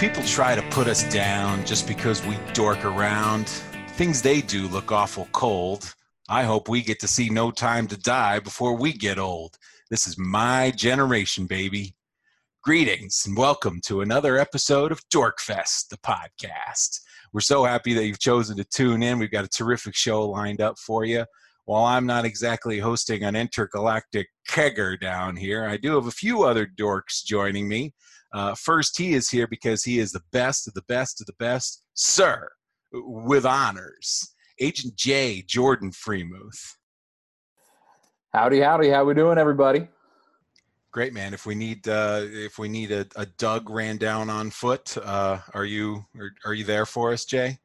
[0.00, 3.46] people try to put us down just because we dork around,
[3.88, 5.94] things they do look awful cold.
[6.26, 9.58] I hope we get to see No Time to Die before we get old.
[9.90, 11.94] This is my generation, baby.
[12.62, 17.00] Greetings and welcome to another episode of Dorkfest, the podcast.
[17.34, 19.18] We're so happy that you've chosen to tune in.
[19.18, 21.26] We've got a terrific show lined up for you.
[21.66, 26.44] While I'm not exactly hosting an intergalactic kegger down here, I do have a few
[26.44, 27.92] other dorks joining me.
[28.32, 31.34] Uh, first, he is here because he is the best of the best of the
[31.38, 32.48] best, sir,
[32.92, 34.34] with honors.
[34.60, 35.42] Agent J.
[35.42, 36.76] Jordan Freemuth.
[38.32, 38.90] Howdy, howdy.
[38.90, 39.88] How we doing, everybody?
[40.92, 41.34] Great, man.
[41.34, 45.38] If we need uh, if we need a, a Doug ran down on foot, uh,
[45.54, 47.58] are you are, are you there for us, Jay?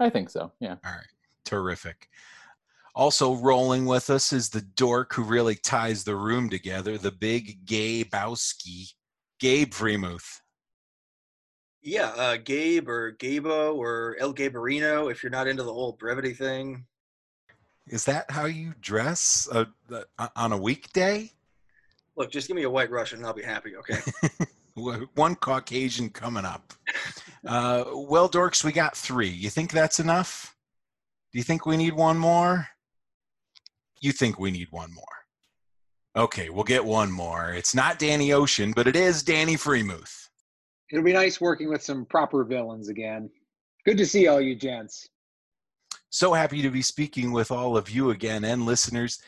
[0.00, 0.52] I think so.
[0.58, 0.76] Yeah.
[0.84, 1.06] All right.
[1.44, 2.08] Terrific.
[2.94, 7.64] Also rolling with us is the dork who really ties the room together, the big
[7.64, 8.92] Gabowski,
[9.42, 10.38] Gabe Freemuth.
[11.82, 16.32] Yeah, uh, Gabe or Gabo or El Gabarino if you're not into the whole brevity
[16.32, 16.86] thing.
[17.88, 21.32] Is that how you dress uh, uh, on a weekday?
[22.16, 23.98] Look, just give me a white Russian and I'll be happy, okay?
[25.16, 26.72] One Caucasian coming up.
[27.44, 29.28] Uh, well, dorks, we got three.
[29.28, 30.54] You think that's enough?
[31.32, 32.68] Do you think we need one more?
[34.00, 35.21] You think we need one more?
[36.14, 37.54] Okay, we'll get one more.
[37.54, 40.28] It's not Danny Ocean, but it is Danny Freemuth.
[40.90, 43.30] It'll be nice working with some proper villains again.
[43.86, 45.08] Good to see all you gents.
[46.10, 49.18] So happy to be speaking with all of you again and listeners.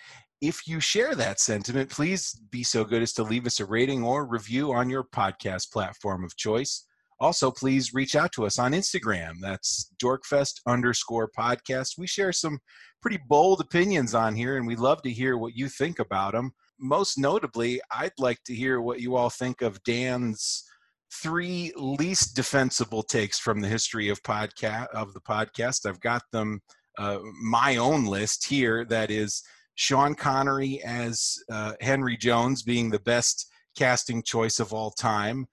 [0.42, 4.04] If you share that sentiment, please be so good as to leave us a rating
[4.04, 6.84] or review on your podcast platform of choice.
[7.18, 9.36] Also, please reach out to us on Instagram.
[9.40, 11.96] That's Dorkfest underscore podcast.
[11.96, 12.58] We share some
[13.00, 16.52] pretty bold opinions on here, and we'd love to hear what you think about them.
[16.78, 20.64] Most notably, I'd like to hear what you all think of Dan's
[21.12, 25.86] three least defensible takes from the history of podcast of the podcast.
[25.86, 26.60] I've got them
[26.98, 28.84] uh, my own list here.
[28.84, 29.42] That is
[29.76, 33.46] Sean Connery as uh, Henry Jones being the best
[33.76, 35.46] casting choice of all time.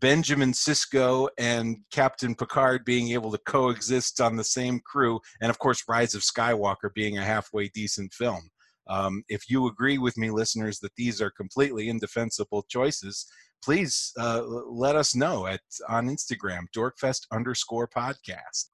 [0.00, 5.58] Benjamin Sisko and Captain Picard being able to coexist on the same crew, and of
[5.58, 8.50] course, Rise of Skywalker being a halfway decent film.
[8.86, 13.26] Um, if you agree with me, listeners, that these are completely indefensible choices,
[13.62, 18.66] please uh, let us know at on Instagram, Dorkfest underscore podcast.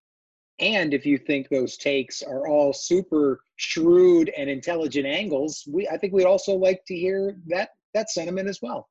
[0.59, 5.97] And if you think those takes are all super shrewd and intelligent angles, we I
[5.97, 8.89] think we'd also like to hear that that sentiment as well.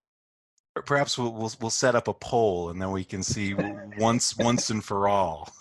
[0.86, 3.56] Perhaps we'll we'll, we'll set up a poll and then we can see
[3.98, 5.52] once once and for all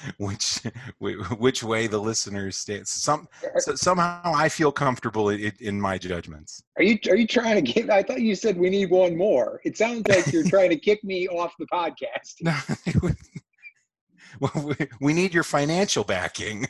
[0.18, 0.60] which
[0.98, 2.86] which way the listeners stand.
[2.86, 3.28] Some
[3.58, 6.62] so somehow I feel comfortable in, in, my judgments.
[6.76, 7.90] Are you are you trying to get?
[7.90, 9.60] I thought you said we need one more.
[9.64, 12.42] It sounds like you're trying to kick me off the podcast.
[12.42, 12.56] No,
[14.40, 16.66] well, we need your financial backing.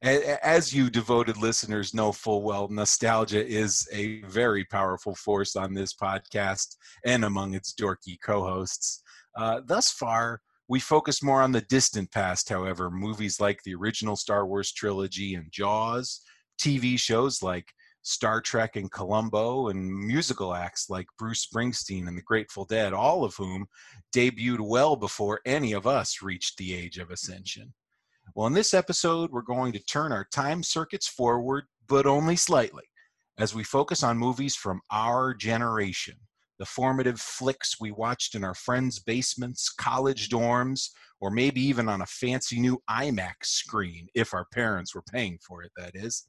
[0.00, 5.92] As you devoted listeners know full well, nostalgia is a very powerful force on this
[5.92, 9.02] podcast and among its dorky co-hosts.
[9.36, 14.16] Uh, thus far, we focus more on the distant past, however, movies like the original
[14.16, 16.20] Star Wars trilogy and Jaws,
[16.60, 22.22] TV shows like Star Trek and Columbo, and musical acts like Bruce Springsteen and the
[22.22, 23.66] Grateful Dead, all of whom
[24.14, 27.72] debuted well before any of us reached the age of ascension.
[28.34, 32.84] Well, in this episode, we're going to turn our time circuits forward, but only slightly,
[33.38, 36.16] as we focus on movies from our generation
[36.58, 42.02] the formative flicks we watched in our friends' basements, college dorms, or maybe even on
[42.02, 46.28] a fancy new IMAX screen, if our parents were paying for it, that is.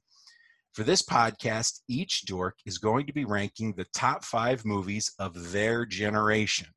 [0.74, 5.52] For this podcast, each dork is going to be ranking the top five movies of
[5.52, 6.68] their generation.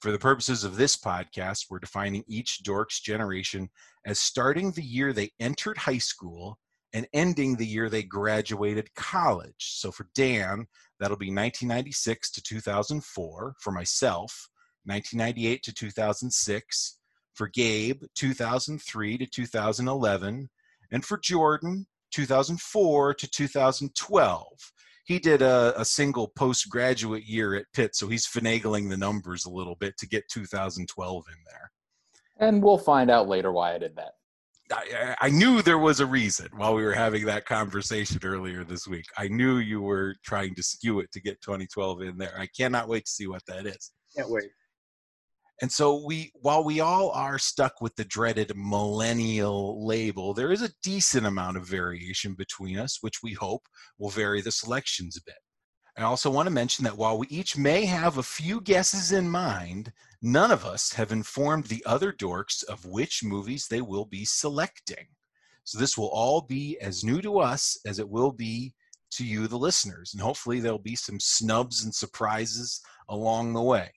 [0.00, 3.68] For the purposes of this podcast, we're defining each dork's generation
[4.04, 6.58] as starting the year they entered high school
[6.92, 9.54] and ending the year they graduated college.
[9.58, 10.66] So for Dan,
[10.98, 13.54] that'll be 1996 to 2004.
[13.58, 14.48] For myself,
[14.84, 16.98] 1998 to 2006.
[17.34, 20.48] For Gabe, 2003 to 2011.
[20.90, 24.46] And for Jordan, 2004 to 2012.
[25.04, 29.50] He did a, a single postgraduate year at Pitt, so he's finagling the numbers a
[29.50, 31.70] little bit to get 2012 in there.
[32.38, 34.12] And we'll find out later why I did that.
[34.72, 38.86] I, I, knew there was a reason while we were having that conversation earlier this
[38.86, 39.06] week.
[39.16, 42.34] I knew you were trying to skew it to get 2012 in there.
[42.38, 43.92] I cannot wait to see what that is.
[44.16, 44.50] Can't wait.
[45.60, 50.62] And so we while we all are stuck with the dreaded millennial label, there is
[50.62, 53.62] a decent amount of variation between us, which we hope
[53.98, 55.38] will vary the selections a bit.
[55.96, 59.28] I also want to mention that while we each may have a few guesses in
[59.28, 59.92] mind,
[60.22, 65.06] none of us have informed the other dorks of which movies they will be selecting.
[65.64, 68.74] So this will all be as new to us as it will be
[69.12, 70.12] to you, the listeners.
[70.12, 73.90] And hopefully there'll be some snubs and surprises along the way.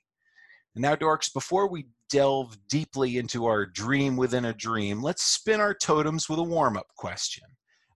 [0.76, 5.60] And now, dorks, before we delve deeply into our dream within a dream, let's spin
[5.60, 7.44] our totems with a warm up question.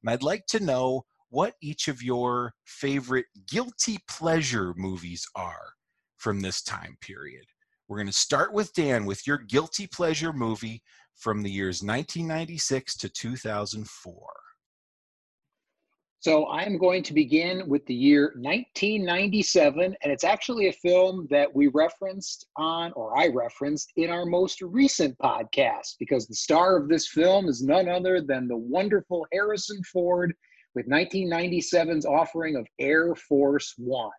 [0.01, 5.73] And I'd like to know what each of your favorite guilty pleasure movies are
[6.17, 7.45] from this time period.
[7.87, 10.81] We're going to start with Dan with your guilty pleasure movie
[11.15, 14.15] from the years 1996 to 2004.
[16.19, 21.55] So I'm going to begin with the year 1997, and it's actually a film that
[21.55, 26.89] we referenced on, or I referenced in our most recent podcast, because the star of
[26.89, 30.33] this film is none other than the wonderful Harrison Ford
[30.73, 34.09] with 1997's offering of Air Force One.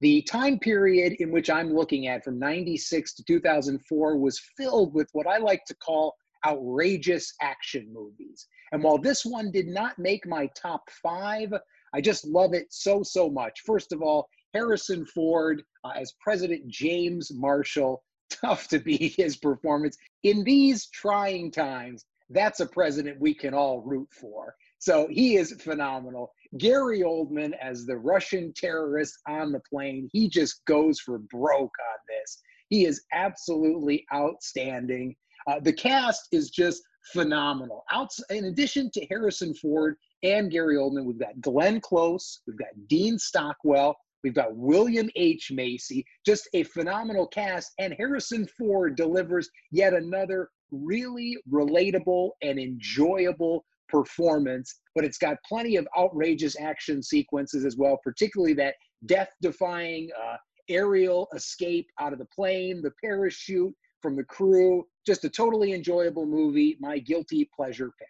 [0.00, 5.08] The time period in which I'm looking at from 96 to 2004 was filled with
[5.12, 6.14] what I like to call
[6.46, 8.46] outrageous action movies.
[8.72, 11.52] And while this one did not make my top five,
[11.94, 13.60] I just love it so, so much.
[13.64, 19.96] First of all, Harrison Ford uh, as President James Marshall, tough to beat his performance.
[20.24, 24.54] In these trying times, that's a president we can all root for.
[24.78, 26.32] So he is phenomenal.
[26.58, 31.98] Gary Oldman as the Russian terrorist on the plane, he just goes for broke on
[32.08, 32.38] this.
[32.68, 35.14] He is absolutely outstanding.
[35.46, 36.82] Uh, the cast is just
[37.12, 37.84] phenomenal.
[37.92, 42.68] Outs- in addition to Harrison Ford and Gary Oldman, we've got Glenn Close, we've got
[42.88, 45.52] Dean Stockwell, we've got William H.
[45.52, 47.72] Macy, just a phenomenal cast.
[47.78, 55.76] And Harrison Ford delivers yet another really relatable and enjoyable performance, but it's got plenty
[55.76, 58.74] of outrageous action sequences as well, particularly that
[59.06, 60.36] death defying uh,
[60.68, 64.84] aerial escape out of the plane, the parachute from the crew.
[65.06, 66.76] Just a totally enjoyable movie.
[66.80, 68.08] My guilty pleasure pick.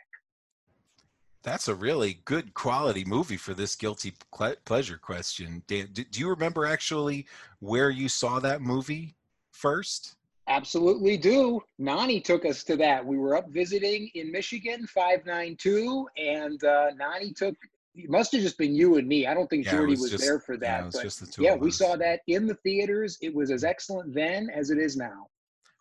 [1.43, 5.63] That's a really good quality movie for this guilty ple- pleasure question.
[5.69, 7.27] Dan, do you remember actually
[7.61, 9.15] where you saw that movie
[9.53, 10.17] first?
[10.49, 11.61] Absolutely do.
[11.79, 13.05] Nani took us to that.
[13.05, 17.57] We were up visiting in Michigan, 592, and uh, Nani took,
[17.97, 19.27] it must have just been you and me.
[19.27, 20.81] I don't think Yeah, Jordy was was, just- there for yeah, that.
[20.83, 21.79] it was but just the two yeah, we us.
[21.79, 23.19] saw that in the theaters.
[23.21, 25.27] It was as excellent then as it is now.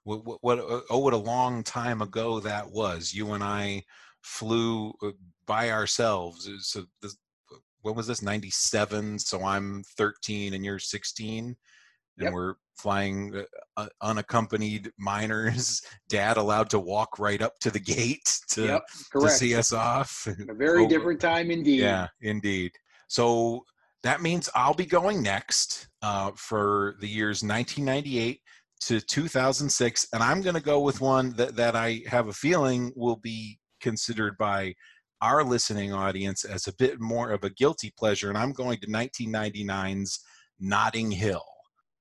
[0.04, 0.60] What, what, what,
[0.90, 3.14] oh, what a long time ago that was.
[3.14, 3.84] You and I
[4.22, 5.12] flew uh,
[5.46, 6.48] by ourselves.
[6.48, 7.18] Uh, So this,
[7.82, 8.24] when was this?
[8.24, 9.20] 97.
[9.20, 11.56] So I'm 13 and you're 16.
[12.18, 12.34] And Yep.
[12.34, 13.44] we're flying uh,
[13.78, 18.84] uh, unaccompanied minors, dad allowed to walk right up to the gate to, yep,
[19.20, 20.28] to see us off.
[20.50, 21.82] A very Oh, different time indeed.
[21.82, 22.72] Yeah, indeed.
[23.08, 23.64] So
[24.04, 28.40] that means I'll be going next uh, for the years 1998
[28.82, 32.92] to 2006, and I'm going to go with one that, that I have a feeling
[32.96, 34.74] will be considered by
[35.22, 38.88] our listening audience as a bit more of a guilty pleasure, and I'm going to
[38.88, 40.20] 1999's
[40.60, 41.44] Notting Hill.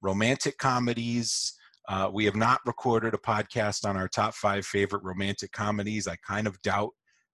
[0.05, 1.55] Romantic comedies.
[1.89, 6.07] Uh, we have not recorded a podcast on our top five favorite romantic comedies.
[6.07, 6.91] I kind of doubt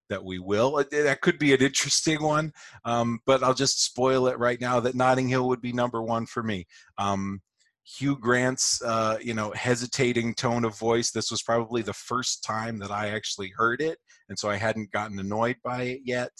[0.09, 0.77] that we will.
[0.77, 2.51] Uh, That could be an interesting one,
[2.85, 6.25] um, but I'll just spoil it right now that Notting Hill would be number one
[6.25, 6.65] for me.
[6.97, 7.41] Um,
[7.83, 11.11] Hugh Grant's, uh, you know, hesitating tone of voice.
[11.11, 13.97] This was probably the first time that I actually heard it,
[14.29, 16.31] and so I hadn't gotten annoyed by it yet.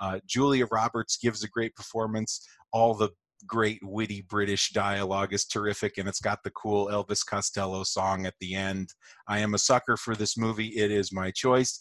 [0.00, 2.46] Uh, Julia Roberts gives a great performance.
[2.72, 3.10] All the
[3.46, 8.34] great witty British dialogue is terrific, and it's got the cool Elvis Costello song at
[8.40, 8.92] the end.
[9.26, 10.68] I am a sucker for this movie.
[10.68, 11.78] It is my choice.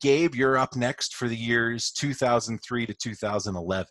[0.00, 3.86] Gabe, you're up next for the years 2003 to 2011.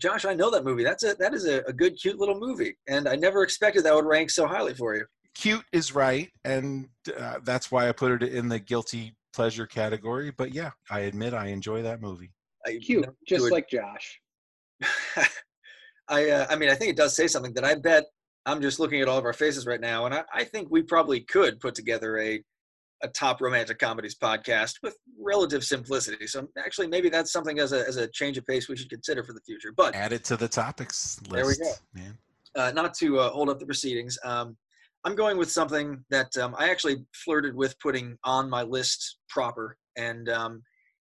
[0.00, 0.84] Josh, I know that movie.
[0.84, 3.94] That's a that is a, a good, cute little movie, and I never expected that
[3.94, 5.04] would rank so highly for you.
[5.34, 10.30] Cute is right, and uh, that's why I put it in the guilty pleasure category.
[10.30, 12.32] But yeah, I admit I enjoy that movie.
[12.66, 14.20] I, Cute, just like Josh.
[16.08, 18.04] I uh, I mean, I think it does say something that I bet
[18.46, 20.82] I'm just looking at all of our faces right now, and I, I think we
[20.82, 22.42] probably could put together a
[23.02, 26.26] a top romantic comedies podcast with relative simplicity.
[26.26, 29.22] So actually, maybe that's something as a as a change of pace we should consider
[29.22, 29.72] for the future.
[29.76, 31.32] But Add it to the topics list.
[31.32, 31.74] There we go.
[31.94, 32.18] Man.
[32.56, 34.56] uh, not to uh, hold up the proceedings, um,
[35.04, 39.76] I'm going with something that um, I actually flirted with putting on my list proper.
[39.96, 40.62] And um,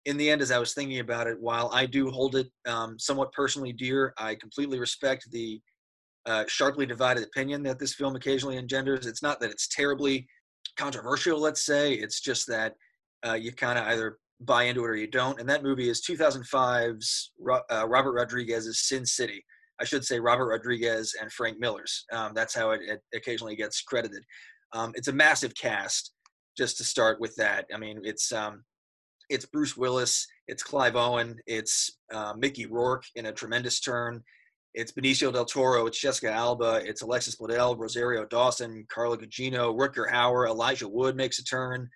[0.06, 2.98] in the end, as I was thinking about it, while I do hold it um,
[3.00, 5.62] somewhat personally dear, I completely respect the
[6.26, 9.06] uh, sharply divided opinion that this film occasionally engenders.
[9.06, 10.28] It's not that it's terribly
[10.78, 11.94] controversial, let's say.
[11.94, 12.74] It's just that
[13.26, 15.40] uh, you kind of either buy into it or you don't.
[15.40, 19.44] And that movie is 2005's Ro- uh, Robert Rodriguez's Sin City
[19.80, 22.06] I should say Robert Rodriguez and Frank Miller's.
[22.12, 24.24] Um, that's how it, it, occasionally gets credited.
[24.74, 26.12] Um, it's a massive cast.
[26.58, 28.64] Just to start with that, I mean, it's um,
[29.30, 34.24] it's Bruce Willis, it's Clive Owen, it's uh, Mickey Rourke in a tremendous turn.
[34.74, 40.12] It's Benicio del Toro, it's Jessica Alba, it's Alexis Bledel, Rosario Dawson, Carla Gugino, Rutger
[40.12, 41.90] Hauer, Elijah Wood makes a turn.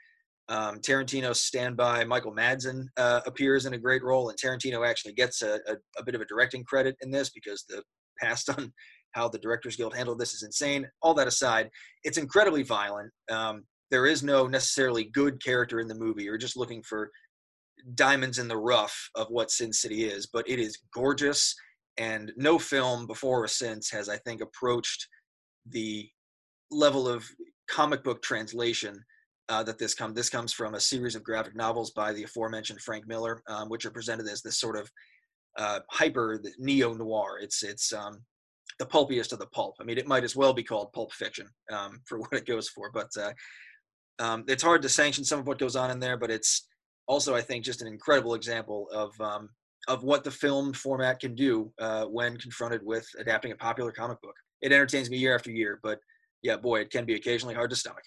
[0.48, 5.42] Um, Tarantino's standby, Michael Madsen uh, appears in a great role, and Tarantino actually gets
[5.42, 7.84] a, a, a, bit of a directing credit in this because the
[8.20, 8.74] past on
[9.12, 10.88] how the Directors Guild handled this is insane.
[11.02, 11.70] All that aside,
[12.04, 13.12] it's incredibly violent.
[13.30, 16.24] Um, there is no necessarily good character in the movie.
[16.24, 17.12] You're just looking for
[17.96, 21.56] diamonds in the rough of what Sin City is, but it is gorgeous.
[21.98, 25.08] And no film before or since has, I think, approached
[25.70, 26.10] the
[26.72, 27.26] level of
[27.70, 29.04] comic book translation
[29.50, 30.16] uh, that this comes.
[30.16, 33.86] This comes from a series of graphic novels by the aforementioned Frank Miller, um, which
[33.86, 34.90] are presented as this sort of
[35.58, 37.40] uh, hyper neo noir.
[37.42, 38.22] It's it's um,
[38.78, 39.76] the pulpiest of the pulp.
[39.82, 42.70] I mean, it might as well be called pulp fiction um, for what it goes
[42.70, 42.92] for.
[42.94, 43.32] But uh,
[44.20, 46.68] um, it's hard to sanction some of what goes on in there, but it's
[47.08, 49.50] also, I think, just an incredible example of um,
[49.88, 54.22] of what the film format can do uh, when confronted with adapting a popular comic
[54.22, 54.36] book.
[54.62, 56.00] It entertains me year after year, but
[56.44, 58.04] yeah, boy, it can be occasionally hard to stomach.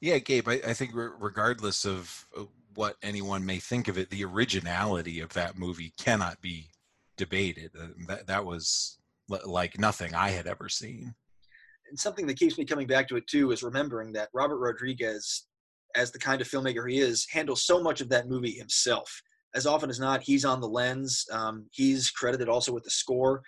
[0.00, 4.24] Yeah, Gabe, I, I think regardless of uh, what anyone may think of it, the
[4.24, 6.70] originality of that movie cannot be
[7.16, 7.72] debated.
[7.78, 8.98] Uh, that that was
[9.28, 11.14] like nothing I had ever seen.
[11.90, 15.46] And something that keeps me coming back to it too is remembering that Robert Rodriguez,
[15.96, 19.20] as the kind of filmmaker he is, handles so much of that movie himself.
[19.54, 21.26] As often as not, he's on the lens.
[21.32, 23.42] Um, he's credited also with the score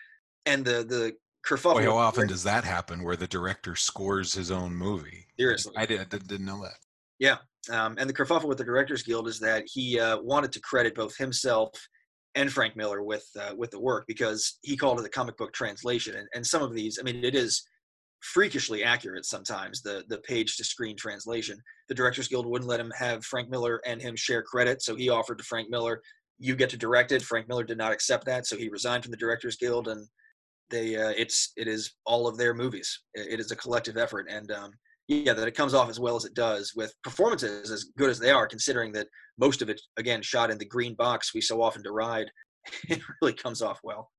[0.44, 1.12] and the the
[1.46, 1.74] kerfuffle.
[1.74, 5.26] Boy, how often does that happen, where the director scores his own movie?
[5.38, 6.74] Seriously, I, did, I didn't know that.
[7.20, 7.36] Yeah,
[7.70, 10.96] um, and the kerfuffle with the Directors Guild is that he uh, wanted to credit
[10.96, 11.70] both himself
[12.34, 15.52] and Frank Miller with uh, with the work because he called it a comic book
[15.52, 17.62] translation, and, and some of these, I mean, it is
[18.22, 21.58] freakishly accurate sometimes the the page to screen translation.
[21.88, 25.08] The Directors Guild wouldn't let him have Frank Miller and him share credit, so he
[25.08, 26.00] offered to Frank Miller,
[26.38, 29.10] "You get to direct it." Frank Miller did not accept that, so he resigned from
[29.10, 30.06] the Directors Guild, and
[30.70, 33.00] they uh, it's it is all of their movies.
[33.14, 34.72] It is a collective effort, and um,
[35.08, 38.18] yeah, that it comes off as well as it does with performances as good as
[38.18, 41.60] they are, considering that most of it again shot in the green box we so
[41.60, 42.30] often deride.
[42.88, 44.11] It really comes off well.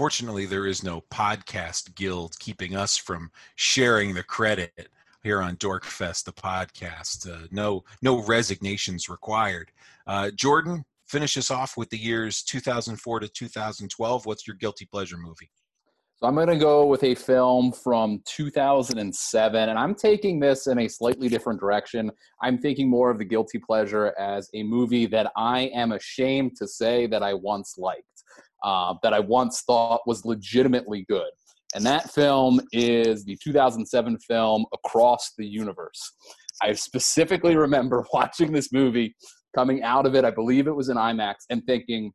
[0.00, 4.88] Fortunately, there is no podcast guild keeping us from sharing the credit
[5.22, 7.30] here on Dorkfest, the podcast.
[7.30, 9.70] Uh, no, no resignations required.
[10.06, 14.24] Uh, Jordan, finish us off with the years 2004 to 2012.
[14.24, 15.50] What's your guilty pleasure movie?
[16.14, 20.78] So I'm going to go with a film from 2007, and I'm taking this in
[20.78, 22.10] a slightly different direction.
[22.42, 26.66] I'm thinking more of the guilty pleasure as a movie that I am ashamed to
[26.66, 28.19] say that I once liked,
[28.62, 31.30] uh, that I once thought was legitimately good.
[31.74, 36.12] And that film is the 2007 film Across the Universe.
[36.60, 39.14] I specifically remember watching this movie,
[39.54, 42.12] coming out of it, I believe it was in IMAX, and thinking,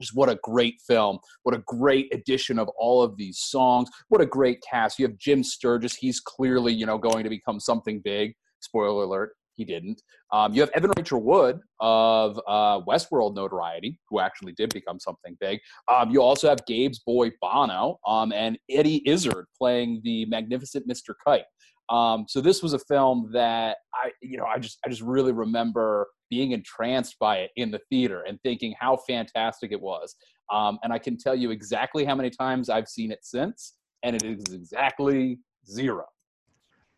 [0.00, 1.18] just what a great film.
[1.42, 3.88] What a great addition of all of these songs.
[4.08, 4.98] What a great cast.
[4.98, 5.96] You have Jim Sturgess.
[5.96, 8.34] He's clearly, you know, going to become something big.
[8.60, 10.00] Spoiler alert, he didn't.
[10.32, 15.36] Um, you have Evan Rachel Wood of uh, Westworld notoriety, who actually did become something
[15.40, 15.58] big.
[15.92, 21.12] Um, you also have Gabe's boy Bono um, and Eddie Izzard playing the magnificent Mr.
[21.26, 21.44] Kite.
[21.90, 25.32] Um, so this was a film that I, you know, I just, I just really
[25.32, 30.14] remember being entranced by it in the theater and thinking how fantastic it was.
[30.52, 34.14] Um, and I can tell you exactly how many times I've seen it since, and
[34.14, 36.04] it is exactly zero.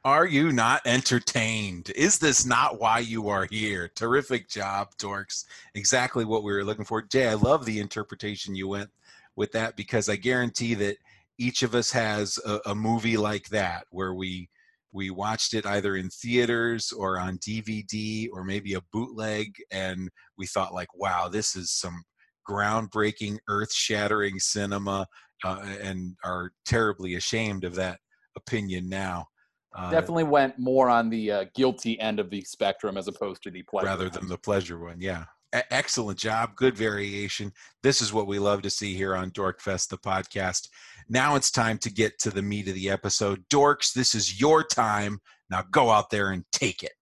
[0.04, 1.90] Are you not entertained?
[1.94, 3.90] Is this not why you are here?
[3.94, 5.44] Terrific job, Dorks.
[5.74, 7.02] Exactly what we were looking for.
[7.02, 8.88] Jay, I love the interpretation you went
[9.36, 10.96] with that because I guarantee that
[11.36, 14.48] each of us has a, a movie like that where we
[14.92, 20.46] we watched it either in theaters or on DVD or maybe a bootleg, and we
[20.46, 22.02] thought like, wow, this is some
[22.48, 25.06] groundbreaking, earth-shattering cinema,
[25.44, 28.00] uh, and are terribly ashamed of that
[28.34, 29.26] opinion now.
[29.74, 33.50] Uh, Definitely went more on the uh, guilty end of the spectrum as opposed to
[33.50, 33.86] the pleasure.
[33.86, 35.24] Rather than the pleasure one, yeah.
[35.52, 37.52] Excellent job, good variation.
[37.82, 40.68] This is what we love to see here on Dorkfest, the podcast.
[41.08, 43.44] Now it's time to get to the meat of the episode.
[43.48, 45.18] Dorks, this is your time.
[45.50, 46.92] Now go out there and take it.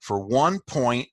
[0.00, 1.08] For one point,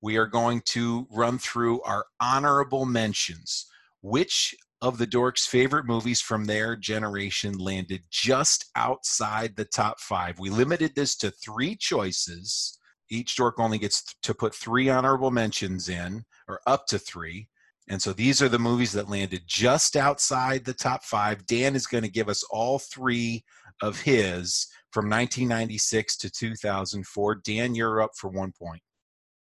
[0.00, 3.66] we are going to run through our honorable mentions.
[4.00, 10.38] Which of the dorks' favorite movies from their generation landed just outside the top five?
[10.38, 12.78] We limited this to three choices.
[13.10, 17.48] Each dork only gets to put three honorable mentions in, or up to three.
[17.88, 21.46] And so these are the movies that landed just outside the top five.
[21.46, 23.44] Dan is going to give us all three
[23.80, 27.34] of his from 1996 to 2004.
[27.36, 28.82] Dan, you're up for one point.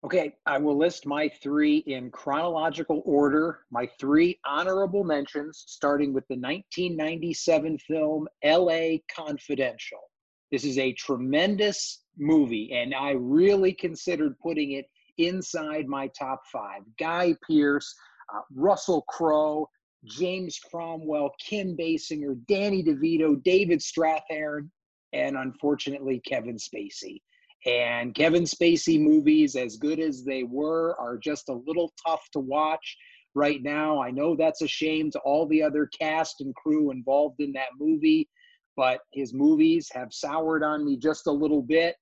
[0.04, 3.60] Okay, I will list my three in chronological order.
[3.70, 10.10] My three honorable mentions, starting with the 1997 film LA Confidential.
[10.52, 14.84] This is a tremendous movie, and I really considered putting it
[15.16, 16.82] inside my top five.
[16.98, 17.90] Guy Pearce,
[18.34, 19.66] uh, Russell Crowe,
[20.04, 24.68] James Cromwell, Kim Basinger, Danny DeVito, David Strathairn,
[25.14, 27.22] and unfortunately Kevin Spacey.
[27.66, 32.40] And Kevin Spacey movies, as good as they were, are just a little tough to
[32.40, 32.96] watch
[33.34, 34.02] right now.
[34.02, 37.68] I know that's a shame to all the other cast and crew involved in that
[37.78, 38.28] movie,
[38.76, 41.96] but his movies have soured on me just a little bit.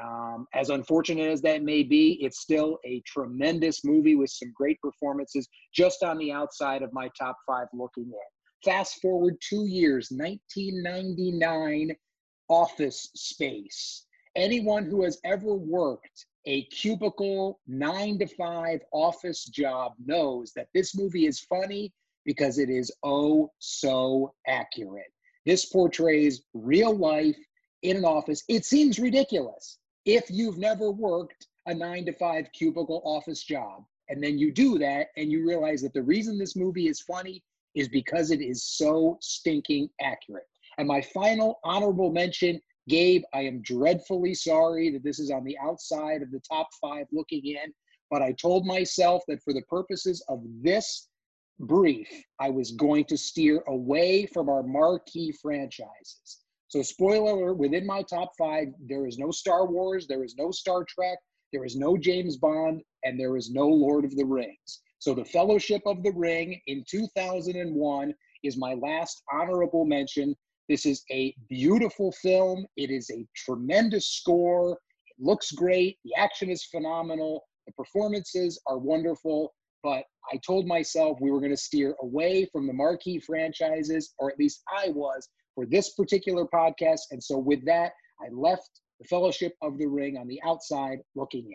[0.00, 4.80] Um, as unfortunate as that may be, it's still a tremendous movie with some great
[4.80, 8.70] performances just on the outside of my top five looking in.
[8.70, 11.96] Fast forward two years, 1999,
[12.48, 14.06] Office Space
[14.36, 20.96] anyone who has ever worked a cubicle nine to five office job knows that this
[20.96, 21.92] movie is funny
[22.24, 25.12] because it is oh so accurate.
[25.46, 27.36] This portrays real life
[27.82, 28.44] in an office.
[28.48, 33.84] It seems ridiculous if you've never worked a nine to five cubicle office job.
[34.08, 37.42] And then you do that and you realize that the reason this movie is funny
[37.74, 40.46] is because it is so stinking accurate.
[40.78, 45.58] And my final honorable mention Gabe, I am dreadfully sorry that this is on the
[45.58, 47.72] outside of the top five looking in,
[48.10, 51.08] but I told myself that for the purposes of this
[51.60, 52.08] brief,
[52.40, 56.38] I was going to steer away from our marquee franchises.
[56.68, 60.50] So, spoiler alert, within my top five, there is no Star Wars, there is no
[60.50, 61.18] Star Trek,
[61.52, 64.82] there is no James Bond, and there is no Lord of the Rings.
[64.98, 70.34] So, The Fellowship of the Ring in 2001 is my last honorable mention
[70.68, 72.66] this is a beautiful film.
[72.76, 74.72] It is a tremendous score.
[74.72, 75.98] It looks great.
[76.04, 77.44] The action is phenomenal.
[77.66, 79.54] The performances are wonderful.
[79.82, 84.30] But I told myself we were going to steer away from the marquee franchises, or
[84.30, 87.00] at least I was, for this particular podcast.
[87.10, 88.68] And so with that, I left
[89.00, 91.54] the Fellowship of the Ring on the outside looking in.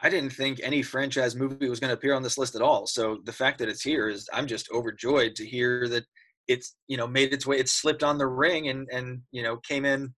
[0.00, 2.86] I didn't think any franchise movie was going to appear on this list at all.
[2.86, 6.04] So the fact that it's here is I'm just overjoyed to hear that
[6.48, 9.56] it's you know made its way it slipped on the ring and and you know
[9.58, 10.14] came in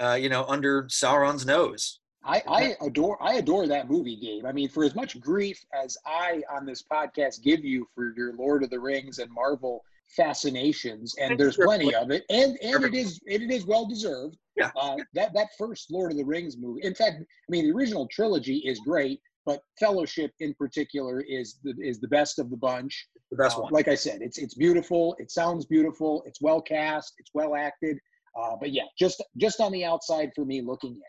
[0.00, 2.00] uh, you know under Sauron's nose.
[2.22, 4.44] I, I adore I adore that movie, Gabe.
[4.44, 8.34] I mean, for as much grief as I on this podcast give you for your
[8.34, 9.82] Lord of the Rings and Marvel
[10.16, 14.36] fascinations, and there's plenty of it, and and it is it is well deserved.
[14.56, 14.70] Yeah.
[14.76, 16.82] Uh, that that first Lord of the Rings movie.
[16.82, 21.74] In fact, I mean, the original trilogy is great, but Fellowship in particular is the
[21.80, 23.08] is the best of the bunch.
[23.30, 23.72] The best uh, one.
[23.72, 25.16] Like I said, it's it's beautiful.
[25.18, 26.22] It sounds beautiful.
[26.26, 27.14] It's well cast.
[27.18, 27.98] It's well acted.
[28.38, 31.02] Uh, but yeah, just just on the outside for me looking in.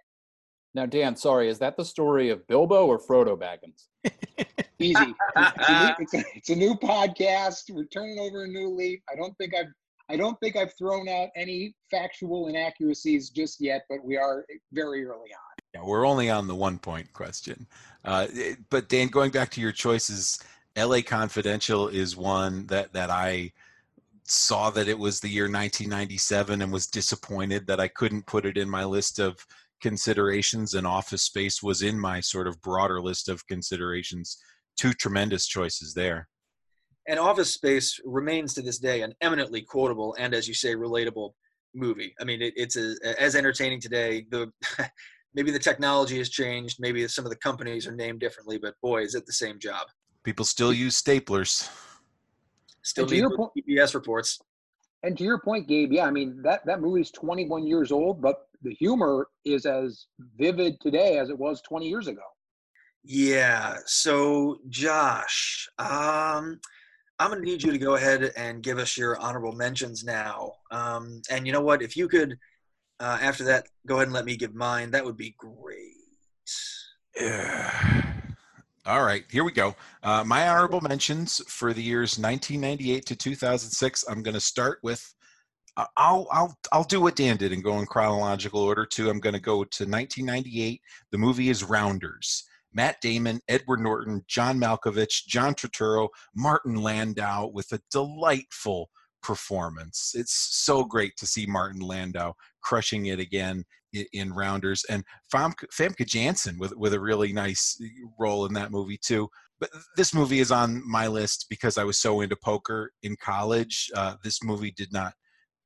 [0.73, 3.87] Now, Dan, sorry, is that the story of Bilbo or Frodo Baggins?
[4.79, 5.13] Easy.
[5.35, 7.63] It's a, new, it's, a, it's a new podcast.
[7.69, 9.01] We're turning over a new leaf.
[9.11, 9.67] I don't think I've
[10.11, 15.05] I don't think I've thrown out any factual inaccuracies just yet, but we are very
[15.05, 15.50] early on.
[15.73, 17.67] Yeah, we're only on the one point question.
[18.03, 18.27] Uh,
[18.69, 20.43] but Dan, going back to your choices,
[20.75, 21.01] L.A.
[21.01, 23.51] Confidential is one that that I
[24.23, 28.57] saw that it was the year 1997 and was disappointed that I couldn't put it
[28.57, 29.45] in my list of
[29.81, 30.73] considerations.
[30.73, 34.37] And Office Space was in my sort of broader list of considerations.
[34.77, 36.29] Two tremendous choices there.
[37.07, 41.31] And Office Space remains to this day an eminently quotable and, as you say, relatable
[41.73, 42.13] movie.
[42.21, 44.25] I mean, it, it's a, as entertaining today.
[44.29, 44.51] The
[45.33, 46.77] maybe the technology has changed.
[46.79, 49.87] Maybe some of the companies are named differently, but boy, is it the same job.
[50.23, 51.69] People still use staplers.
[52.83, 54.39] Still need po- PBS reports.
[55.03, 58.47] And to your point, Gabe, yeah, I mean that that movie's 21 years old, but
[58.61, 60.05] the humor is as
[60.37, 62.21] vivid today as it was 20 years ago.
[63.03, 63.77] Yeah.
[63.85, 66.59] So, Josh, um,
[67.19, 70.53] I'm going to need you to go ahead and give us your honorable mentions now.
[70.71, 71.81] Um, and you know what?
[71.81, 72.37] If you could,
[73.01, 74.91] uh, after that, go ahead and let me give mine.
[74.91, 75.95] That would be great.
[77.19, 78.03] Yeah.
[78.85, 79.75] All right, here we go.
[80.03, 84.05] Uh, my honorable mentions for the years 1998 to 2006.
[84.07, 85.13] I'm going to start with.
[85.77, 89.09] Uh, I'll I'll I'll do what Dan did and go in chronological order too.
[89.09, 90.81] I'm going to go to 1998.
[91.11, 92.43] The movie is Rounders.
[92.73, 98.89] Matt Damon, Edward Norton, John Malkovich, John Turturro, Martin Landau with a delightful
[99.21, 100.13] performance.
[100.15, 105.03] It's so great to see Martin Landau crushing it again in, in Rounders, and
[105.33, 107.79] Famke, Famke Janssen with with a really nice
[108.19, 109.29] role in that movie too.
[109.59, 113.89] but this movie is on my list because I was so into poker in college.
[113.95, 115.13] Uh, this movie did not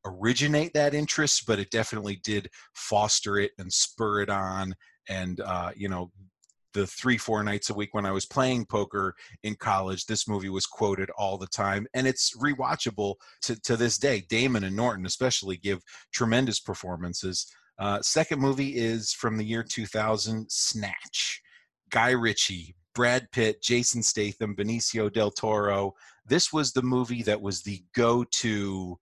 [0.06, 4.76] originate that interest, but it definitely did foster it and spur it on.
[5.10, 6.12] And uh, you know,
[6.76, 10.50] the three four nights a week when I was playing poker in college, this movie
[10.50, 14.26] was quoted all the time, and it's rewatchable to to this day.
[14.30, 15.82] Damon and Norton especially give
[16.14, 17.48] tremendous performances.
[17.80, 21.42] Uh, second movie is from the year 2000, Snatch.
[21.90, 25.94] Guy Ritchie, Brad Pitt, Jason Statham, Benicio del Toro.
[26.26, 28.98] This was the movie that was the go to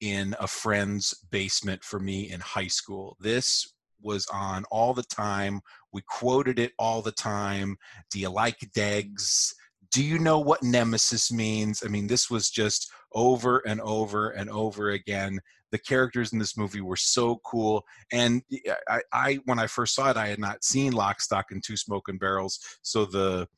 [0.00, 3.16] in a friend's basement for me in high school.
[3.20, 5.60] This was on all the time.
[5.92, 7.76] We quoted it all the time.
[8.10, 9.52] Do you like Degs?
[9.92, 11.82] Do you know what nemesis means?
[11.84, 15.40] I mean, this was just over and over and over again.
[15.72, 17.84] The characters in this movie were so cool.
[18.12, 18.42] And
[18.88, 21.76] I, I when I first saw it, I had not seen Lock, Stock, and Two
[21.76, 22.60] Smoking Barrels.
[22.82, 23.48] So the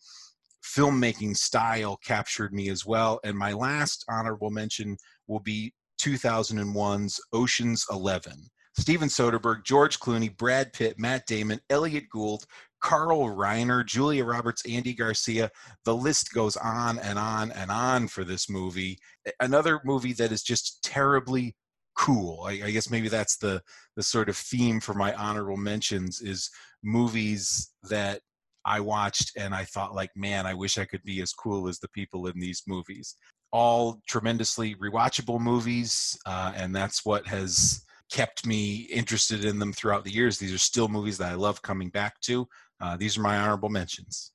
[0.65, 3.21] filmmaking style captured me as well.
[3.25, 8.51] And my last honorable mention will be 2001's Ocean's Eleven.
[8.79, 12.45] Steven Soderbergh, George Clooney, Brad Pitt, Matt Damon, Elliot Gould,
[12.81, 15.51] Carl Reiner, Julia Roberts, Andy Garcia.
[15.85, 18.99] The list goes on and on and on for this movie.
[19.41, 21.55] Another movie that is just terribly
[21.97, 22.45] cool.
[22.47, 23.63] I, I, guess maybe that's the
[23.97, 26.51] the sort of theme for my honorable mentions is
[26.83, 28.21] movies that
[28.65, 31.79] I watched and I thought like, man, I wish I could be as cool as
[31.79, 33.17] the people in these movies.
[33.53, 40.05] All tremendously rewatchable movies, uh, and that's what has kept me interested in them throughout
[40.05, 40.37] the years.
[40.37, 42.47] These are still movies that I love coming back to.
[42.79, 44.33] Uh, these are my honorable mentions.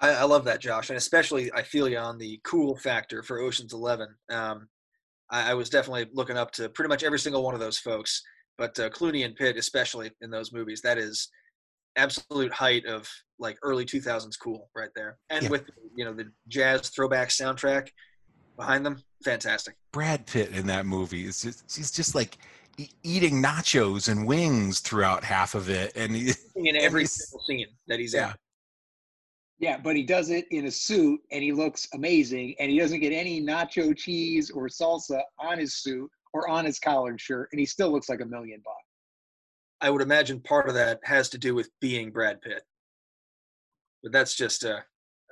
[0.00, 3.40] I, I, love that, Josh, and especially I feel you on the cool factor for
[3.40, 4.08] Ocean's Eleven.
[4.30, 4.68] Um,
[5.30, 8.22] I, I, was definitely looking up to pretty much every single one of those folks,
[8.58, 11.28] but uh, Clooney and Pitt, especially in those movies, that is
[11.96, 15.16] absolute height of like early 2000s cool right there.
[15.30, 15.50] And yeah.
[15.50, 15.64] with
[15.96, 17.88] you know the jazz throwback soundtrack
[18.56, 19.76] behind them, fantastic.
[19.92, 22.38] Brad Pitt in that movie is just, he's just like
[23.02, 27.98] eating nachos and wings throughout half of it, and he, in every single scene that
[27.98, 28.30] he's yeah.
[28.30, 28.34] in.
[29.60, 33.00] Yeah, but he does it in a suit and he looks amazing and he doesn't
[33.00, 37.58] get any nacho cheese or salsa on his suit or on his collared shirt and
[37.58, 38.76] he still looks like a million bucks.
[39.80, 42.62] I would imagine part of that has to do with being Brad Pitt.
[44.02, 44.84] But that's just a,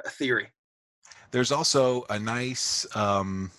[0.04, 0.48] a theory.
[1.30, 3.52] There's also a nice um,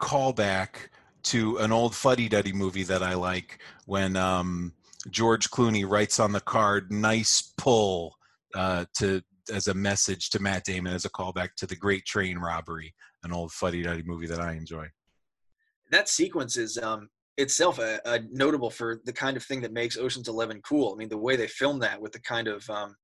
[0.00, 0.88] callback
[1.28, 4.72] to an old fuddy duddy movie that I like when um,
[5.10, 8.16] George Clooney writes on the card "nice pull"
[8.54, 12.38] uh, to as a message to Matt Damon as a callback to the Great Train
[12.38, 14.86] Robbery, an old fuddy duddy movie that I enjoy.
[15.90, 19.98] That sequence is um, itself a, a, notable for the kind of thing that makes
[19.98, 20.92] Ocean's Eleven cool.
[20.92, 22.94] I mean, the way they filmed that with the kind of um,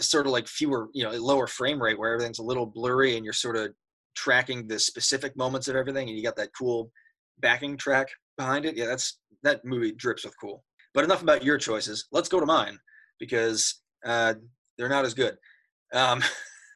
[0.00, 3.24] sort of like fewer, you know, lower frame rate where everything's a little blurry and
[3.24, 3.72] you're sort of
[4.14, 6.90] tracking the specific moments of everything, and you got that cool
[7.40, 8.76] backing track behind it.
[8.76, 10.64] Yeah, that's that movie drips with cool.
[10.94, 12.06] But enough about your choices.
[12.12, 12.78] Let's go to mine
[13.20, 14.34] because uh,
[14.76, 15.36] they're not as good.
[15.92, 16.22] Um,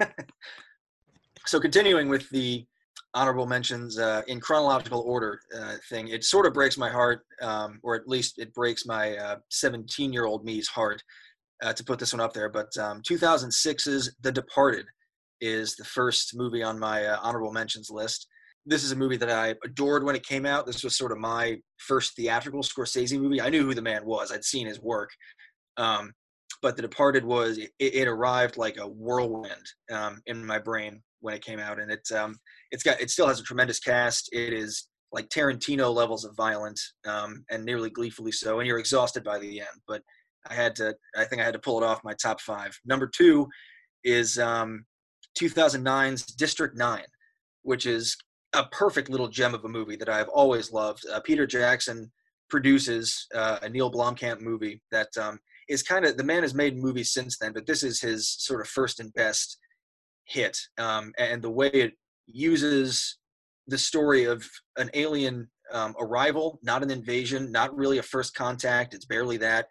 [1.47, 2.67] so continuing with the
[3.15, 7.79] honorable mentions uh, in chronological order uh, thing, it sort of breaks my heart, um,
[7.83, 11.03] or at least it breaks my 17 uh, year old me's heart
[11.63, 12.49] uh, to put this one up there.
[12.49, 14.87] But um, 2006's The Departed
[15.41, 18.29] is the first movie on my uh, honorable mentions list.
[18.65, 20.67] This is a movie that I adored when it came out.
[20.67, 23.41] This was sort of my first theatrical Scorsese movie.
[23.41, 24.31] I knew who the man was.
[24.31, 25.11] I'd seen his work.
[25.77, 26.13] Um,
[26.61, 31.35] but The Departed was it, it arrived like a whirlwind um, in my brain when
[31.35, 32.39] it came out, and it's um,
[32.71, 34.29] it's got it still has a tremendous cast.
[34.33, 39.25] It is like Tarantino levels of violence um, and nearly gleefully so, and you're exhausted
[39.25, 39.81] by the end.
[39.87, 40.03] But
[40.49, 42.77] I had to, I think I had to pull it off my top five.
[42.85, 43.49] Number two
[44.05, 44.85] is um,
[45.39, 47.05] 2009's District Nine,
[47.63, 48.17] which is
[48.55, 51.05] a perfect little gem of a movie that I've always loved.
[51.13, 52.11] Uh, Peter Jackson
[52.51, 55.39] produces uh, a Neil Blomkamp movie that um,
[55.69, 58.61] is kind of the man has made movies since then, but this is his sort
[58.61, 59.59] of first and best
[60.27, 60.57] hit.
[60.79, 61.95] Um, and the way it
[62.27, 63.19] uses
[63.67, 64.45] the story of
[64.77, 68.95] an alien um, arrival, not an invasion, not really a first contact.
[68.95, 69.67] It's barely that.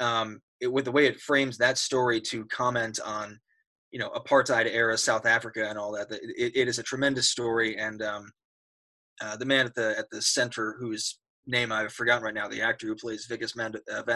[0.00, 3.40] Um, it, with the way it frames that story to comment on,
[3.90, 6.10] you know, apartheid era South Africa and all that.
[6.10, 8.30] It, it is a tremendous story, and um,
[9.20, 12.62] uh, the man at the at the center, who's name I've forgotten right now, the
[12.62, 13.74] actor who plays Wikus Van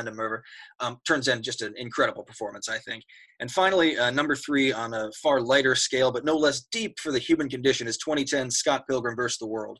[0.08, 0.38] uh,
[0.80, 3.02] um, turns in just an incredible performance, I think.
[3.40, 7.10] And finally, uh, number three on a far lighter scale, but no less deep for
[7.10, 9.38] the human condition, is 2010 Scott Pilgrim vs.
[9.38, 9.78] the World,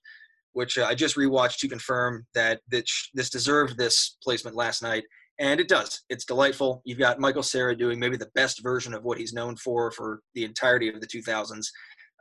[0.55, 5.05] which uh, I just rewatched to confirm that this deserved this placement last night.
[5.43, 6.03] And it does.
[6.09, 6.83] It's delightful.
[6.85, 10.21] You've got Michael Cera doing maybe the best version of what he's known for for
[10.37, 11.67] the entirety of the 2000s.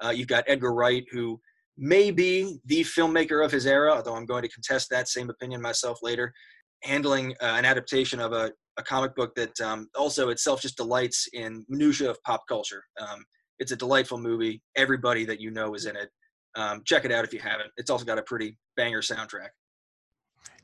[0.03, 1.39] Uh, you've got Edgar Wright, who
[1.77, 5.61] may be the filmmaker of his era, although I'm going to contest that same opinion
[5.61, 6.33] myself later,
[6.81, 11.27] handling uh, an adaptation of a, a comic book that um, also itself just delights
[11.33, 12.83] in minutia of pop culture.
[12.99, 13.23] Um,
[13.59, 14.63] it's a delightful movie.
[14.75, 16.09] Everybody that you know is in it.
[16.55, 17.69] Um, check it out if you haven't.
[17.77, 19.49] It's also got a pretty banger soundtrack.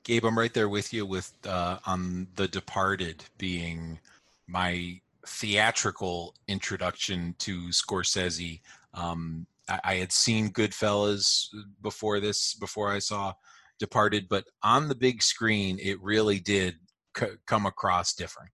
[0.04, 4.00] Gabe, I'm right there with you with uh, on The Departed being
[4.48, 8.62] my theatrical introduction to Scorsese.
[8.94, 11.48] Um, I, I, had seen Goodfellas
[11.82, 13.34] before this, before I saw
[13.80, 16.76] Departed, but on the big screen, it really did
[17.18, 18.52] c- come across different.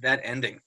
[0.00, 0.60] That ending.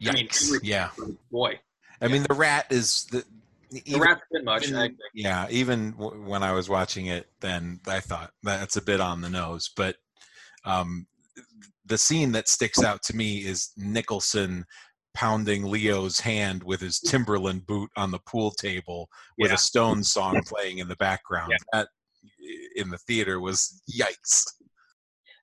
[0.00, 0.48] Yikes!
[0.48, 0.90] I mean, yeah,
[1.30, 1.58] boy.
[2.00, 3.24] I mean, the rat is the
[3.72, 4.68] even, the rat's been much.
[4.68, 9.00] Even, yeah, even w- when I was watching it, then I thought that's a bit
[9.00, 9.70] on the nose.
[9.76, 9.96] But
[10.64, 11.06] um,
[11.84, 14.64] the scene that sticks out to me is Nicholson
[15.14, 19.54] pounding Leo's hand with his Timberland boot on the pool table with yeah.
[19.54, 21.50] a Stone song playing in the background.
[21.50, 21.56] Yeah.
[21.72, 21.88] That
[22.76, 24.44] in the theater was yikes.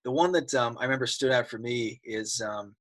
[0.03, 2.75] The one that um, I remember stood out for me is um,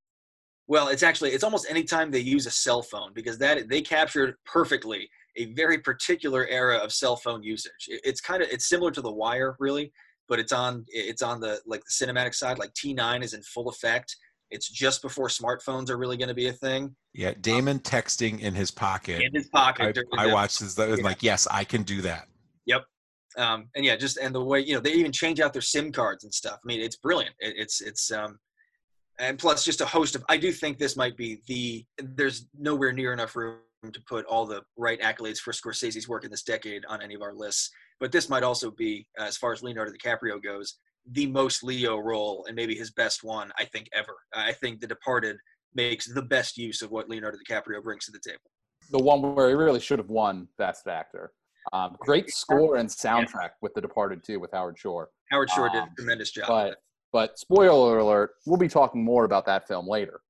[0.67, 3.81] well, it's actually it's almost any time they use a cell phone because that they
[3.81, 7.89] captured perfectly a very particular era of cell phone usage.
[7.89, 9.93] It's kind of it's similar to The Wire, really,
[10.29, 12.59] but it's on it's on the like the cinematic side.
[12.59, 14.17] Like T9 is in full effect.
[14.51, 16.95] It's just before smartphones are really going to be a thing.
[17.13, 19.23] Yeah, Damon um, texting in his pocket.
[19.23, 19.99] In his pocket.
[20.17, 20.75] I, I watched this.
[20.75, 21.05] That was yeah.
[21.05, 22.29] like, yes, I can do that.
[22.67, 22.85] Yep.
[23.37, 25.91] Um, and yeah, just and the way you know they even change out their SIM
[25.91, 26.61] cards and stuff.
[26.65, 27.35] I mean, it's brilliant.
[27.41, 28.39] It, it's it's um,
[29.19, 30.25] and plus just a host of.
[30.29, 31.85] I do think this might be the.
[31.99, 33.59] There's nowhere near enough room
[33.93, 37.23] to put all the right accolades for Scorsese's work in this decade on any of
[37.23, 37.71] our lists.
[38.01, 40.79] But this might also be, as far as Leonardo DiCaprio goes,
[41.13, 44.17] the most Leo role and maybe his best one, I think, ever.
[44.35, 45.37] I think The Departed
[45.75, 48.41] makes the best use of what Leonardo DiCaprio brings to the table.
[48.91, 51.33] The one where he really should have won Best Actor.
[51.73, 55.09] Um, great score and soundtrack with The Departed too, with Howard Shore.
[55.31, 56.49] Howard Shore um, did a um, tremendous job.
[56.49, 56.77] But,
[57.13, 60.21] but spoiler alert, we'll be talking more about that film later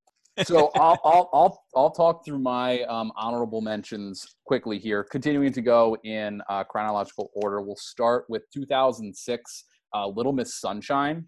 [0.42, 5.62] so I'll, I'll, I'll, I'll talk through my um, honorable mentions quickly here, continuing to
[5.62, 7.60] go in uh, chronological order.
[7.60, 11.26] We'll start with 2006, uh, Little Miss Sunshine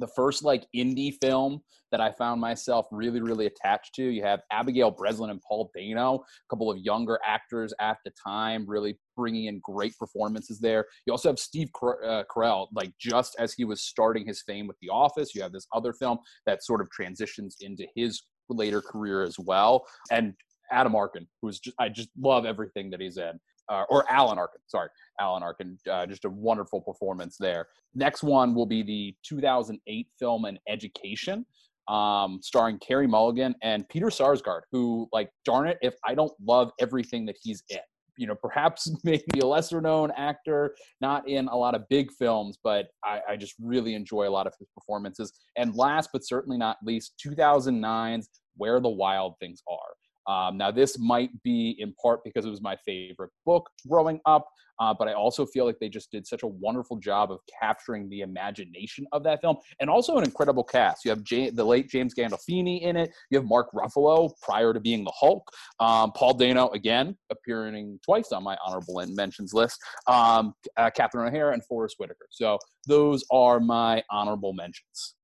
[0.00, 1.60] the first like indie film
[1.92, 4.04] that I found myself really, really attached to.
[4.04, 8.64] You have Abigail Breslin and Paul Dano, a couple of younger actors at the time,
[8.66, 10.86] really bringing in great performances there.
[11.06, 14.76] You also have Steve uh, Carell, like just as he was starting his fame with
[14.80, 15.34] The Office.
[15.34, 19.84] You have this other film that sort of transitions into his later career as well.
[20.10, 20.34] And
[20.70, 24.60] Adam Arkin, who's just I just love everything that he's in uh, or Alan Arkin,
[24.66, 24.88] sorry,
[25.20, 27.68] Alan Arkin, uh, just a wonderful performance there.
[27.94, 31.46] Next one will be the 2008 film An Education,
[31.88, 36.72] um, starring Carey Mulligan and Peter Sarsgaard, who, like, darn it, if I don't love
[36.80, 37.78] everything that he's in.
[38.16, 42.58] You know, perhaps maybe a lesser known actor, not in a lot of big films,
[42.62, 45.32] but I, I just really enjoy a lot of his performances.
[45.56, 49.94] And last but certainly not least, 2009's Where the Wild Things Are.
[50.26, 54.46] Um, now, this might be in part because it was my favorite book growing up,
[54.80, 58.08] uh, but I also feel like they just did such a wonderful job of capturing
[58.08, 61.04] the imagination of that film, and also an incredible cast.
[61.04, 63.10] You have J- the late James Gandolfini in it.
[63.30, 65.48] You have Mark Ruffalo prior to being the Hulk.
[65.80, 69.78] Um, Paul Dano again appearing twice on my honorable mentions list.
[70.06, 72.26] Um, uh, Catherine O'Hara and Forest Whitaker.
[72.30, 75.14] So those are my honorable mentions.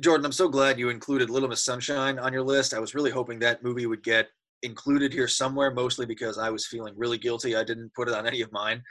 [0.00, 2.72] Jordan, I'm so glad you included Little Miss Sunshine on your list.
[2.72, 4.28] I was really hoping that movie would get
[4.62, 7.54] included here somewhere, mostly because I was feeling really guilty.
[7.56, 8.82] I didn't put it on any of mine.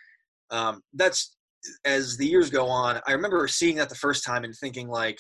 [0.52, 1.36] Um, that's
[1.86, 3.00] as the years go on.
[3.08, 5.18] I remember seeing that the first time and thinking like,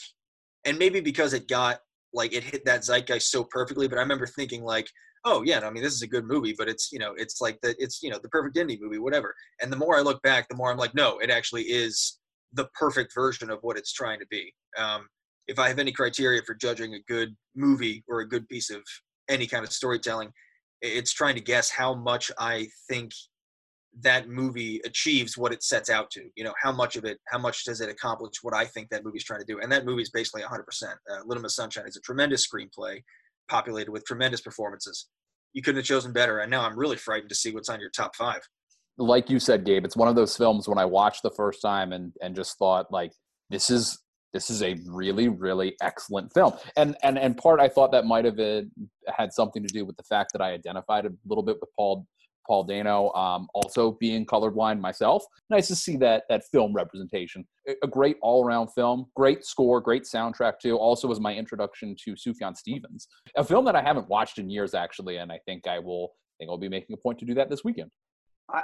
[0.66, 1.80] and maybe because it got
[2.14, 4.88] like it hit that zeitgeist so perfectly, but I remember thinking like,
[5.26, 7.60] oh yeah, I mean this is a good movie, but it's you know it's like
[7.62, 9.34] the it's you know the perfect indie movie, whatever.
[9.62, 12.20] And the more I look back, the more I'm like, no, it actually is
[12.54, 14.54] the perfect version of what it's trying to be.
[14.78, 15.08] Um,
[15.48, 18.82] if I have any criteria for judging a good movie or a good piece of
[19.30, 20.32] any kind of storytelling.
[20.82, 23.12] It's trying to guess how much I think
[24.02, 26.22] that movie achieves what it sets out to.
[26.36, 29.04] You know, how much of it, how much does it accomplish what I think that
[29.04, 29.60] movie's trying to do?
[29.60, 30.64] And that movie is basically 100%.
[30.84, 33.02] Uh, Little Miss Sunshine is a tremendous screenplay,
[33.50, 35.08] populated with tremendous performances.
[35.54, 36.40] You couldn't have chosen better.
[36.40, 38.42] And now I'm really frightened to see what's on your top five.
[38.98, 41.92] Like you said, Gabe, it's one of those films when I watched the first time
[41.92, 43.12] and and just thought like
[43.50, 44.00] this is
[44.34, 48.26] this is a really really excellent film and and and part i thought that might
[48.26, 48.72] have been,
[49.08, 52.06] had something to do with the fact that i identified a little bit with paul
[52.48, 55.24] Paul Dano, um, also being colorblind myself.
[55.50, 57.46] Nice to see that that film representation.
[57.84, 60.78] A great all around film, great score, great soundtrack too.
[60.78, 64.74] Also was my introduction to Sufjan Stevens, a film that I haven't watched in years
[64.74, 66.12] actually, and I think I will.
[66.12, 67.92] I think I'll be making a point to do that this weekend.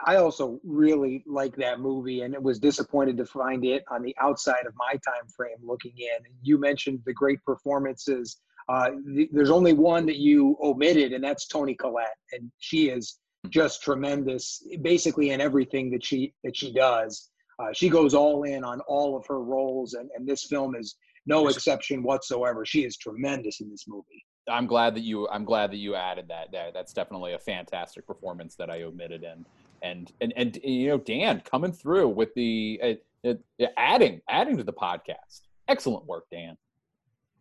[0.06, 4.16] I also really like that movie, and it was disappointed to find it on the
[4.20, 6.26] outside of my time frame looking in.
[6.42, 8.38] You mentioned the great performances.
[8.68, 8.92] Uh,
[9.32, 13.20] there's only one that you omitted, and that's Toni Collette, and she is
[13.50, 17.30] just tremendous, basically in everything that she that she does.
[17.60, 20.96] Uh, she goes all in on all of her roles, and, and this film is
[21.26, 22.66] no exception whatsoever.
[22.66, 24.26] She is tremendous in this movie.
[24.50, 26.72] I'm glad that you I'm glad that you added that there.
[26.74, 29.46] That's definitely a fantastic performance that I omitted in
[29.82, 34.64] and and and you know Dan coming through with the uh, uh, adding adding to
[34.64, 35.42] the podcast.
[35.68, 36.58] Excellent work, Dan.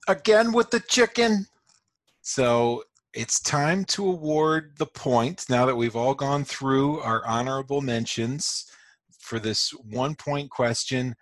[0.09, 1.47] Again with the chicken.
[2.23, 7.81] So it's time to award the points now that we've all gone through our honorable
[7.81, 8.71] mentions
[9.19, 11.15] for this one point question.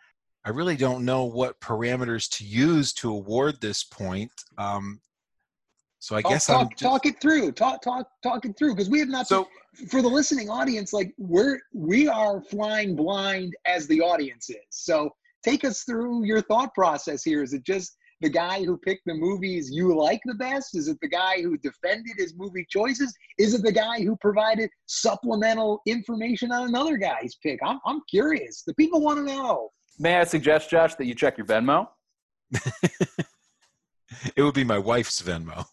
[0.45, 4.31] I really don't know what parameters to use to award this point.
[4.59, 5.01] Um,
[6.05, 7.53] so I oh, talk, guess talk, I'm just, talk it through.
[7.53, 9.27] Talk talk talk it through because we have not.
[9.27, 9.49] so
[9.89, 14.59] for the listening audience, like we're we are flying blind as the audience is.
[14.69, 15.09] So
[15.43, 17.43] take us through your thought process here.
[17.43, 20.77] Is it just the guy who picked the movies you like the best?
[20.77, 23.15] Is it the guy who defended his movie choices?
[23.39, 27.61] Is it the guy who provided supplemental information on another guy's pick?
[27.65, 28.63] I'm I'm curious.
[28.67, 29.71] The people want to know.
[29.99, 31.89] May I suggest, Josh, that you check your Venmo?
[34.37, 35.65] it would be my wife's Venmo.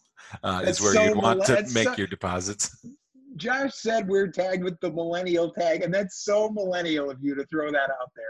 [0.43, 2.75] Uh, is where so you'd want to make so- your deposits.
[3.37, 7.45] Josh said we're tagged with the millennial tag, and that's so millennial of you to
[7.45, 8.25] throw that out there.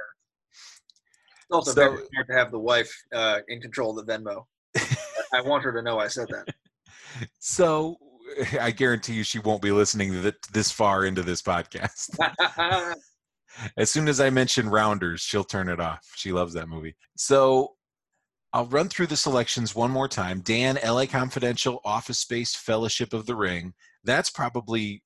[0.52, 4.44] It's also So- very smart to have the wife uh, in control of the Venmo.
[5.34, 6.54] I want her to know I said that.
[7.40, 7.96] So
[8.60, 12.16] I guarantee you she won't be listening to this far into this podcast.
[13.78, 16.00] as soon as I mention Rounders, she'll turn it off.
[16.16, 16.96] She loves that movie.
[17.18, 17.74] So
[18.54, 20.42] I'll run through the selections one more time.
[20.42, 23.74] Dan, LA Confidential, Office Space, Fellowship of the Ring.
[24.04, 25.04] That's probably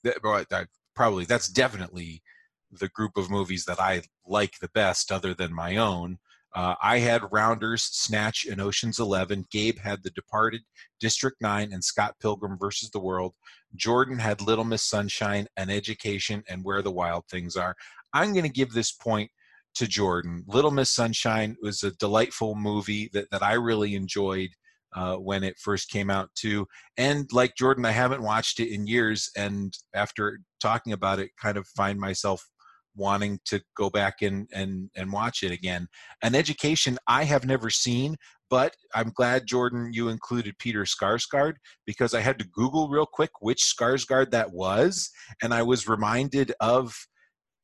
[0.95, 2.23] probably that's definitely
[2.71, 6.17] the group of movies that I like the best, other than my own.
[6.55, 9.45] Uh, I had Rounders, Snatch, and Ocean's Eleven.
[9.51, 10.61] Gabe had The Departed,
[10.99, 13.35] District Nine, and Scott Pilgrim versus the World.
[13.75, 17.75] Jordan had Little Miss Sunshine, An Education, and Where the Wild Things Are.
[18.13, 19.29] I'm going to give this point
[19.75, 20.43] to Jordan.
[20.47, 24.49] Little Miss Sunshine was a delightful movie that, that I really enjoyed
[24.95, 26.65] uh, when it first came out too.
[26.97, 31.57] And like Jordan, I haven't watched it in years, and after talking about it, kind
[31.57, 32.43] of find myself
[32.95, 35.87] wanting to go back and and and watch it again.
[36.23, 38.15] An Education I have never seen,
[38.49, 43.31] but I'm glad Jordan you included Peter Skarsgård because I had to Google real quick
[43.41, 45.09] which Skarsgård that was,
[45.43, 46.95] and I was reminded of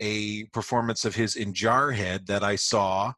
[0.01, 3.13] a performance of his in Jarhead that I saw,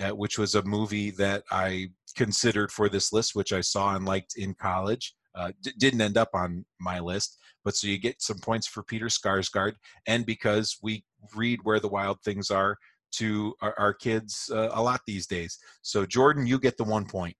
[0.00, 4.06] uh, which was a movie that I considered for this list, which I saw and
[4.06, 5.14] liked in college.
[5.34, 8.82] Uh, d- didn't end up on my list, but so you get some points for
[8.82, 9.74] Peter Skarsgård,
[10.06, 12.76] and because we read Where the Wild Things Are
[13.12, 15.58] to our, our kids uh, a lot these days.
[15.82, 17.36] So Jordan, you get the one point.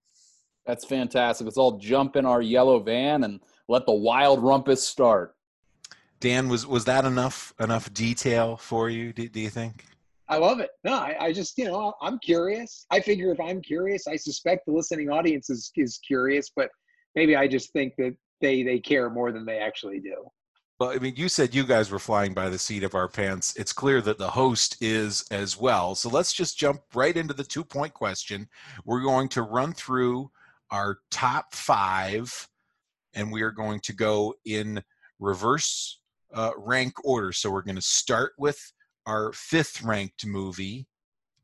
[0.66, 1.44] That's fantastic.
[1.44, 5.34] Let's all jump in our yellow van and let the wild rumpus start.
[6.22, 9.12] Dan, was was that enough enough detail for you?
[9.12, 9.84] Do, do you think?
[10.28, 10.70] I love it.
[10.84, 12.86] No, I, I just, you know, I'm curious.
[12.90, 16.70] I figure if I'm curious, I suspect the listening audience is, is curious, but
[17.16, 20.14] maybe I just think that they they care more than they actually do.
[20.78, 23.56] Well, I mean, you said you guys were flying by the seat of our pants.
[23.56, 25.96] It's clear that the host is as well.
[25.96, 28.48] So let's just jump right into the two point question.
[28.84, 30.30] We're going to run through
[30.70, 32.48] our top five,
[33.12, 34.84] and we are going to go in
[35.18, 35.98] reverse
[36.34, 37.32] uh, rank order.
[37.32, 38.72] So we're going to start with
[39.06, 40.86] our fifth ranked movie.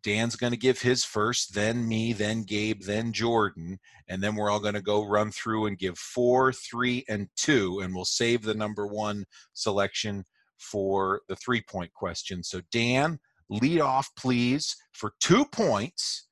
[0.02, 4.50] Dan's going to give his first, then me, then Gabe, then Jordan, and then we're
[4.50, 8.42] all going to go run through and give four, three, and two, and we'll save
[8.42, 9.24] the number one
[9.54, 10.24] selection
[10.58, 12.42] for the three point question.
[12.42, 13.18] So, Dan,
[13.50, 16.26] lead off, please, for two points.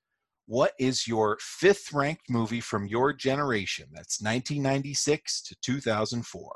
[0.48, 3.86] What is your fifth ranked movie from your generation?
[3.92, 6.52] That's 1996 to 2004.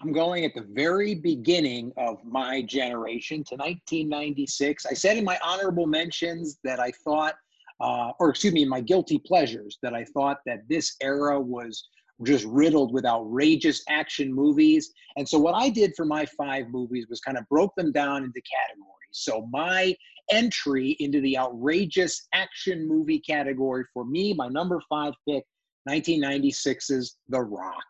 [0.00, 4.86] I'm going at the very beginning of my generation to 1996.
[4.86, 7.34] I said in my honorable mentions that I thought,
[7.80, 11.88] uh, or excuse me, in my guilty pleasures, that I thought that this era was
[12.24, 14.92] just riddled with outrageous action movies.
[15.16, 18.22] And so what I did for my five movies was kind of broke them down
[18.22, 18.94] into categories.
[19.10, 19.96] So my
[20.30, 25.44] entry into the outrageous action movie category for me, my number five pick,
[25.88, 27.84] 1996's The Rock.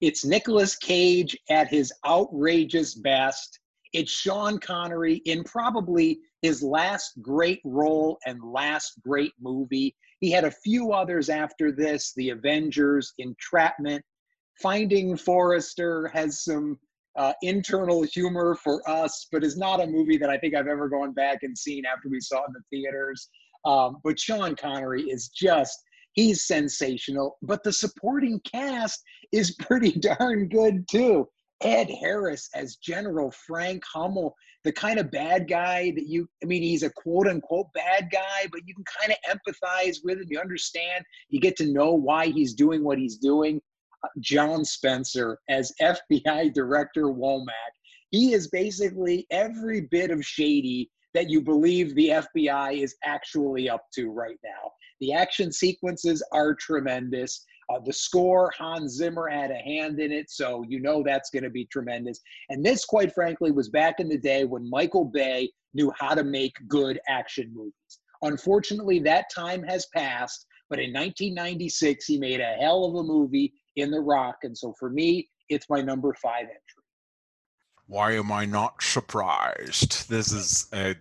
[0.00, 3.60] It's Nicolas Cage at his outrageous best.
[3.92, 9.94] It's Sean Connery in probably his last great role and last great movie.
[10.20, 14.02] He had a few others after this The Avengers, Entrapment,
[14.62, 16.78] Finding Forrester has some
[17.16, 20.88] uh, internal humor for us, but is not a movie that I think I've ever
[20.88, 23.28] gone back and seen after we saw it in the theaters.
[23.66, 25.78] Um, but Sean Connery is just,
[26.12, 27.38] he's sensational.
[27.42, 29.02] But the supporting cast
[29.32, 31.28] is pretty darn good too.
[31.62, 34.34] Ed Harris as General Frank Hummel,
[34.64, 38.46] the kind of bad guy that you, I mean, he's a quote unquote bad guy,
[38.50, 40.26] but you can kind of empathize with him.
[40.28, 43.60] You understand, you get to know why he's doing what he's doing.
[44.02, 47.72] Uh, John Spencer as FBI Director Womack.
[48.10, 53.84] He is basically every bit of shady that you believe the FBI is actually up
[53.94, 54.72] to right now.
[55.00, 57.44] The action sequences are tremendous.
[57.70, 61.44] Uh, the score, Hans Zimmer had a hand in it, so you know that's going
[61.44, 62.20] to be tremendous.
[62.48, 66.24] And this, quite frankly, was back in the day when Michael Bay knew how to
[66.24, 68.00] make good action movies.
[68.22, 73.52] Unfortunately, that time has passed, but in 1996, he made a hell of a movie
[73.76, 74.38] in The Rock.
[74.42, 76.69] And so for me, it's my number five entry.
[77.90, 80.08] Why am I not surprised?
[80.08, 80.94] This is a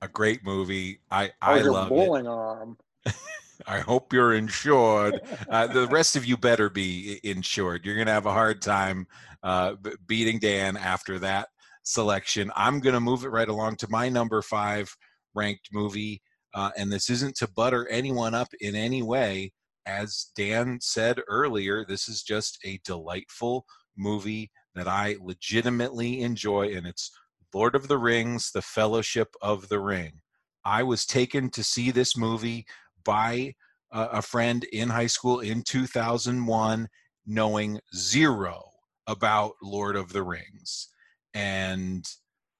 [0.00, 1.00] a great movie.
[1.10, 2.30] I I love bowling it.
[2.30, 2.78] arm.
[3.66, 5.20] I hope you're insured.
[5.50, 7.84] Uh, the rest of you better be insured.
[7.84, 9.06] You're going to have a hard time
[9.42, 9.74] uh,
[10.06, 11.48] beating Dan after that
[11.82, 12.50] selection.
[12.56, 14.96] I'm going to move it right along to my number five
[15.34, 16.22] ranked movie.
[16.54, 19.52] Uh, and this isn't to butter anyone up in any way,
[19.84, 23.66] as Dan said earlier, this is just a delightful
[23.98, 27.10] movie that I legitimately enjoy, and it's
[27.54, 30.20] Lord of the Rings, The Fellowship of the Ring.
[30.64, 32.66] I was taken to see this movie
[33.04, 33.54] by
[33.90, 36.88] a friend in high school in 2001,
[37.24, 38.70] knowing zero
[39.06, 40.88] about Lord of the Rings.
[41.32, 42.04] And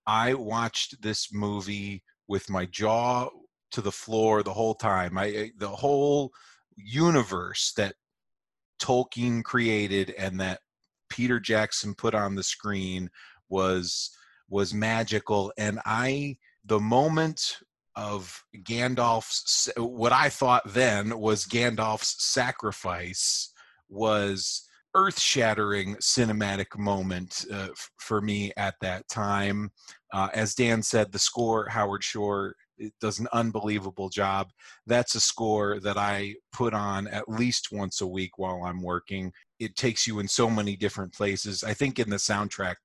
[0.06, 3.28] I watched this movie with my jaw
[3.72, 5.18] to the floor the whole time.
[5.18, 6.32] I the whole
[6.76, 7.96] universe that
[8.80, 10.60] Tolkien created and that
[11.08, 13.10] Peter Jackson put on the screen
[13.48, 14.10] was
[14.48, 17.58] was magical and I the moment
[17.94, 23.52] of Gandalf's what I thought then was Gandalf's sacrifice
[23.88, 29.70] was earth-shattering cinematic moment uh, f- for me at that time.
[30.12, 32.54] Uh, as Dan said, the score Howard Shore
[33.00, 34.48] does an unbelievable job.
[34.86, 39.32] That's a score that I put on at least once a week while I'm working.
[39.58, 41.64] It takes you in so many different places.
[41.64, 42.76] I think in the soundtrack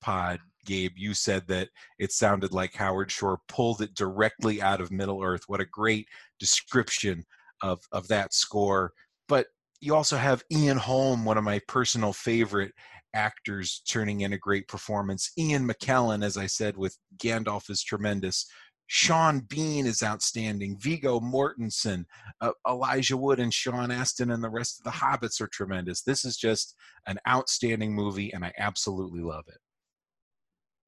[0.00, 1.68] pod, Gabe, you said that
[1.98, 5.42] it sounded like Howard Shore pulled it directly out of Middle Earth.
[5.46, 6.06] What a great
[6.38, 7.24] description
[7.62, 8.92] of, of that score.
[9.28, 9.46] But
[9.80, 12.72] you also have Ian Holm, one of my personal favorite
[13.14, 15.32] actors, turning in a great performance.
[15.38, 18.46] Ian McKellen, as I said, with Gandalf is tremendous.
[18.92, 20.76] Sean Bean is outstanding.
[20.76, 22.04] Viggo Mortensen,
[22.40, 26.02] uh, Elijah Wood, and Sean Astin, and the rest of the Hobbits are tremendous.
[26.02, 26.74] This is just
[27.06, 29.58] an outstanding movie, and I absolutely love it.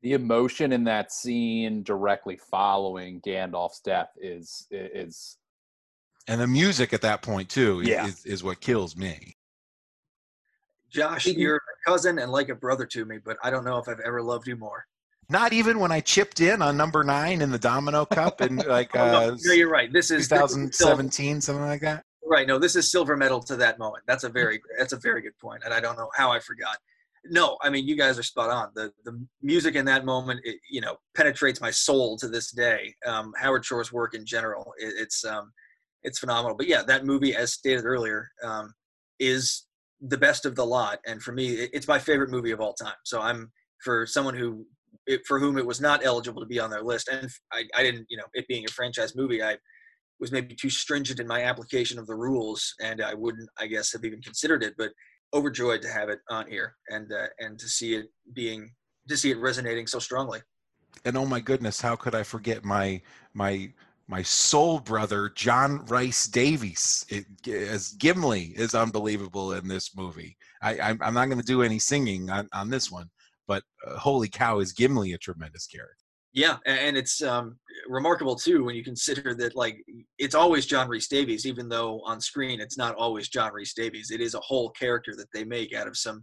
[0.03, 5.39] The emotion in that scene directly following Gandalf's death is is,
[6.27, 8.09] and the music at that point too yeah.
[8.09, 9.37] is, is what kills me.
[10.91, 13.89] Josh, you're a cousin and like a brother to me, but I don't know if
[13.89, 14.89] I've ever loved you more.
[15.33, 18.95] Not even when I chipped in on number nine in the Domino Cup in like
[18.95, 19.91] oh, no, uh, no, you're right.
[19.91, 22.05] This is 2017, something like that.
[22.23, 22.47] Right.
[22.47, 24.05] No, this is silver medal to that moment.
[24.07, 26.77] That's a very that's a very good point, and I don't know how I forgot.
[27.25, 28.73] No, I mean you guys are spot on.
[28.75, 32.95] The the music in that moment, it, you know, penetrates my soul to this day.
[33.07, 35.51] Um, Howard Shore's work in general, it, it's um,
[36.03, 36.59] it's phenomenal.
[36.59, 38.75] But yeah, that movie, as stated earlier, um,
[39.19, 39.65] is
[40.03, 42.75] the best of the lot, and for me, it, it's my favorite movie of all
[42.75, 42.97] time.
[43.05, 43.51] So I'm
[43.83, 44.67] for someone who
[45.07, 47.09] it, for whom it was not eligible to be on their list.
[47.09, 49.57] And I, I didn't, you know, it being a franchise movie, I
[50.21, 53.93] was maybe too stringent in my application of the rules, and I wouldn't, I guess,
[53.93, 54.75] have even considered it.
[54.79, 54.91] But
[55.35, 58.71] overjoyed to have it on here and uh, and to see it being
[59.09, 60.41] to see it resonating so strongly.
[61.05, 63.01] And oh my goodness, how could I forget my
[63.35, 63.73] my
[64.09, 70.37] my soul brother John Rhys Davies it, as Gimli is unbelievable in this movie.
[70.61, 73.09] I, I'm, I'm not going to do any singing on, on this one,
[73.47, 75.97] but uh, holy cow, is Gimli a tremendous character?
[76.35, 79.85] Yeah, and it's um, remarkable too when you consider that like
[80.19, 84.11] it's always John Rhys Davies, even though on screen it's not always John Rhys Davies.
[84.11, 86.23] It is a whole character that they make out of some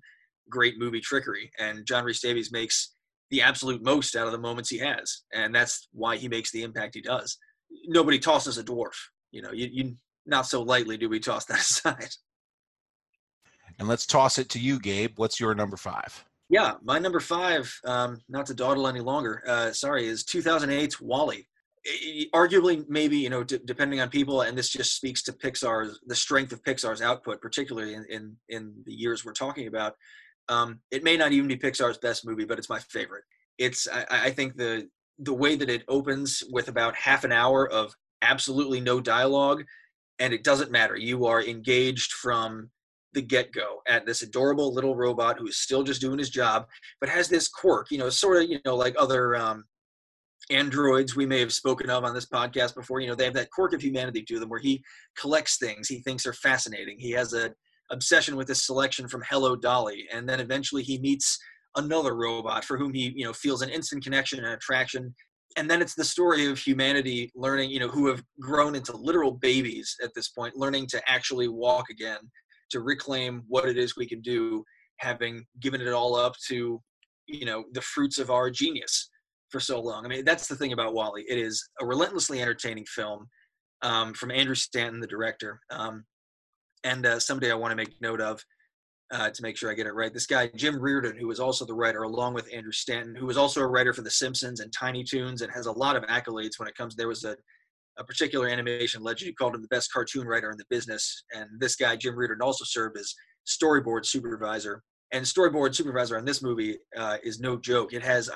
[0.50, 2.96] great movie trickery, and John Rhys Davies makes
[3.30, 6.64] the absolute most out of the moments he has, and that's why he makes the
[6.64, 7.38] impact he does.
[7.86, 8.96] Nobody tosses a dwarf,
[9.32, 9.52] you know.
[9.52, 12.10] You, you not so lightly do we toss that aside.
[13.78, 15.14] And let's toss it to you, Gabe.
[15.18, 16.26] What's your number five?
[16.50, 21.48] Yeah, my number five, um, not to dawdle any longer, uh, sorry, is 2008's WALL-E.
[22.34, 26.16] Arguably, maybe you know, d- depending on people, and this just speaks to Pixar's the
[26.16, 29.96] strength of Pixar's output, particularly in in, in the years we're talking about.
[30.50, 33.24] Um, it may not even be Pixar's best movie, but it's my favorite.
[33.58, 34.90] It's I, I think the
[35.20, 39.64] the way that it opens with about half an hour of absolutely no dialogue,
[40.20, 40.98] and it doesn't matter.
[40.98, 42.72] You are engaged from
[43.14, 46.66] the get go at this adorable little robot who is still just doing his job,
[47.00, 49.64] but has this quirk, you know, sort of, you know, like other um,
[50.50, 53.00] androids we may have spoken of on this podcast before.
[53.00, 54.84] You know, they have that quirk of humanity to them where he
[55.18, 56.98] collects things he thinks are fascinating.
[57.00, 57.54] He has an
[57.92, 61.40] obsession with this selection from Hello Dolly, and then eventually he meets
[61.76, 65.14] another robot for whom he, you know, feels an instant connection and attraction.
[65.58, 69.32] And then it's the story of humanity learning, you know, who have grown into literal
[69.32, 72.20] babies at this point, learning to actually walk again
[72.72, 74.64] to reclaim what it is we can do,
[74.98, 76.82] having given it all up to,
[77.28, 79.10] you know, the fruits of our genius
[79.50, 80.06] for so long.
[80.06, 81.26] I mean, that's the thing about WALL-E.
[81.28, 83.28] It is a relentlessly entertaining film
[83.82, 85.60] um, from Andrew Stanton, the director.
[85.72, 86.06] Um,
[86.84, 88.44] and uh, someday I want to make note of
[89.12, 90.14] uh, to make sure I get it right.
[90.14, 93.38] This guy, Jim Reardon, who was also the writer, along with Andrew Stanton, who was
[93.38, 96.60] also a writer for The Simpsons and Tiny Toons and has a lot of accolades
[96.60, 96.96] when it comes.
[96.96, 97.36] There was a
[98.00, 101.24] a particular animation legend who called him the best cartoon writer in the business.
[101.34, 103.14] And this guy, Jim Reardon, also served as
[103.48, 104.82] storyboard supervisor.
[105.12, 107.94] And storyboard supervisor on this movie uh, is no joke.
[107.94, 108.30] It has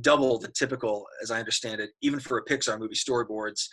[0.00, 3.66] double the typical, as I understand it, even for a Pixar movie, storyboards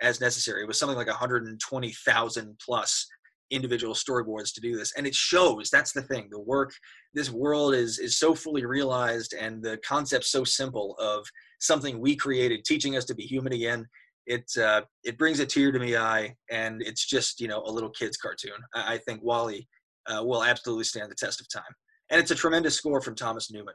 [0.00, 0.62] as necessary.
[0.62, 3.06] It was something like 120,000 plus
[3.50, 6.72] individual storyboards to do this and it shows that's the thing the work
[7.12, 11.22] this world is is so fully realized and the concept so simple of
[11.60, 13.86] something we created teaching us to be human again
[14.26, 17.70] it uh, it brings a tear to my eye, and it's just you know a
[17.70, 18.52] little kid's cartoon.
[18.74, 19.66] I, I think WALL-E
[20.06, 21.74] uh, will absolutely stand the test of time,
[22.10, 23.74] and it's a tremendous score from Thomas Newman.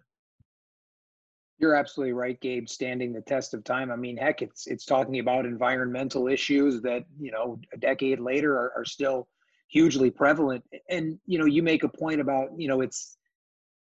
[1.60, 2.70] You're absolutely right, Gabe.
[2.70, 3.92] Standing the test of time.
[3.92, 8.54] I mean, heck, it's it's talking about environmental issues that you know a decade later
[8.54, 9.28] are, are still
[9.70, 10.64] hugely prevalent.
[10.90, 13.18] And you know, you make a point about you know it's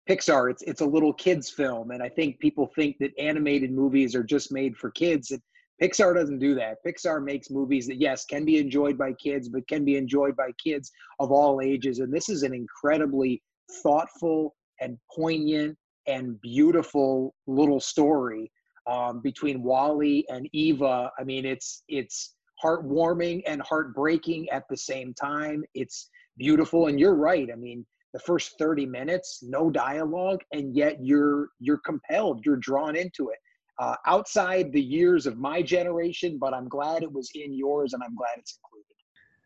[0.09, 0.51] Pixar.
[0.51, 4.25] It's it's a little kids film, and I think people think that animated movies are
[4.25, 5.31] just made for kids.
[5.31, 5.43] And
[5.81, 6.79] Pixar doesn't do that.
[6.85, 10.51] Pixar makes movies that, yes, can be enjoyed by kids, but can be enjoyed by
[10.63, 12.01] kids of all ages.
[12.01, 13.43] And this is an incredibly
[13.83, 15.77] thoughtful and poignant
[16.07, 18.51] and beautiful little story
[18.89, 21.11] um, between WALL-E and Eva.
[21.19, 25.63] I mean, it's it's heartwarming and heartbreaking at the same time.
[25.75, 27.49] It's beautiful, and you're right.
[27.53, 32.97] I mean, the first 30 minutes, no dialogue, and yet you're you're compelled, you're drawn
[32.97, 33.39] into it
[33.79, 38.03] uh, outside the years of my generation, but I'm glad it was in yours and
[38.03, 38.85] I'm glad it's included.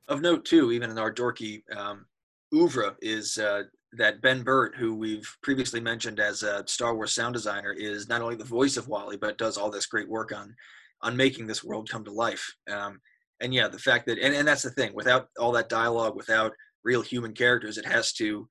[0.08, 2.06] Of note, too, even in our dorky um,
[2.52, 7.34] oeuvre, is uh, that Ben Burtt, who we've previously mentioned as a Star Wars sound
[7.34, 10.54] designer, is not only the voice of WALL-E, but does all this great work on
[11.02, 12.54] on making this world come to life.
[12.70, 13.00] Um,
[13.40, 16.52] and yeah, the fact that, and, and that's the thing, without all that dialogue, without
[16.84, 18.48] real human characters, it has to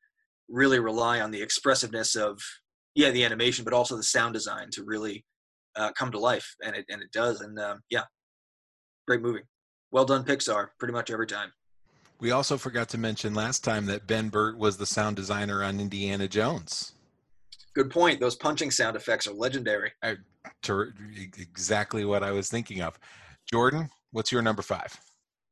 [0.49, 2.41] really rely on the expressiveness of,
[2.93, 5.23] yeah, the animation, but also the sound design to really
[5.75, 7.41] uh, come to life, and it and it does.
[7.41, 8.03] And um, yeah,
[9.07, 9.41] great movie.
[9.91, 10.67] Well done, Pixar.
[10.79, 11.51] Pretty much every time.
[12.19, 15.79] We also forgot to mention last time that Ben Burtt was the sound designer on
[15.79, 16.93] Indiana Jones.
[17.73, 18.19] Good point.
[18.19, 19.91] Those punching sound effects are legendary.
[20.03, 20.17] I,
[20.63, 20.91] to,
[21.37, 22.99] exactly what I was thinking of.
[23.51, 24.99] Jordan, what's your number five?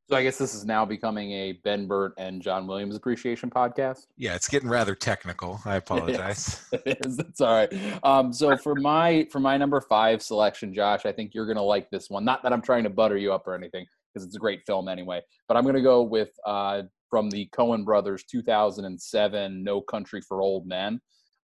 [0.10, 4.07] So I guess this is now becoming a Ben Burtt and John Williams appreciation podcast.
[4.18, 5.62] Yeah, it's getting rather technical.
[5.66, 6.68] I apologize.
[6.72, 7.20] it is.
[7.20, 7.72] It's all right.
[8.01, 11.91] Um, so for my for my number five selection, Josh, I think you're gonna like
[11.91, 12.26] this one.
[12.26, 14.88] Not that I'm trying to butter you up or anything, because it's a great film
[14.88, 15.22] anyway.
[15.47, 20.66] But I'm gonna go with uh, from the Coen Brothers 2007 No Country for Old
[20.66, 20.99] Men.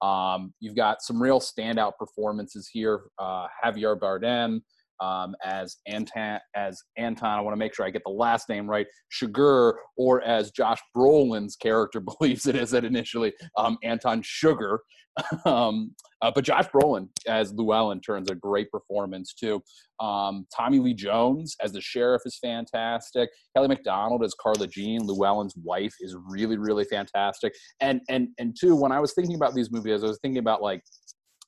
[0.03, 3.05] Um, you've got some real standout performances here.
[3.19, 4.61] Uh, Javier Bardem,
[5.01, 7.39] um, as Anton, as Anton.
[7.39, 8.87] I want to make sure I get the last name right.
[9.13, 14.81] Chigurh, or as Josh Brolin's character believes it is it initially, um, Anton Sugar.
[15.45, 19.63] um, uh, but Josh Brolin as Llewellyn turns a great performance too.
[19.99, 23.31] Um, Tommy Lee Jones as the sheriff is fantastic.
[23.57, 27.55] Kelly Macdonald as Carla Jean, Llewellyn's wife, is really really fantastic.
[27.81, 30.63] And and and two, when I was thinking about these movies, I was thinking about
[30.63, 30.83] like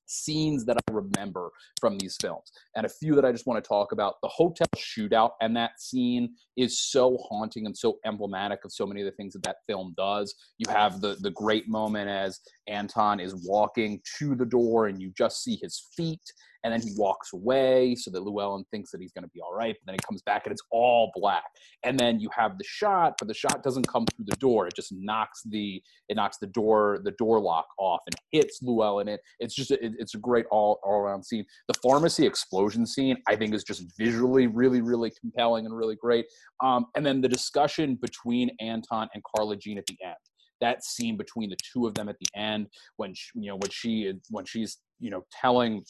[0.06, 1.50] scenes that I remember
[1.80, 4.14] from these films, and a few that I just want to talk about.
[4.22, 9.00] The hotel shootout and that scene is so haunting and so emblematic of so many
[9.00, 10.34] of the things that that film does.
[10.58, 15.12] You have the the great moment as Anton is walking to the door, and you
[15.16, 16.22] just see his feet,
[16.64, 19.54] and then he walks away so that Llewellyn thinks that he's going to be all
[19.54, 19.74] right.
[19.74, 21.44] But then he comes back and it's all black.
[21.82, 24.66] And then you have the shot, but the shot doesn't come through the door.
[24.66, 29.08] It just knocks the it knocks the door the door lock off and hits Llewellyn.
[29.08, 31.44] It it's just it, it's a great all all around scene.
[31.68, 36.26] The pharmacy explosion scene I think is just visually really really compelling and really great.
[36.62, 40.16] Um, and then the discussion between Anton and Carla Jean at the end
[40.60, 43.70] that scene between the two of them at the end when she, you know when
[43.70, 45.84] she when she's you know telling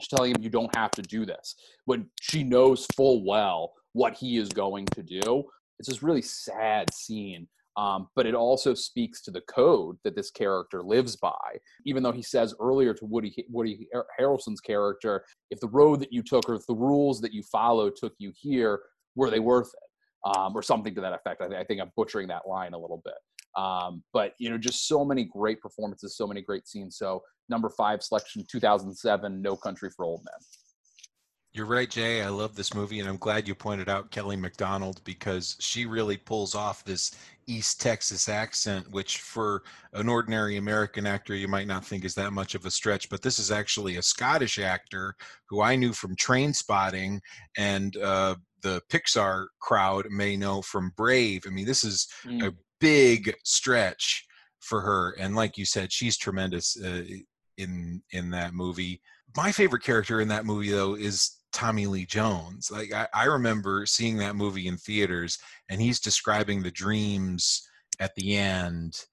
[0.00, 4.14] she's telling him you don't have to do this when she knows full well what
[4.14, 5.44] he is going to do
[5.78, 10.30] it's this really sad scene um, but it also speaks to the code that this
[10.30, 11.58] character lives by.
[11.84, 13.86] Even though he says earlier to Woody Woody
[14.18, 17.90] Harrelson's character, if the road that you took or if the rules that you follow
[17.90, 18.80] took you here,
[19.14, 20.36] were they worth it?
[20.36, 21.40] Um, or something to that effect.
[21.40, 23.14] I, th- I, think I'm butchering that line a little bit.
[23.56, 26.98] Um, but you know, just so many great performances, so many great scenes.
[26.98, 30.40] So number five selection, 2007, No Country for Old Men.
[31.56, 32.20] You're right, Jay.
[32.20, 36.18] I love this movie, and I'm glad you pointed out Kelly Macdonald because she really
[36.18, 37.12] pulls off this
[37.46, 39.62] East Texas accent, which for
[39.94, 43.08] an ordinary American actor, you might not think is that much of a stretch.
[43.08, 45.14] But this is actually a Scottish actor
[45.48, 47.20] who I knew from Trainspotting
[47.56, 51.44] and uh, the Pixar crowd may know from Brave.
[51.46, 52.48] I mean, this is mm.
[52.48, 54.26] a big stretch
[54.60, 57.02] for her and like you said she's tremendous uh,
[57.56, 59.00] in in that movie.
[59.36, 62.70] My favorite character in that movie though is tommy lee jones.
[62.70, 65.38] Like I, I remember seeing that movie in theaters
[65.70, 67.66] and he's describing the dreams
[68.00, 69.04] at the end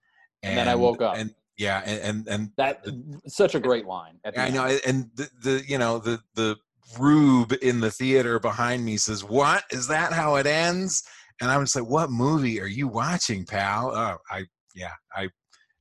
[0.42, 1.16] and, and then i woke up.
[1.16, 2.86] and yeah and and, and that
[3.28, 6.58] such a great line i know and the, the you know the the
[7.00, 9.64] rube in the theater behind me says what?
[9.72, 11.04] Is that how it ends
[11.44, 15.30] and I was like, "What movie are you watching, pal?" Oh, I yeah, I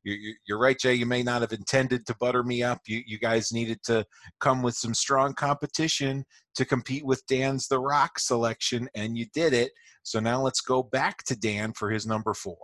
[0.02, 0.94] you, are right, Jay.
[0.94, 2.80] You may not have intended to butter me up.
[2.88, 4.04] You, you guys needed to
[4.40, 6.24] come with some strong competition
[6.56, 9.70] to compete with Dan's The Rock selection, and you did it.
[10.02, 12.58] So now let's go back to Dan for his number four.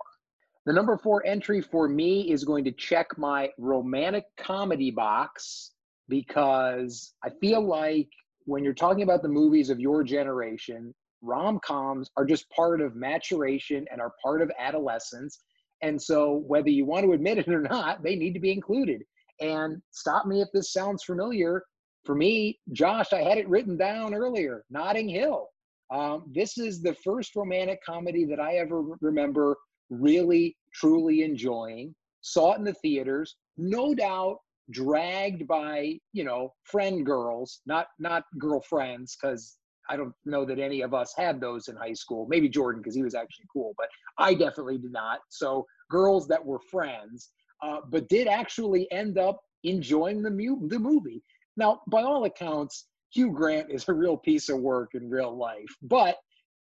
[0.66, 5.70] The number four entry for me is going to check my romantic comedy box
[6.08, 8.08] because I feel like
[8.46, 10.92] when you're talking about the movies of your generation,
[11.22, 15.38] rom coms are just part of maturation and are part of adolescence.
[15.82, 19.02] And so, whether you want to admit it or not, they need to be included.
[19.40, 21.62] And stop me if this sounds familiar.
[22.04, 25.48] For me, Josh, I had it written down earlier Notting Hill.
[25.90, 29.56] Um, this is the first romantic comedy that I ever remember
[29.90, 31.94] really, truly enjoying.
[32.20, 34.38] Saw it in the theaters, no doubt
[34.70, 39.56] dragged by, you know, friend girls, not not girlfriends, because
[39.88, 42.26] I don't know that any of us had those in high school.
[42.28, 45.20] Maybe Jordan because he was actually cool, but I definitely did not.
[45.28, 47.30] So girls that were friends,
[47.62, 51.22] uh, but did actually end up enjoying the mu- the movie.
[51.56, 55.74] Now, by all accounts, Hugh Grant is a real piece of work in real life,
[55.82, 56.18] but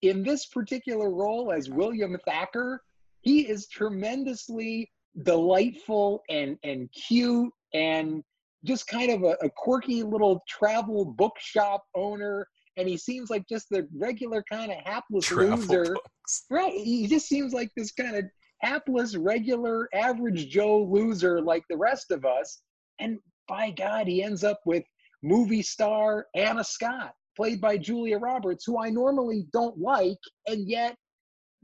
[0.02, 2.82] in this particular role as William Thacker,
[3.22, 4.90] he is tremendously
[5.24, 8.22] delightful and and cute and
[8.64, 12.46] just kind of a, a quirky little travel bookshop owner
[12.78, 15.94] and he seems like just the regular kind of hapless Travel loser.
[15.94, 16.44] Books.
[16.48, 16.72] Right.
[16.72, 18.24] He just seems like this kind of
[18.60, 22.62] hapless, regular, average Joe loser like the rest of us.
[23.00, 23.18] And
[23.48, 24.84] by God, he ends up with
[25.22, 30.96] movie star Anna Scott, played by Julia Roberts, who I normally don't like, and yet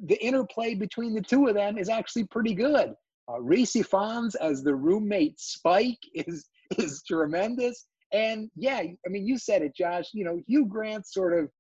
[0.05, 2.95] the interplay between the two of them is actually pretty good.
[3.29, 6.49] Uh, Rhys Ifans as the roommate Spike is
[6.79, 7.87] is tremendous.
[8.15, 10.11] And yeah, I mean, you said it, Josh.
[10.13, 11.51] You know, Hugh Grant's sort of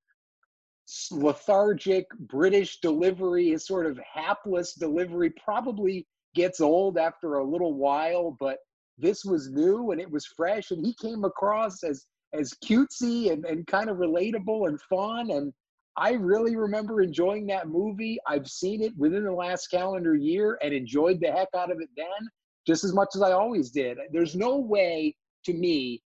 [1.10, 8.36] lethargic British delivery, his sort of hapless delivery probably gets old after a little while,
[8.38, 8.58] but
[8.98, 13.44] this was new and it was fresh and he came across as as cutesy and,
[13.44, 15.52] and kind of relatable and fun and
[15.96, 18.18] I really remember enjoying that movie.
[18.26, 21.88] I've seen it within the last calendar year and enjoyed the heck out of it
[21.96, 22.28] then,
[22.66, 23.98] just as much as I always did.
[24.10, 26.02] There's no way to me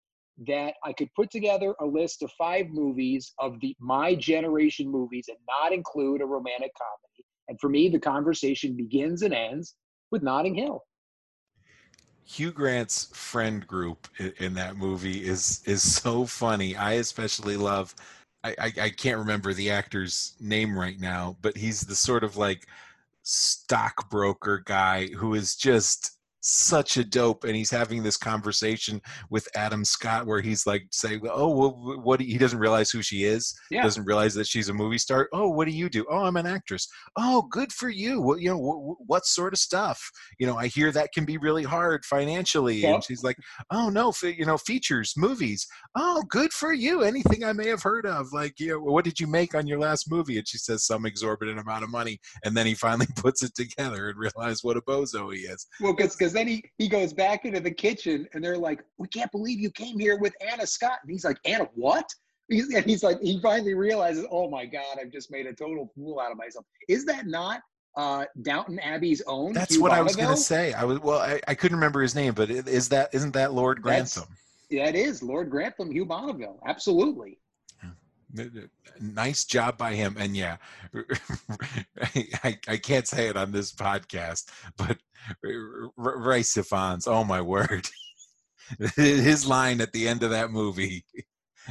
[0.46, 5.26] that I could put together a list of five movies of the my generation movies
[5.30, 7.26] and not include a romantic comedy.
[7.48, 9.76] And for me, the conversation begins and ends
[10.12, 10.84] with Notting Hill.
[12.24, 14.08] Hugh Grant's friend group
[14.40, 16.76] in, that movie is is so funny.
[16.76, 17.96] I especially love.
[18.44, 22.36] I, I, I can't remember the actor's name right now, but he's the sort of
[22.36, 22.68] like
[23.24, 26.17] stockbroker guy who is just
[26.50, 31.20] such a dope and he's having this conversation with Anna Scott where he's like saying
[31.30, 33.84] oh well, what he doesn't realize who she is Yeah.
[33.84, 35.28] doesn't realize that she's a movie star.
[35.34, 36.06] Oh what do you do?
[36.10, 36.88] Oh i'm an actress.
[37.18, 38.22] Oh good for you.
[38.22, 40.00] What you know what, what sort of stuff?
[40.40, 42.94] You know i hear that can be really hard financially Yep.
[42.96, 43.38] and she's like
[43.72, 45.68] oh no you know features movies.
[45.98, 47.02] Oh good for you.
[47.04, 49.80] Anything i may have heard of like you know what did you make on your
[49.80, 50.38] last movie?
[50.38, 52.20] And she says some exorbitant amount of money.
[52.46, 55.68] And then he finally puts it together and realizes what a bozo he is.
[55.82, 59.32] Well, because then he, he goes back into the kitchen and they're like, we can't
[59.32, 61.00] believe you came here with Anna Scott.
[61.02, 62.08] And he's like, Anna, what?
[62.50, 65.92] He's, and he's like, he finally realizes, oh my God, I've just made a total
[65.96, 66.66] fool out of myself.
[66.88, 67.62] Is that not
[67.98, 69.54] uh, Downton Abbey's own?
[69.54, 72.00] that's Hugh what i was going to say i was well I, I couldn't remember
[72.02, 74.38] his name but is that, isn't that lord That's- grantham
[74.70, 76.60] That is Lord Grantham, Hugh Bonneville.
[76.68, 77.40] Absolutely.
[79.00, 80.58] Nice job by him and yeah
[82.44, 84.98] I, I can't say it on this podcast but
[85.98, 87.88] Rhys Ifans, oh my word.
[88.96, 91.06] His line at the end of that movie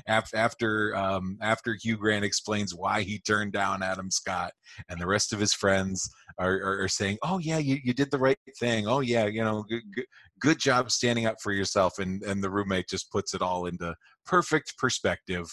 [0.07, 4.53] af- after um, after hugh grant explains why he turned down Anna Scott
[4.89, 8.11] and the rest of his friends are, are, are saying oh yeah you, you did
[8.11, 8.87] the right thing.
[8.87, 10.07] Oh yeah you know good, good,
[10.41, 13.95] good job standing up for yourself and and the roommate just puts it all into
[14.25, 15.47] perfect perspective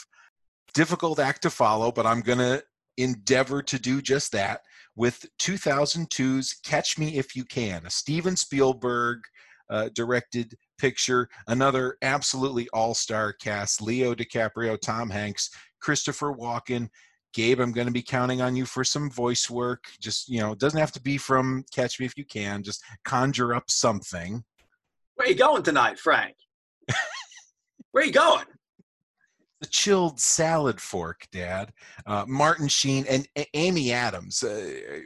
[0.73, 2.63] difficult act to follow, but I'm going to
[2.97, 4.61] endeavor to do just that
[4.95, 9.19] with 2002's Catch Me If You Can, a Steven Spielberg
[9.69, 15.49] uh, directed picture, another absolutely all star cast Leo DiCaprio, Tom Hanks,
[15.81, 16.89] Christopher Walken.
[17.33, 19.85] Gabe, I'm going to be counting on you for some voice work.
[19.99, 22.83] Just, you know, it doesn't have to be from Catch Me If You Can, just
[23.05, 24.43] conjure up something.
[25.15, 26.35] Where are you going tonight, Frank?
[27.91, 28.45] Where are you going?
[29.63, 31.71] The chilled salad fork, Dad.
[32.05, 34.43] Uh, Martin Sheen and Amy Adams.
[34.43, 34.99] Uh,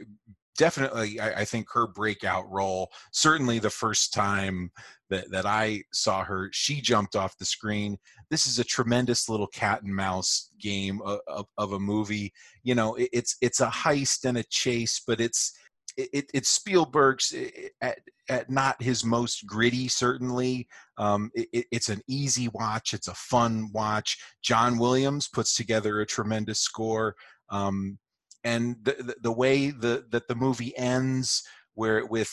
[0.58, 2.90] definitely, I, I think her breakout role.
[3.12, 4.72] Certainly, the first time
[5.12, 8.00] that that I saw her, she jumped off the screen.
[8.32, 12.34] This is a tremendous little cat and mouse game of, of, of a movie.
[12.64, 15.54] You know, it, it's it's a heist and a chase, but it's
[15.98, 20.68] it, it's Spielberg's eh, at, at not his most gritty, certainly.
[20.98, 22.94] Um, it, it's an easy watch.
[22.94, 24.18] It's a fun watch.
[24.44, 27.16] John Williams puts together a tremendous score.
[27.50, 27.98] Um,
[28.44, 31.44] and the, the, the way the, that the movie ends,
[31.74, 32.32] where with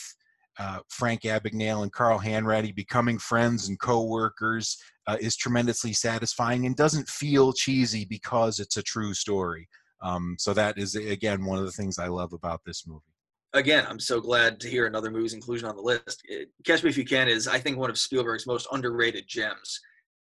[0.59, 6.77] uh, Frank Abagnale and Carl Hanratty becoming friends and co-workers, uh, is tremendously satisfying and
[6.77, 9.69] doesn't feel cheesy because it's a true story.
[10.03, 13.14] Um, so that is again one of the things I love about this movie
[13.55, 16.23] again, I'm so glad to hear another movie's inclusion on the list.
[16.25, 19.81] It, Catch Me If You Can is, I think, one of Spielberg's most underrated gems.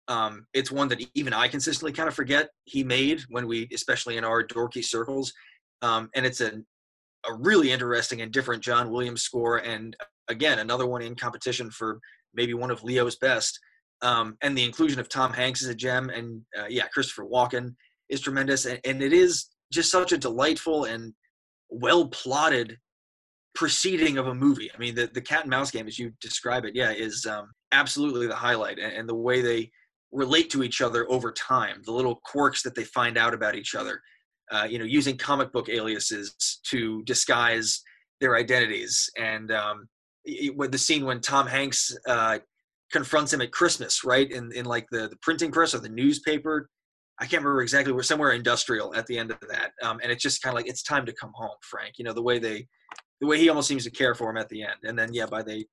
[0.08, 4.18] Um, it's one that even I consistently kind of forget he made when we, especially
[4.18, 5.32] in our dorky circles.
[5.84, 6.54] Um, and it's a,
[7.30, 9.58] a really interesting and different John Williams score.
[9.58, 9.96] And
[10.28, 12.00] again, another one in competition for
[12.34, 13.60] maybe one of Leo's best.
[14.02, 16.10] Um, and the inclusion of Tom Hanks is a gem.
[16.10, 17.76] And uh, yeah, Christopher Walken
[18.10, 18.66] is tremendous.
[18.66, 21.14] And, and it is just such a delightful and
[21.70, 22.78] well plotted
[23.60, 24.72] proceeding of a movie.
[24.74, 27.52] I mean, the, the cat and mouse game, as you describe it, yeah, is um,
[27.74, 28.80] absolutely the highlight.
[28.80, 29.70] And, and, the way they
[30.14, 33.76] relate to each other over time, the little quirks that they find out about each
[33.76, 34.02] other,
[34.50, 37.82] uh, you know, using comic book aliases to disguise
[38.22, 39.10] their identities.
[39.18, 39.90] And um,
[40.56, 42.40] with the scene when Tom Hanks uh,
[42.94, 46.70] confronts him at Christmas, right, in, in like the, the printing press or the newspaper.
[47.22, 49.72] I can't remember exactly We're somewhere industrial at the end of that.
[49.84, 51.96] Um, and it's just kind of like, it's time to come home, Frank.
[51.98, 52.66] You know, the way they,
[53.22, 54.80] the way he almost seems to care for him at the end.
[54.84, 55.66] And then yeah, by they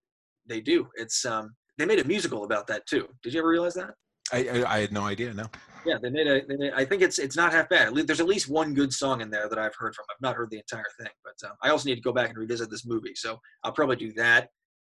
[0.47, 0.88] they do.
[0.94, 3.09] It's um they made a musical about that too.
[3.22, 3.94] Did you ever realize that?
[4.32, 5.32] I I, I had no idea.
[5.32, 5.47] No.
[5.84, 6.44] Yeah, they made a.
[6.47, 7.94] They made, I think it's it's not half bad.
[7.94, 10.05] There's at least one good song in there that I've heard from.
[10.11, 12.38] I've not heard the entire thing, but um, I also need to go back and
[12.38, 13.14] revisit this movie.
[13.14, 14.49] So I'll probably do that.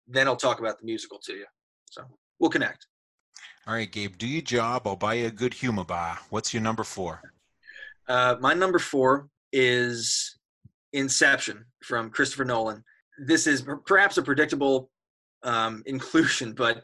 [0.07, 1.45] Then I'll talk about the musical to you.
[1.91, 2.03] So
[2.39, 2.87] we'll connect.
[3.67, 4.87] All right, Gabe, do your job.
[4.87, 6.19] I'll buy you a good humor bar.
[6.29, 7.21] What's your number four?
[8.07, 10.37] Uh, my number four is
[10.95, 12.83] Inception from Christopher Nolan.
[13.17, 14.89] This is perhaps a predictable
[15.43, 16.83] um, inclusion, but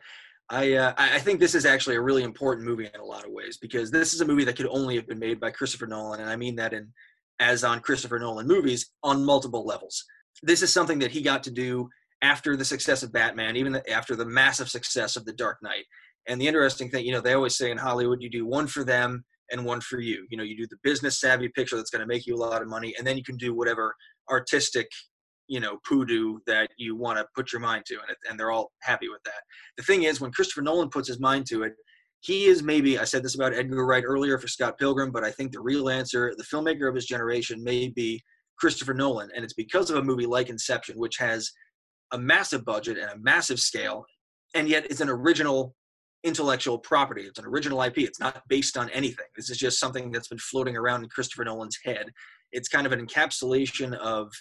[0.49, 3.31] I uh, I think this is actually a really important movie in a lot of
[3.31, 6.19] ways because this is a movie that could only have been made by Christopher Nolan,
[6.19, 6.91] and I mean that in
[7.39, 10.05] as on Christopher Nolan movies on multiple levels.
[10.43, 11.89] This is something that he got to do
[12.21, 15.85] after the success of Batman, even after the massive success of The Dark Knight.
[16.27, 18.83] And the interesting thing, you know, they always say in Hollywood, you do one for
[18.83, 20.25] them and one for you.
[20.29, 22.61] You know, you do the business savvy picture that's going to make you a lot
[22.61, 23.95] of money, and then you can do whatever
[24.29, 24.87] artistic,
[25.47, 28.51] you know, poodoo that you want to put your mind to, and, it, and they're
[28.51, 29.41] all happy with that.
[29.77, 31.73] The thing is, when Christopher Nolan puts his mind to it,
[32.21, 35.31] he is maybe, I said this about Edgar Wright earlier for Scott Pilgrim, but I
[35.31, 38.21] think the real answer, the filmmaker of his generation may be
[38.59, 39.29] Christopher Nolan.
[39.35, 41.51] And it's because of a movie like Inception, which has
[42.11, 44.05] a massive budget and a massive scale,
[44.53, 45.73] and yet it's an original
[46.23, 47.23] intellectual property.
[47.23, 47.99] It's an original IP.
[47.99, 49.25] It's not based on anything.
[49.35, 52.11] This is just something that's been floating around in Christopher Nolan's head.
[52.51, 54.31] It's kind of an encapsulation of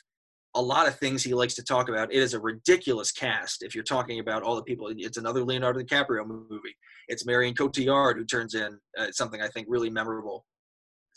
[0.55, 2.13] a lot of things he likes to talk about.
[2.13, 3.63] It is a ridiculous cast.
[3.63, 6.77] If you're talking about all the people, it's another Leonardo DiCaprio movie.
[7.09, 10.45] It's Marion Cotillard who turns in uh, something I think really memorable.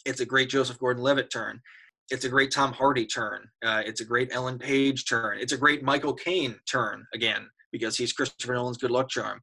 [0.06, 1.60] It's a great Joseph Gordon-Levitt turn.
[2.10, 3.48] It's a great Tom Hardy turn.
[3.66, 5.40] Uh, it's a great Ellen Page turn.
[5.40, 9.40] It's a great Michael Caine turn again because he's Christopher Nolan's good luck charm.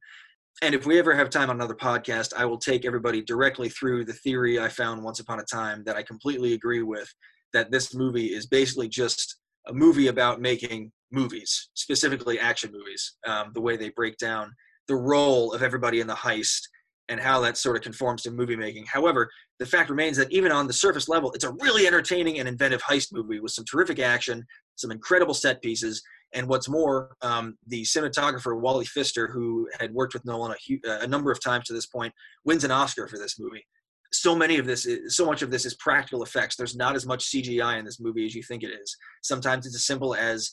[0.61, 4.05] And if we ever have time on another podcast, I will take everybody directly through
[4.05, 7.11] the theory I found once upon a time that I completely agree with
[7.53, 9.37] that this movie is basically just
[9.67, 14.53] a movie about making movies, specifically action movies, um, the way they break down
[14.87, 16.61] the role of everybody in the heist
[17.09, 18.85] and how that sort of conforms to movie making.
[18.85, 19.29] However,
[19.59, 22.81] the fact remains that even on the surface level, it's a really entertaining and inventive
[22.81, 24.45] heist movie with some terrific action,
[24.75, 26.01] some incredible set pieces,
[26.33, 30.55] and what's more, um, the cinematographer Wally Pfister, who had worked with Nolan
[30.85, 32.13] a, a, number of times to this point,
[32.45, 33.65] wins an Oscar for this movie.
[34.13, 36.55] So many of this, is, so much of this is practical effects.
[36.55, 38.95] There's not as much CGI in this movie as you think it is.
[39.21, 40.51] Sometimes it's as simple as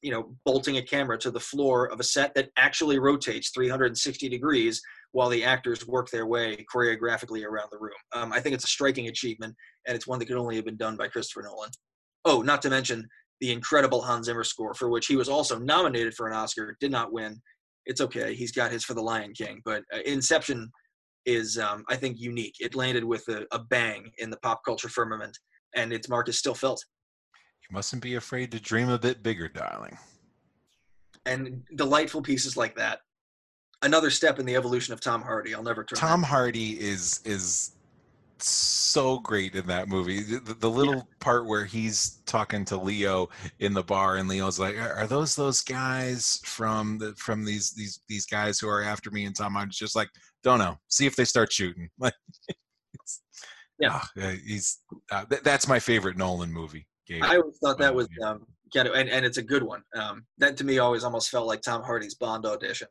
[0.00, 4.28] you know bolting a camera to the floor of a set that actually rotates 360
[4.28, 4.80] degrees
[5.12, 7.92] while the actors work their way choreographically around the room.
[8.14, 9.54] Um, I think it's a striking achievement,
[9.86, 11.70] and it's one that could only have been done by Christopher Nolan.
[12.24, 13.08] Oh, not to mention
[13.40, 16.90] the incredible Hans Zimmer score, for which he was also nominated for an Oscar, did
[16.90, 17.40] not win.
[17.86, 18.34] It's okay.
[18.34, 20.70] He's got his for The Lion King, but uh, Inception
[21.24, 22.56] is, um, I think, unique.
[22.60, 25.36] It landed with a, a bang in the pop culture firmament,
[25.74, 26.84] and its mark is still felt.
[27.68, 29.96] You mustn't be afraid to dream a bit bigger, darling.
[31.26, 33.00] And delightful pieces like that.
[33.82, 35.54] Another step in the evolution of Tom Hardy.
[35.54, 35.98] I'll never turn.
[35.98, 37.72] Tom Hardy is is
[38.42, 40.22] so great in that movie.
[40.22, 41.02] The, the little yeah.
[41.20, 43.28] part where he's talking to Leo
[43.58, 48.00] in the bar, and Leo's like, "Are those those guys from the from these these
[48.08, 50.08] these guys who are after me?" And Tom Hardy's just like,
[50.42, 50.78] "Don't know.
[50.88, 52.14] See if they start shooting." Like,
[53.80, 54.78] yeah, oh, he's
[55.12, 56.86] uh, th- that's my favorite Nolan movie.
[57.06, 57.22] Gabe.
[57.22, 59.82] I always thought that was um, kind of, and, and it's a good one.
[59.94, 62.88] Um, that to me always almost felt like Tom Hardy's Bond audition,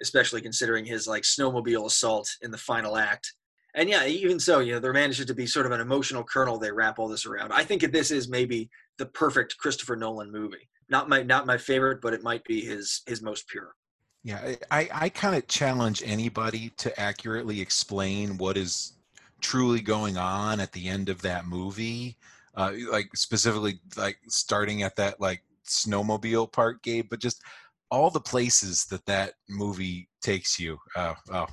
[0.00, 3.34] especially considering his like snowmobile assault in the final act
[3.74, 6.58] and yeah, even so, you know, there manages to be sort of an emotional kernel
[6.58, 7.52] they wrap all this around.
[7.52, 10.68] I think this is maybe the perfect Christopher Nolan movie.
[10.88, 13.74] Not my not my favorite, but it might be his his most pure.
[14.22, 18.94] Yeah, I, I kind of challenge anybody to accurately explain what is
[19.40, 22.16] truly going on at the end of that movie.
[22.54, 27.42] Uh, like specifically like starting at that like snowmobile part, Gabe, but just
[27.90, 30.78] all the places that that movie takes you.
[30.94, 31.46] Uh, oh,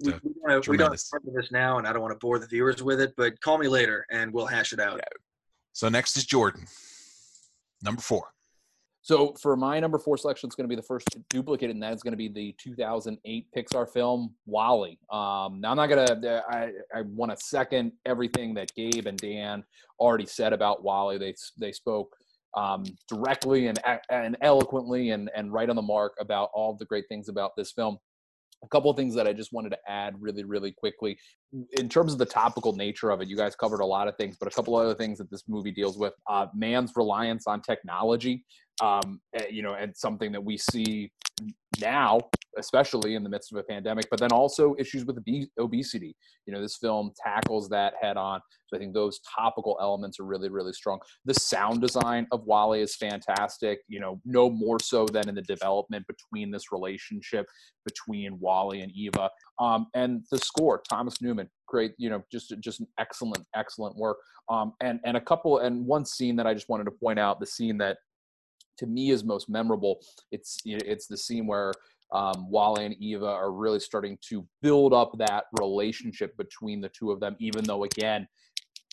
[0.00, 2.46] we, we, don't, we don't start this now, and I don't want to bore the
[2.46, 5.00] viewers with it, but call me later and we'll hash it out.
[5.72, 6.66] So next is Jordan,
[7.82, 8.34] number four.
[9.02, 11.92] So for my number four selection, it's going to be the first duplicate, and that
[11.92, 14.98] is going to be the 2008 Pixar film WALL-E.
[15.10, 16.42] Um, now I'm not going to.
[16.48, 19.62] I I want to second everything that Gabe and Dan
[20.00, 21.18] already said about WALL-E.
[21.18, 22.16] They they spoke
[22.56, 23.78] um, directly and
[24.08, 27.72] and eloquently and and right on the mark about all the great things about this
[27.72, 27.98] film
[28.64, 31.18] a couple of things that I just wanted to add really, really quickly.
[31.78, 34.36] In terms of the topical nature of it, you guys covered a lot of things,
[34.38, 38.44] but a couple other things that this movie deals with uh, man's reliance on technology,
[38.82, 41.10] um, eh, you know, and something that we see
[41.80, 42.20] now,
[42.58, 45.18] especially in the midst of a pandemic, but then also issues with
[45.58, 46.14] obesity.
[46.46, 48.40] You know, this film tackles that head on.
[48.68, 51.00] So I think those topical elements are really, really strong.
[51.24, 53.80] The sound design of WALL-E is fantastic.
[53.88, 57.46] You know, no more so than in the development between this relationship
[57.84, 59.30] between WALL-E and Eva.
[59.58, 61.94] Um, and the score, Thomas Newman, great.
[61.98, 64.18] You know, just just an excellent, excellent work.
[64.48, 67.40] Um, and and a couple and one scene that I just wanted to point out,
[67.40, 67.98] the scene that
[68.78, 70.00] to me is most memorable.
[70.30, 71.72] It's it's the scene where
[72.12, 72.46] um,
[72.78, 77.34] and Eva are really starting to build up that relationship between the two of them,
[77.40, 78.26] even though again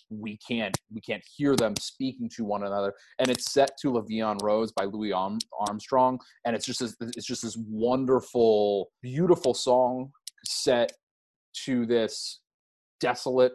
[0.10, 2.94] we can't we can't hear them speaking to one another.
[3.20, 7.44] And it's set to en Rose by Louis Armstrong, and it's just this, it's just
[7.44, 10.12] this wonderful, beautiful song
[10.46, 10.92] set
[11.66, 12.42] to this
[13.00, 13.54] desolate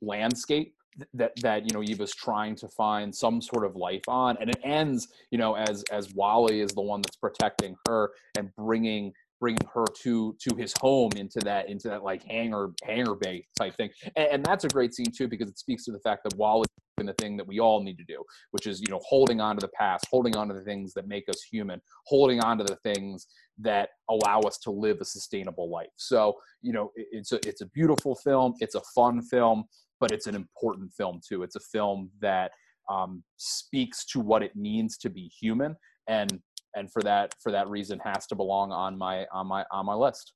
[0.00, 0.74] landscape
[1.14, 4.58] that that you know Eva's trying to find some sort of life on, and it
[4.64, 9.66] ends you know as as WALL-E is the one that's protecting her and bringing bringing
[9.72, 13.90] her to to his home into that into that like hangar hangar bay type thing,
[14.16, 16.64] and, and that's a great scene too because it speaks to the fact that WALL-E
[16.98, 19.56] doing the thing that we all need to do, which is you know holding on
[19.56, 22.64] to the past, holding on to the things that make us human, holding on to
[22.64, 23.26] the things
[23.58, 25.88] that allow us to live a sustainable life.
[25.96, 29.64] So you know it's a it's a beautiful film, it's a fun film
[30.00, 31.42] but it's an important film too.
[31.42, 32.52] It's a film that
[32.88, 35.76] um, speaks to what it means to be human
[36.08, 36.40] and
[36.74, 39.94] and for that for that reason has to belong on my on my on my
[39.94, 40.32] list.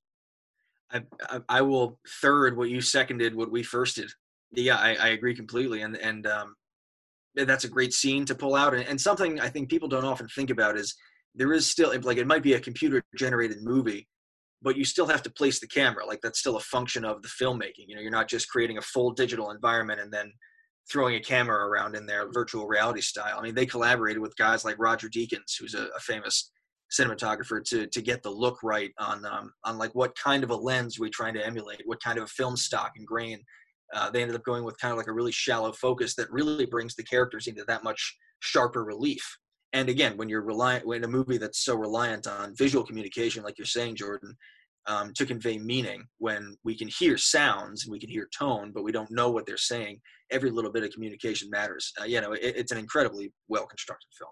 [0.91, 4.11] I, I, I will third what you seconded what we firsted.
[4.53, 6.55] Yeah, I, I agree completely, and and um,
[7.35, 10.29] that's a great scene to pull out, and, and something I think people don't often
[10.29, 10.95] think about is
[11.35, 14.07] there is still like it might be a computer generated movie,
[14.63, 16.07] but you still have to place the camera.
[16.07, 17.87] Like that's still a function of the filmmaking.
[17.89, 20.33] You know, you're not just creating a full digital environment and then
[20.91, 23.39] throwing a camera around in there virtual reality style.
[23.39, 26.51] I mean, they collaborated with guys like Roger Deakins, who's a, a famous
[26.93, 30.57] cinematographer, to to get the look right on um, on like what kind of a
[30.57, 33.43] lens we trying to emulate, what kind of a film stock and grain.
[33.95, 36.65] Uh, they ended up going with kind of like a really shallow focus that really
[36.65, 39.23] brings the characters into that much sharper relief.
[39.73, 43.59] And again, when you're reliant, when a movie that's so reliant on visual communication, like
[43.59, 44.37] you're saying, Jordan,
[44.87, 48.83] um, to convey meaning when we can hear sounds and we can hear tone, but
[48.83, 50.01] we don't know what they're saying.
[50.31, 51.93] Every little bit of communication matters.
[52.01, 54.31] Uh, you know, it, it's an incredibly well constructed film.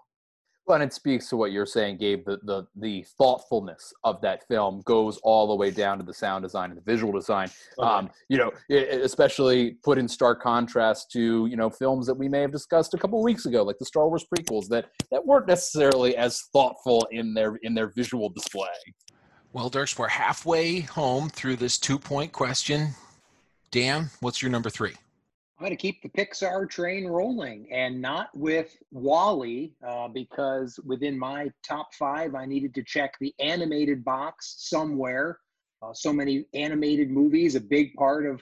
[0.67, 2.23] And it speaks to what you're saying, Gabe.
[2.25, 6.43] The, the the thoughtfulness of that film goes all the way down to the sound
[6.43, 7.49] design and the visual design.
[7.77, 7.87] Okay.
[7.87, 12.39] Um, you know, especially put in stark contrast to you know films that we may
[12.41, 15.47] have discussed a couple of weeks ago, like the Star Wars prequels, that that weren't
[15.47, 18.69] necessarily as thoughtful in their in their visual display.
[19.53, 22.95] Well, Dirks, we're halfway home through this two point question.
[23.71, 24.93] Dan, what's your number three?
[25.61, 31.19] I'm going to keep the Pixar train rolling and not with WALL-E uh, because within
[31.19, 35.37] my top five, I needed to check the animated box somewhere.
[35.83, 38.41] Uh, so many animated movies, a big part of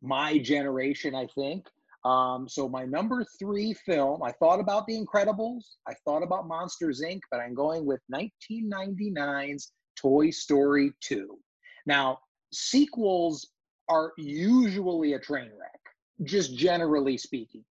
[0.00, 1.66] my generation, I think.
[2.02, 7.02] Um, so my number three film, I thought about The Incredibles, I thought about Monsters
[7.02, 11.36] Inc., but I'm going with 1999's Toy Story 2.
[11.84, 12.20] Now,
[12.54, 13.50] sequels
[13.90, 15.80] are usually a train wreck,
[16.22, 17.64] just generally speaking.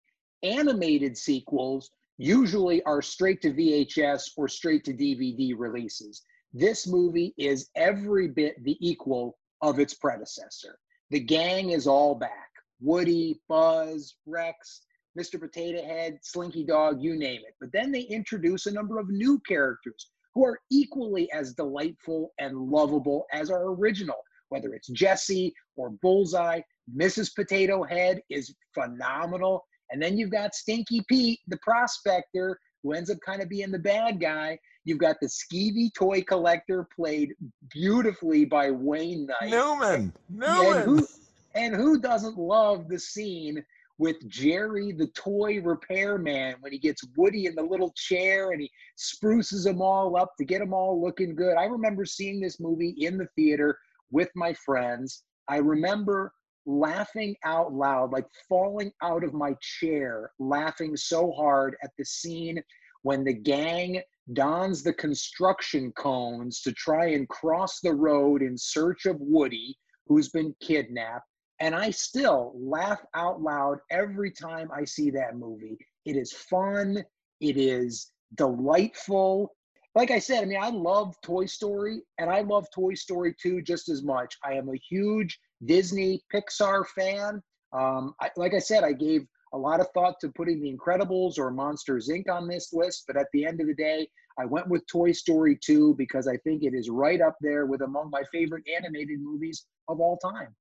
[0.44, 6.22] Animated sequels usually are straight to VHS or straight to DVD releases.
[6.54, 10.78] This movie is every bit the equal of its predecessor.
[11.10, 14.82] The gang is all back Woody, Buzz, Rex,
[15.18, 15.40] Mr.
[15.40, 17.56] Potato Head, Slinky Dog, you name it.
[17.60, 22.58] But then they introduce a number of new characters who are equally as delightful and
[22.58, 24.18] lovable as our original,
[24.50, 26.62] whether it's Jesse or Bullseye.
[26.96, 27.34] Mrs.
[27.36, 29.66] Potato Head is phenomenal.
[29.92, 33.80] And then you've got Stinky Pete, the prospector, who ends up kind of being the
[33.80, 34.58] bad guy.
[34.86, 37.34] You've got the skeevy toy collector, played
[37.72, 39.52] beautifully by Wayne Knight.
[39.52, 40.14] Newman.
[40.30, 40.78] Newman.
[40.78, 41.08] And who,
[41.56, 43.64] and who doesn't love the scene
[43.98, 48.70] with Jerry the toy repairman when he gets Woody in the little chair and he
[48.96, 51.56] spruces them all up to get them all looking good.
[51.58, 53.78] I remember seeing this movie in the theater
[54.14, 55.24] with my friends.
[55.50, 56.32] I remember
[56.66, 62.62] laughing out loud, like falling out of my chair, laughing so hard at the scene
[63.02, 64.02] when the gang
[64.32, 69.76] dons the construction cones to try and cross the road in search of Woody,
[70.08, 71.28] who's been kidnapped.
[71.60, 75.78] And I still laugh out loud every time I see that movie.
[76.06, 77.04] It is fun.
[77.42, 79.54] It is delightful.
[79.96, 83.62] Like I said, I mean, I love Toy Story and I love Toy Story 2
[83.62, 84.38] just as much.
[84.44, 87.42] I am a huge Disney Pixar fan.
[87.74, 91.38] Um, I, like I said, I gave a lot of thought to putting The Incredibles
[91.38, 92.28] or Monsters Inc.
[92.28, 94.08] on this list, but at the end of the day,
[94.40, 97.82] I went with Toy Story 2 because I think it is right up there with
[97.82, 100.56] among my favorite animated movies of all time.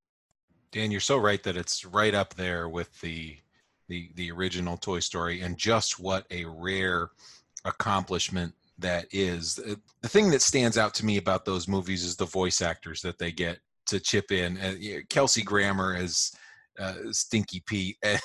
[0.72, 3.36] Dan, you're so right that it's right up there with the
[3.88, 7.10] the the original Toy Story, and just what a rare
[7.64, 9.56] accomplishment that is.
[10.02, 13.18] The thing that stands out to me about those movies is the voice actors that
[13.18, 14.58] they get to chip in.
[14.58, 16.32] Uh, Kelsey Grammer as
[16.78, 18.20] uh, Stinky Pete, and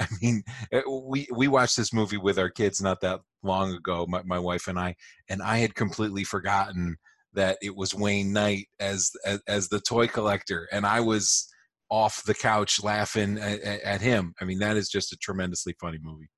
[0.00, 4.06] I mean, uh, we we watched this movie with our kids not that long ago,
[4.08, 4.94] my, my wife and I,
[5.28, 6.96] and I had completely forgotten
[7.34, 11.48] that it was Wayne Knight as, as as the toy collector, and I was
[11.90, 14.32] off the couch laughing at, at, him.
[14.40, 16.30] I mean, that is just a tremendously funny movie.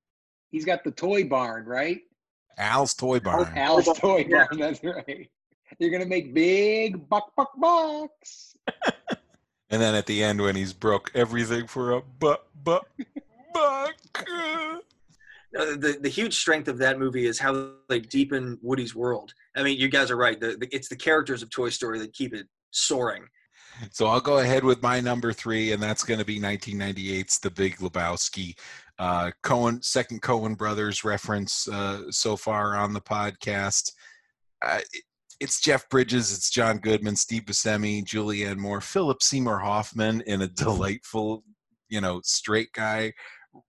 [0.51, 2.01] He's got the toy barn, right?
[2.57, 3.51] Al's Toy Barn.
[3.57, 5.29] Al's Toy Barn, that's right.
[5.79, 8.55] You're gonna make big buck buck bucks.
[9.69, 12.87] and then at the end, when he's broke everything for a buck buck
[13.53, 13.95] buck.
[15.57, 19.33] Uh, the, the huge strength of that movie is how they deepen Woody's world.
[19.55, 20.37] I mean, you guys are right.
[20.37, 23.23] The, the, it's the characters of Toy Story that keep it soaring.
[23.91, 27.51] So I'll go ahead with my number three, and that's going to be 1998's The
[27.51, 28.57] Big Lebowski.
[28.97, 33.91] Uh, Coen, second Coen Brothers reference uh, so far on the podcast.
[34.61, 35.03] Uh, it,
[35.39, 40.47] it's Jeff Bridges, it's John Goodman, Steve Buscemi, Julianne Moore, Philip Seymour Hoffman in a
[40.47, 41.43] delightful,
[41.89, 43.13] you know, straight guy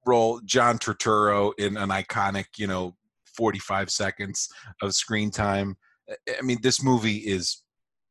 [0.04, 0.40] role.
[0.44, 2.94] John Turturro in an iconic, you know,
[3.36, 4.48] 45 seconds
[4.80, 5.76] of screen time.
[6.08, 7.62] I mean, this movie is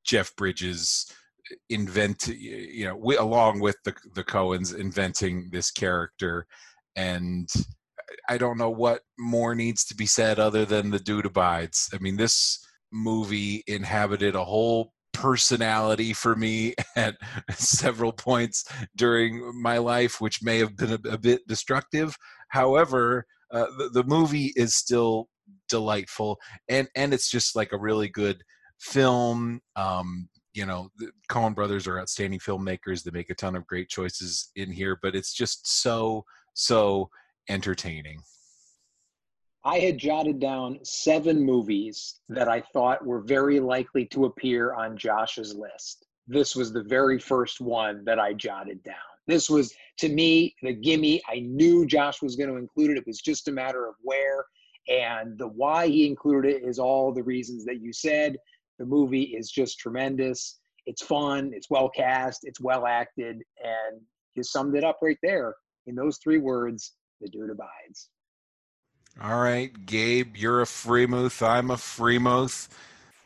[0.04, 1.12] Jeff Bridges
[1.70, 6.46] invent you know we, along with the the Coens inventing this character
[6.96, 7.50] and
[8.30, 11.90] I don't know what more needs to be said other than the dude abides.
[11.94, 12.60] I mean this
[12.92, 17.16] movie inhabited a whole personality for me at
[17.52, 18.66] several points
[18.96, 22.16] during my life which may have been a, a bit destructive.
[22.50, 25.28] However, uh, the, the movie is still
[25.70, 26.38] delightful
[26.70, 28.42] and and it's just like a really good
[28.80, 33.68] film um you know the coen brothers are outstanding filmmakers they make a ton of
[33.68, 37.10] great choices in here but it's just so so
[37.50, 38.22] entertaining.
[39.64, 44.98] I had jotted down seven movies that i thought were very likely to appear on
[44.98, 46.06] josh's list.
[46.28, 48.96] This was the very first one that i jotted down.
[49.28, 51.22] This was to me the gimme.
[51.28, 52.98] I knew josh was going to include it.
[52.98, 54.46] It was just a matter of where
[54.88, 58.38] and the why he included it is all the reasons that you said
[58.80, 60.60] the movie is just tremendous.
[60.86, 64.02] It's fun, it's well cast, it's well acted, and
[64.36, 65.56] you summed it up right there
[65.88, 68.10] in those three words the dude abides.
[69.22, 71.42] All right, Gabe, you're a Freemuth.
[71.42, 72.68] I'm a Freemuth.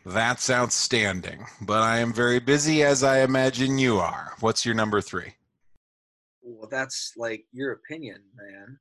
[0.05, 1.47] That's outstanding.
[1.61, 4.33] But I am very busy, as I imagine you are.
[4.39, 5.33] What's your number three?
[6.43, 8.79] Well, that's like your opinion, man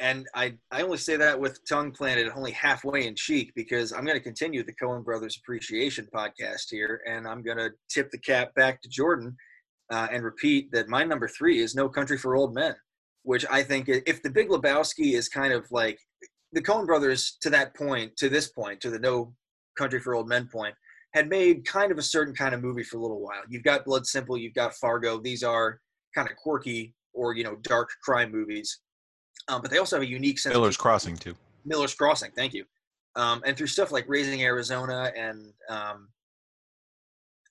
[0.00, 4.04] and I, I only say that with tongue planted only halfway in cheek because I'm
[4.04, 8.18] going to continue the Coen Brothers Appreciation podcast here, and I'm going to tip the
[8.18, 9.36] cap back to Jordan
[9.92, 12.74] uh, and repeat that my number three is No Country for Old Men,
[13.24, 15.98] which I think if the Big Lebowski is kind of like
[16.52, 19.34] the Coen Brothers to that point, to this point, to the No
[19.76, 20.74] Country for Old Men point,
[21.12, 23.42] had made kind of a certain kind of movie for a little while.
[23.50, 25.20] You've got Blood Simple, you've got Fargo.
[25.20, 25.78] These are
[26.14, 28.80] kind of quirky or you know dark crime movies
[29.50, 30.54] um, but they also have a unique sense.
[30.54, 31.34] Miller's Crossing too.
[31.64, 32.64] Miller's Crossing, thank you.
[33.16, 36.08] Um, and through stuff like Raising Arizona and um,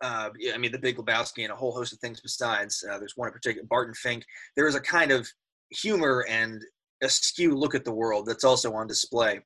[0.01, 2.83] uh, yeah, I mean The Big Lebowski and a whole host of things besides.
[2.89, 4.23] Uh, there's one in particular, Barton Fink.
[4.55, 5.27] There is a kind of
[5.71, 6.63] humor and
[7.03, 9.41] askew look at the world that's also on display.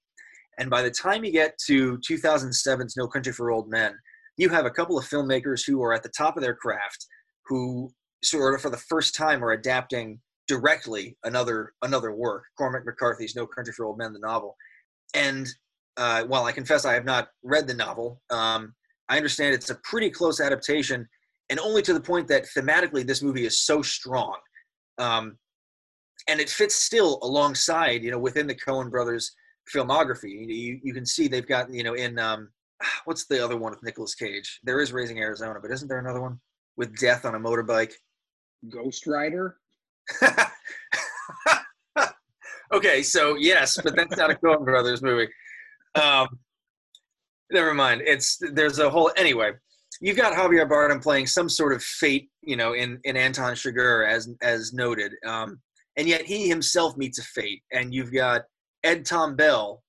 [0.59, 3.95] And by the time you get to 2007's No Country for Old Men,
[4.37, 7.07] you have a couple of filmmakers who are at the top of their craft,
[7.47, 7.91] who
[8.23, 13.45] sort of for the first time are adapting directly another another work, Cormac McCarthy's No
[13.45, 14.55] Country for Old Men, the novel.
[15.13, 15.47] And
[15.97, 18.73] uh, while I confess I have not read the novel, um,
[19.09, 21.07] I understand it's a pretty close adaptation,
[21.49, 24.35] and only to the point that thematically this movie is so strong,
[24.97, 25.37] um,
[26.27, 29.31] and it fits still alongside, you know, within the Coen brothers
[29.73, 30.47] filmography.
[30.47, 32.49] You, you can see they've got, you know, in um,
[33.05, 34.59] what's the other one with Nicolas Cage?
[34.63, 36.39] There is Raising Arizona, but isn't there another one
[36.77, 37.93] with Death on a motorbike?
[38.69, 39.57] Ghost Rider.
[42.73, 45.29] okay, so yes, but that's not a Coen Brothers movie.
[45.95, 46.27] Um,
[47.51, 48.01] never mind.
[48.05, 49.51] It's there's a whole anyway.
[50.01, 54.07] You've got Javier Bardem playing some sort of fate, you know, in in Anton Chigurh
[54.07, 55.59] as as noted, um,
[55.97, 57.63] and yet he himself meets a fate.
[57.71, 58.41] And you've got
[58.83, 59.83] Ed Tom Bell,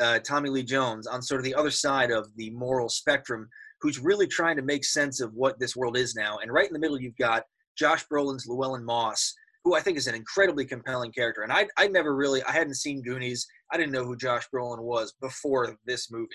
[0.00, 3.48] uh, Tommy Lee Jones on sort of the other side of the moral spectrum,
[3.80, 6.38] who's really trying to make sense of what this world is now.
[6.38, 7.44] And right in the middle, you've got
[7.76, 9.34] Josh Brolin's Llewellyn Moss,
[9.66, 11.42] who I think is an incredibly compelling character.
[11.42, 13.44] And I, I never really, I hadn't seen Goonies.
[13.72, 16.28] I didn't know who Josh Brolin was before this movie.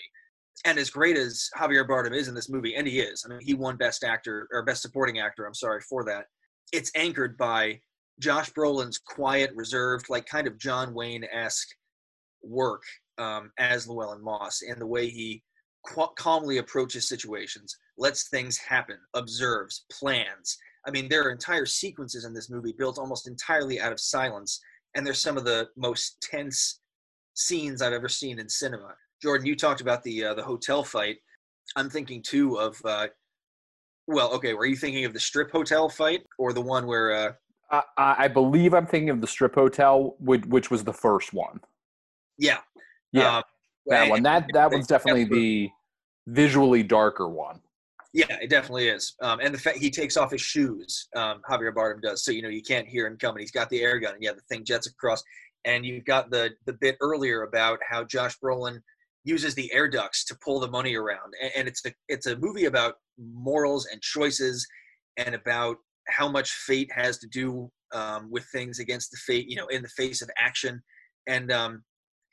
[0.66, 3.40] And as great as Javier Bardem is in this movie, and he is, I mean,
[3.42, 5.46] he won Best Actor or Best Supporting Actor.
[5.46, 6.26] I'm sorry for that.
[6.74, 7.80] It's anchored by
[8.20, 11.70] Josh Brolin's quiet, reserved, like kind of John Wayne esque
[12.44, 12.84] work
[13.18, 15.42] um, as Llewellyn Moss and the way he
[15.88, 22.26] qu- calmly approaches situations, lets things happen, observes, plans, I mean, there are entire sequences
[22.26, 24.60] in this movie built almost entirely out of silence,
[24.96, 26.82] and they're some of the most tense
[27.36, 28.94] scenes I've ever seen in cinema.
[29.22, 31.18] Jordan, you talked about the uh, the hotel fight.
[31.76, 33.08] I'm thinking too of, uh,
[34.08, 37.38] well, okay, were you thinking of the strip hotel fight or the one where?
[37.72, 41.34] Uh, I, I believe I'm thinking of the strip hotel, which, which was the first
[41.34, 41.62] one.
[42.38, 42.58] Yeah,
[43.12, 43.44] yeah, um,
[43.86, 44.24] that one.
[44.24, 45.70] That that one's definitely the
[46.28, 47.62] visually darker one.
[48.14, 49.16] Yeah, it definitely is.
[49.22, 52.42] Um, and the fact he takes off his shoes, um, Javier Bardem does, so you
[52.42, 53.40] know you can't hear him coming.
[53.40, 55.24] He's got the air gun, and yeah, the thing jets across.
[55.64, 58.80] And you've got the the bit earlier about how Josh Brolin
[59.24, 62.38] uses the air ducts to pull the money around, and, and it's a it's a
[62.38, 64.68] movie about morals and choices,
[65.16, 65.78] and about
[66.10, 69.82] how much fate has to do um, with things against the fate, you know, in
[69.82, 70.82] the face of action.
[71.28, 71.84] And um,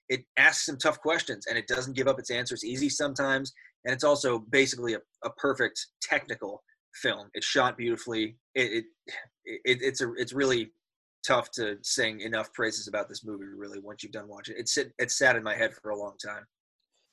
[0.08, 3.52] it asks some tough questions, and it doesn't give up its answers easy sometimes
[3.84, 6.62] and it's also basically a, a perfect technical
[6.94, 7.28] film.
[7.34, 8.36] It's shot beautifully.
[8.54, 8.84] It, it,
[9.44, 10.72] it it's a it's really
[11.26, 13.44] tough to sing enough praises about this movie.
[13.44, 16.14] Really, once you've done watching it, it's it's sat in my head for a long
[16.24, 16.44] time.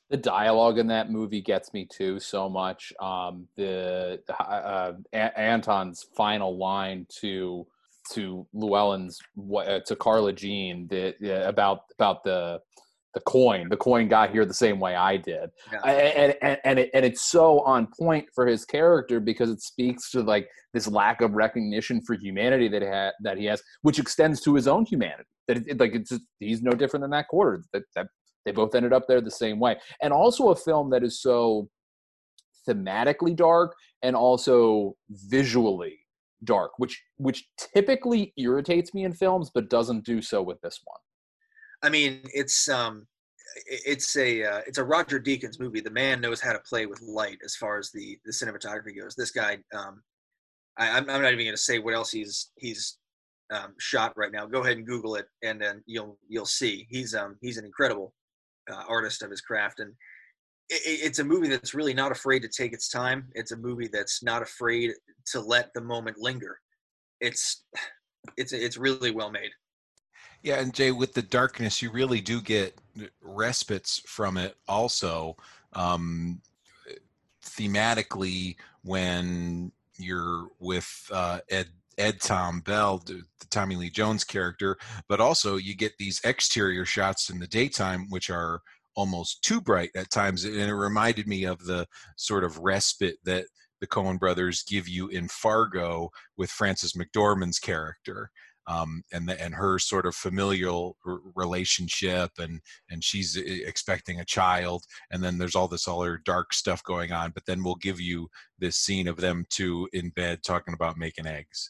[0.10, 2.94] The dialogue in that movie gets me too so much.
[3.00, 7.66] Um, the uh, Anton's final line to
[8.12, 9.20] to Llewellyn's
[9.56, 11.16] uh, to Carla Jean the,
[11.48, 12.62] about about the
[13.16, 13.68] the coin.
[13.70, 15.82] The coin got here the same way I did, yeah.
[15.82, 20.12] and and and, it, and it's so on point for his character because it speaks
[20.12, 23.98] to like this lack of recognition for humanity that he ha- that he has, which
[23.98, 25.24] extends to his own humanity.
[25.48, 27.64] That it, it, like it's just, he's no different than that quarter.
[27.74, 28.08] That that
[28.46, 31.70] they both ended up there the same way, and also a film that is so
[32.68, 35.98] thematically dark and also visually
[36.44, 41.00] dark, which which typically irritates me in films, but doesn't do so with this one.
[41.86, 43.06] I mean, it's um,
[43.68, 45.82] it's a uh, it's a Roger Deakins movie.
[45.82, 49.14] The man knows how to play with light as far as the the cinematography goes.
[49.16, 50.02] This guy, um,
[50.80, 52.98] I, am not even going to say what else he's he's
[53.53, 54.48] um, shot right now.
[54.48, 58.16] Go ahead and Google it, and then you'll you'll see he's um he's an incredible
[58.72, 59.94] uh, artist of his craft, and
[60.70, 63.28] it, it's a movie that's really not afraid to take its time.
[63.36, 64.94] It's a movie that's not afraid
[65.28, 66.57] to let the moment linger.
[67.22, 67.64] It's
[68.38, 69.52] it's it's really well made.
[70.45, 72.77] Yeah, and Jay, with the darkness, you really do get
[73.23, 74.55] respites from it.
[74.67, 75.38] Also,
[75.73, 76.39] um,
[77.43, 84.77] thematically, when you're with uh, Ed Ed Tom Bell, the Tommy Lee Jones character,
[85.09, 88.61] but also you get these exterior shots in the daytime, which are
[88.95, 93.47] almost too bright at times, and it reminded me of the sort of respite that
[93.81, 98.30] the Coen brothers give you in Fargo with Frances McDormand's character
[98.68, 104.26] um, and the, and her sort of familial r- relationship and and she's expecting a
[104.26, 108.00] child and then there's all this other dark stuff going on but then we'll give
[108.00, 108.28] you
[108.60, 111.70] this scene of them two in bed talking about making eggs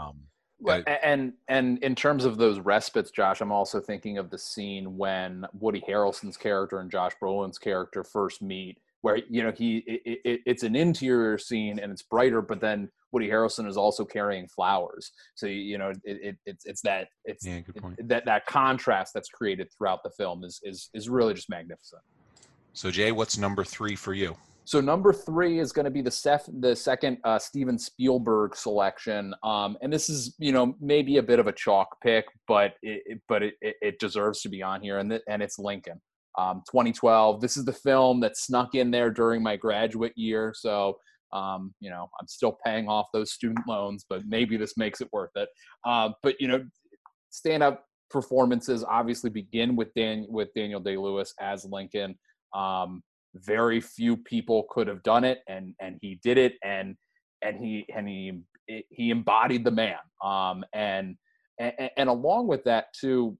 [0.00, 0.22] um,
[0.60, 0.84] Right.
[1.02, 5.44] And and in terms of those respites, Josh, I'm also thinking of the scene when
[5.52, 10.40] Woody Harrelson's character and Josh Brolin's character first meet, where you know he it, it,
[10.46, 15.10] it's an interior scene and it's brighter, but then Woody Harrelson is also carrying flowers.
[15.36, 17.60] So you know, it, it it's it's that it's yeah,
[17.96, 22.02] it, that that contrast that's created throughout the film is is is really just magnificent.
[22.74, 24.36] So Jay, what's number three for you?
[24.66, 29.34] So number three is going to be the sef- the second uh, Steven Spielberg selection,
[29.42, 33.22] um, and this is you know maybe a bit of a chalk pick, but it,
[33.28, 36.02] but it, it deserves to be on here, and th- and it's Lincoln,
[36.36, 37.40] um, 2012.
[37.40, 40.98] This is the film that snuck in there during my graduate year, so
[41.32, 45.08] um, you know, I'm still paying off those student loans, but maybe this makes it
[45.12, 45.48] worth it.
[45.84, 46.64] Uh, but you know,
[47.30, 52.16] stand-up performances obviously begin with Dan with Daniel Day Lewis as Lincoln.
[52.54, 53.02] Um,
[53.34, 56.96] very few people could have done it, and and he did it, and
[57.42, 58.40] and he and he
[58.90, 59.98] he embodied the man.
[60.24, 61.16] Um, and
[61.58, 63.36] and, and along with that too,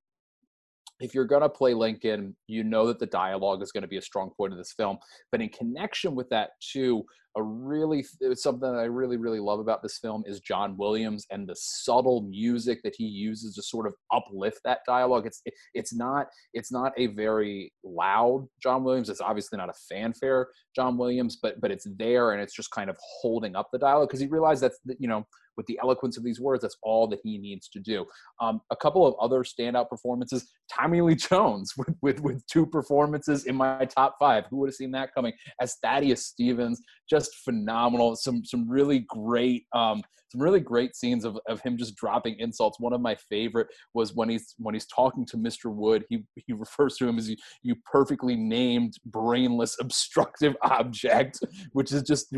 [1.00, 3.98] if you're going to play Lincoln, you know that the dialogue is going to be
[3.98, 4.98] a strong point of this film.
[5.30, 7.04] But in connection with that, too,
[7.36, 8.04] a really
[8.34, 12.22] something that I really really love about this film is John Williams and the subtle
[12.22, 15.26] music that he uses to sort of uplift that dialogue.
[15.26, 15.42] It's
[15.74, 19.10] it's not it's not a very loud John Williams.
[19.10, 22.88] It's obviously not a fanfare John Williams, but but it's there and it's just kind
[22.88, 25.26] of holding up the dialogue because he realized that's you know
[25.56, 28.04] with the eloquence of these words, that's all that he needs to do.
[28.40, 33.44] Um, a couple of other standout performances: Tommy Lee Jones with, with with two performances
[33.44, 34.44] in my top five.
[34.50, 35.32] Who would have seen that coming?
[35.60, 38.16] As Thaddeus Stevens, just phenomenal.
[38.16, 42.80] Some some really great um, some really great scenes of, of him just dropping insults.
[42.80, 45.72] One of my favorite was when he's when he's talking to Mr.
[45.72, 46.04] Wood.
[46.08, 51.40] He he refers to him as you, you perfectly named brainless obstructive object,
[51.72, 52.34] which is just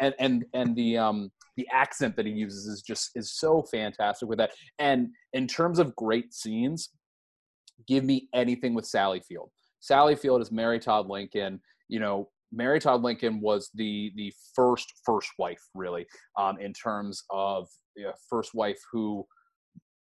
[0.00, 4.28] and and and the um the accent that he uses is just is so fantastic
[4.28, 4.52] with that.
[4.78, 6.90] And in terms of great scenes,
[7.86, 9.50] give me anything with Sally Field.
[9.80, 11.60] Sally Field is Mary Todd Lincoln.
[11.88, 16.06] You know, Mary Todd Lincoln was the the first first wife really
[16.36, 19.26] um, in terms of you know, first wife who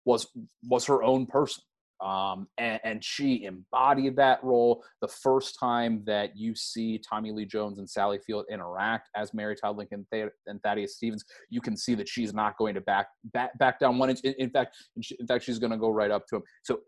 [0.04, 0.28] was
[0.64, 1.62] was her own person
[2.00, 4.84] um, and, and, she embodied that role.
[5.00, 9.56] The first time that you see Tommy Lee Jones and Sally Field interact as Mary
[9.56, 13.56] Todd Lincoln and Thaddeus Stevens, you can see that she's not going to back back,
[13.58, 14.20] back down one inch.
[14.20, 14.76] In, in fact,
[15.18, 16.42] in fact, she's going to go right up to him.
[16.64, 16.80] So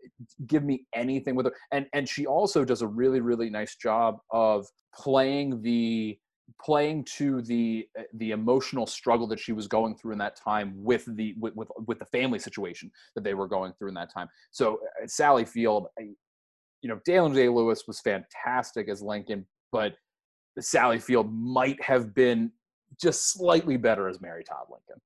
[0.45, 4.17] give me anything with her, and and she also does a really really nice job
[4.31, 6.19] of playing the
[6.61, 10.73] playing to the uh, the emotional struggle that she was going through in that time
[10.75, 14.11] with the with with, with the family situation that they were going through in that
[14.11, 14.27] time.
[14.51, 19.95] So uh, Sally Field, you know, Daniel Day Lewis was fantastic as Lincoln, but
[20.59, 22.51] Sally Field might have been
[23.01, 25.01] just slightly better as Mary Todd Lincoln.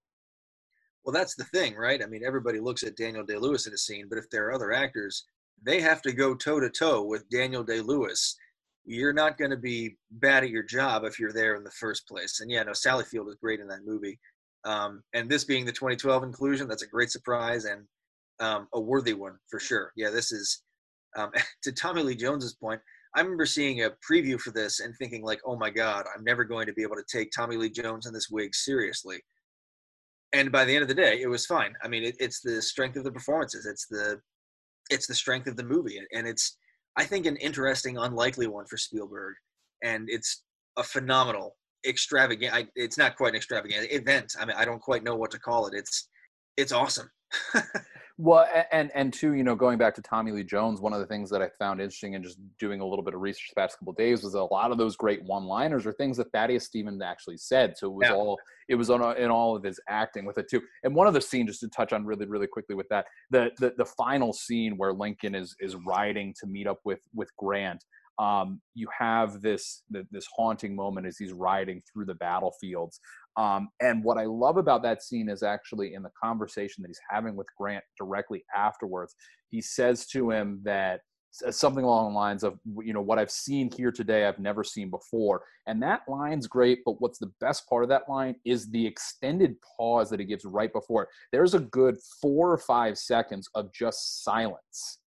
[1.04, 2.02] Well, that's the thing, right?
[2.02, 4.54] I mean, everybody looks at Daniel Day Lewis in a scene, but if there are
[4.54, 5.26] other actors,
[5.62, 8.38] they have to go toe to toe with Daniel Day Lewis.
[8.86, 12.08] You're not going to be bad at your job if you're there in the first
[12.08, 12.42] place.
[12.42, 14.20] And yeah, no, Sally Field is great in that movie.
[14.66, 17.86] Um, and this being the 2012 inclusion, that's a great surprise and
[18.40, 19.92] um, a worthy one for sure.
[19.96, 20.64] Yeah, this is
[21.18, 21.32] um,
[21.64, 22.82] to Tommy Lee Jones's point.
[23.16, 26.44] I remember seeing a preview for this and thinking like, "Oh my God, I'm never
[26.44, 29.22] going to be able to take Tommy Lee Jones in this wig seriously."
[30.34, 31.76] And by the end of the day, it was fine.
[31.84, 33.68] I mean, it, it's the strength of the performances.
[33.68, 34.20] It's the
[34.90, 36.58] it's the strength of the movie, and it's
[36.98, 39.36] I think an interesting, unlikely one for Spielberg,
[39.84, 40.44] and it's
[40.78, 41.56] a phenomenal,
[41.88, 42.54] extravagant.
[42.54, 44.34] I, it's not quite an extravagant event.
[44.40, 45.74] I mean, I don't quite know what to call it.
[45.76, 46.10] It's
[46.58, 47.10] it's awesome.
[48.20, 51.08] Well, and and two, you know, going back to Tommy Lee Jones, one of the
[51.08, 53.80] things that I found interesting in just doing a little bit of research the past
[53.80, 57.38] couple days was a lot of those great one-liners are things that Thaddeus Stevens actually
[57.38, 57.76] said.
[57.76, 58.16] So it was yeah.
[58.16, 58.38] all
[58.70, 60.62] it was on in all of his acting with it too.
[60.84, 63.50] And one of the scenes, just to touch on really really quickly with that, the
[63.58, 67.84] the, the final scene where Lincoln is is riding to meet up with with Grant
[68.20, 73.00] um, you have this this haunting moment as he's riding through the battlefields.
[73.36, 77.02] Um, and what I love about that scene is actually in the conversation that he's
[77.10, 79.16] having with Grant directly afterwards.
[79.50, 81.02] He says to him that
[81.34, 84.92] something along the lines of you know what i've seen here today i've never seen
[84.92, 88.86] before and that line's great but what's the best part of that line is the
[88.86, 91.10] extended pause that he gives right before it.
[91.32, 95.00] there's a good four or five seconds of just silence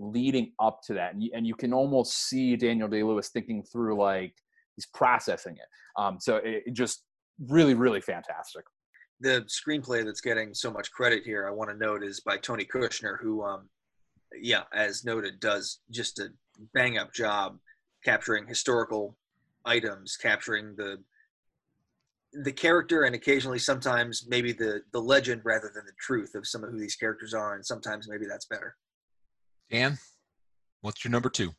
[0.00, 3.62] leading up to that and you, and you can almost see daniel day lewis thinking
[3.62, 4.34] through like
[4.74, 7.04] he's processing it um, so it, it just
[7.46, 8.64] really really fantastic
[9.20, 12.64] the screenplay that's getting so much credit here i want to note is by tony
[12.64, 13.68] kushner who um,
[14.40, 16.28] yeah as noted does just a
[16.74, 17.58] bang up job
[18.04, 19.16] capturing historical
[19.64, 20.98] items capturing the
[22.44, 26.62] the character and occasionally sometimes maybe the the legend rather than the truth of some
[26.62, 28.76] of who these characters are and sometimes maybe that's better
[29.70, 29.98] Dan,
[30.80, 31.52] what's your number two?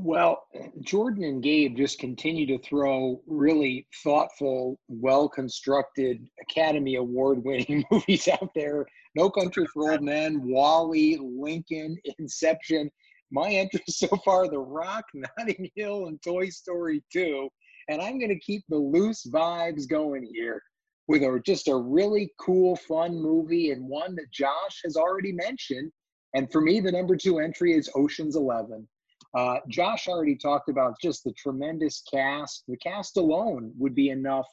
[0.00, 0.44] Well,
[0.80, 8.28] Jordan and Gabe just continue to throw really thoughtful, well constructed, Academy Award winning movies
[8.28, 8.86] out there.
[9.16, 12.88] No Country for Old Men, WALL-E, Lincoln, Inception.
[13.32, 17.48] My entry so far The Rock, Notting Hill, and Toy Story 2.
[17.88, 20.62] And I'm going to keep the loose vibes going here
[21.08, 25.90] with a, just a really cool, fun movie and one that Josh has already mentioned
[26.34, 28.86] and for me, the number two entry is Ocean's Eleven.
[29.34, 32.64] Uh, Josh already talked about just the tremendous cast.
[32.66, 34.46] The cast alone would be enough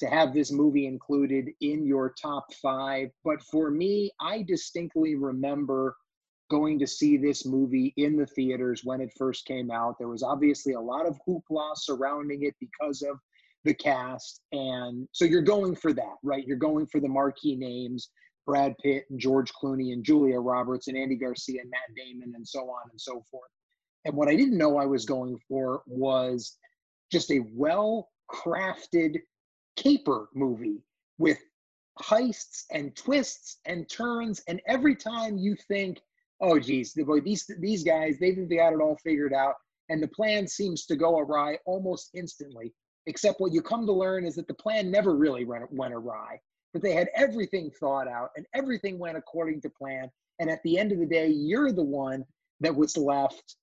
[0.00, 3.10] to have this movie included in your top five.
[3.24, 5.96] But for me, I distinctly remember
[6.50, 9.98] going to see this movie in the theaters when it first came out.
[9.98, 13.18] There was obviously a lot of hoopla surrounding it because of
[13.64, 14.42] the cast.
[14.52, 16.46] And so you're going for that, right?
[16.46, 18.10] You're going for the marquee names.
[18.46, 22.46] Brad Pitt and George Clooney and Julia Roberts and Andy Garcia and Matt Damon and
[22.46, 23.48] so on and so forth.
[24.04, 26.56] And what I didn't know I was going for was
[27.10, 29.18] just a well crafted
[29.76, 30.82] caper movie
[31.18, 31.38] with
[32.00, 34.42] heists and twists and turns.
[34.48, 36.00] And every time you think,
[36.40, 39.54] oh, geez, boy, these, these guys, they think they got it all figured out.
[39.88, 42.72] And the plan seems to go awry almost instantly.
[43.06, 46.40] Except what you come to learn is that the plan never really went, went awry
[46.74, 50.10] but they had everything thought out and everything went according to plan.
[50.40, 52.24] And at the end of the day, you're the one
[52.60, 53.56] that was left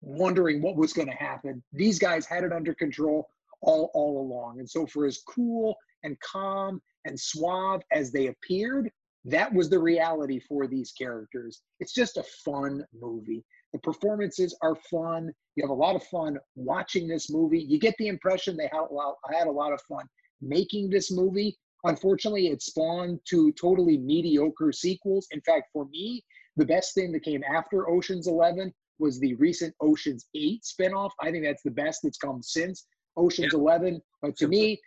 [0.00, 1.62] wondering what was going to happen.
[1.72, 3.28] These guys had it under control
[3.60, 4.60] all, all along.
[4.60, 8.90] And so, for as cool and calm and suave as they appeared,
[9.24, 11.62] that was the reality for these characters.
[11.80, 13.44] It's just a fun movie.
[13.72, 15.32] The performances are fun.
[15.56, 17.60] You have a lot of fun watching this movie.
[17.60, 20.06] You get the impression they had a lot, had a lot of fun
[20.40, 25.28] making this movie Unfortunately, it spawned two totally mediocre sequels.
[25.30, 26.24] In fact, for me,
[26.56, 31.10] the best thing that came after Ocean's 11 was the recent Ocean's 8 spinoff.
[31.20, 33.60] I think that's the best that's come since Ocean's yeah.
[33.60, 34.00] 11.
[34.22, 34.80] But to me,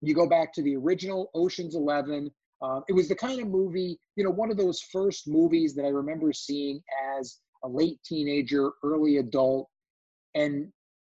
[0.00, 2.30] you go back to the original Ocean's 11.
[2.62, 5.84] Um, it was the kind of movie, you know, one of those first movies that
[5.84, 6.80] I remember seeing
[7.18, 9.68] as a late teenager, early adult.
[10.34, 10.72] And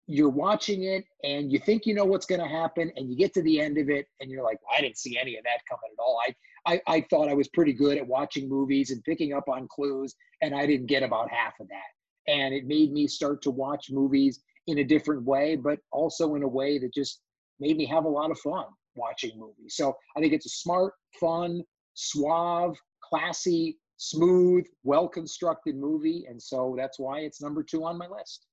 [0.09, 3.31] you're watching it and you think you know what's going to happen and you get
[3.31, 5.59] to the end of it and you're like well, i didn't see any of that
[5.69, 6.33] coming at all I,
[6.69, 10.15] I i thought i was pretty good at watching movies and picking up on clues
[10.41, 13.87] and i didn't get about half of that and it made me start to watch
[13.89, 17.21] movies in a different way but also in a way that just
[17.59, 18.65] made me have a lot of fun
[18.95, 21.61] watching movies so i think it's a smart fun
[21.95, 28.07] suave classy smooth well constructed movie and so that's why it's number two on my
[28.07, 28.45] list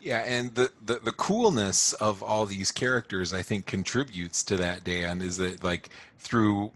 [0.00, 4.84] yeah, and the, the the coolness of all these characters, I think, contributes to that.
[4.84, 5.88] Dan is that like
[6.18, 6.70] through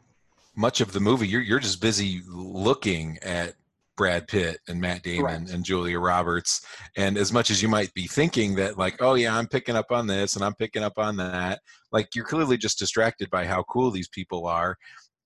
[0.54, 3.54] much of the movie you're you're just busy looking at
[3.96, 6.64] Brad Pitt and Matt Damon and Julia Roberts.
[6.96, 9.90] And as much as you might be thinking that, like, oh, yeah, I'm picking up
[9.90, 11.60] on this and I'm picking up on that,
[11.92, 14.76] like, you're clearly just distracted by how cool these people are.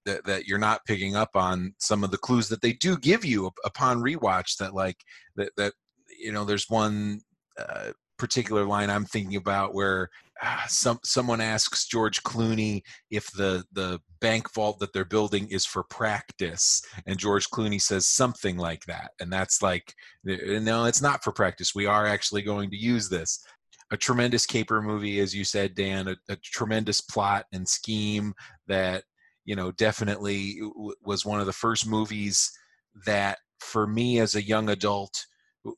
[0.05, 3.25] That, that you're not picking up on some of the clues that they do give
[3.25, 4.99] you upon rewatch that like
[5.35, 5.73] that that
[6.17, 7.23] you know there's one
[7.59, 10.09] uh, particular line I'm thinking about where
[10.43, 15.65] uh, some someone asks George Clooney if the the bank vault that they're building is
[15.65, 19.95] for practice and George Clooney says something like that and that's like
[20.25, 23.45] no it's not for practice we are actually going to use this.
[23.93, 28.35] A tremendous caper movie as you said Dan a, a tremendous plot and scheme
[28.67, 29.05] that
[29.45, 32.51] you know definitely w- was one of the first movies
[33.07, 35.27] that for me as a young adult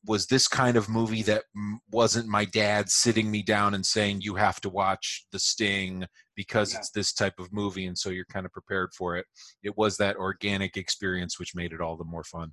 [0.07, 1.45] was this kind of movie that
[1.91, 6.05] wasn't my dad sitting me down and saying you have to watch the sting
[6.37, 6.79] because Yeah.
[6.79, 9.27] it's this type of movie and so you're kind of prepared for it
[9.63, 12.53] it was that organic experience which made it all the more fun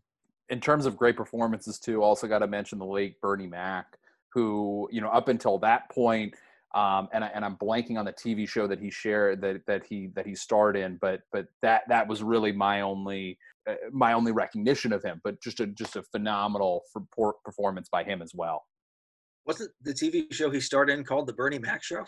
[0.49, 3.97] in terms of great performances too also got to mention the late bernie mac
[4.33, 6.33] who you know up until that point
[6.73, 9.85] um, and, I, and i'm blanking on the tv show that he shared that, that
[9.85, 13.37] he that he starred in but but that that was really my only
[13.91, 18.21] my only recognition of him but just a just a phenomenal for performance by him
[18.21, 18.63] as well.
[19.45, 22.03] Wasn't the TV show he starred in called The Bernie Mac Show?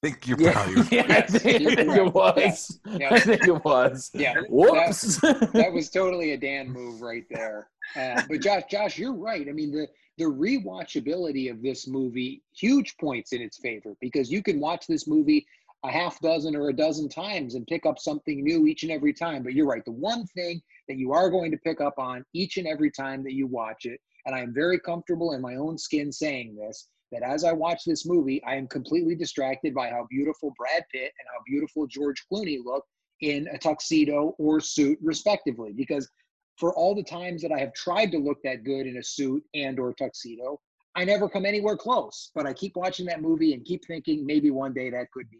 [0.00, 2.80] i think you're yeah, probably yeah, I think, I think it was.
[2.86, 3.14] Yeah.
[3.14, 4.10] i think it was.
[4.14, 5.20] Yeah, whoops.
[5.20, 7.68] That was totally a Dan move right there.
[7.96, 9.46] Uh, but Josh, Josh, you're right.
[9.48, 9.88] I mean, the
[10.18, 15.06] the rewatchability of this movie, huge points in its favor because you can watch this
[15.06, 15.46] movie
[15.84, 19.12] a half dozen or a dozen times and pick up something new each and every
[19.12, 19.42] time.
[19.42, 19.84] But you're right.
[19.84, 23.22] The one thing that you are going to pick up on each and every time
[23.24, 26.88] that you watch it, and I am very comfortable in my own skin saying this,
[27.12, 31.12] that as I watch this movie, I am completely distracted by how beautiful Brad Pitt
[31.18, 32.84] and how beautiful George Clooney look
[33.20, 35.72] in a tuxedo or suit, respectively.
[35.72, 36.10] Because
[36.56, 39.44] for all the times that I have tried to look that good in a suit
[39.54, 40.60] and or tuxedo,
[40.96, 42.30] I never come anywhere close.
[42.34, 45.38] But I keep watching that movie and keep thinking maybe one day that could be.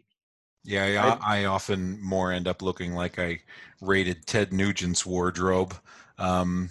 [0.63, 3.39] Yeah, I, I often more end up looking like I
[3.81, 5.73] raided Ted Nugent's wardrobe.
[6.17, 6.69] Um,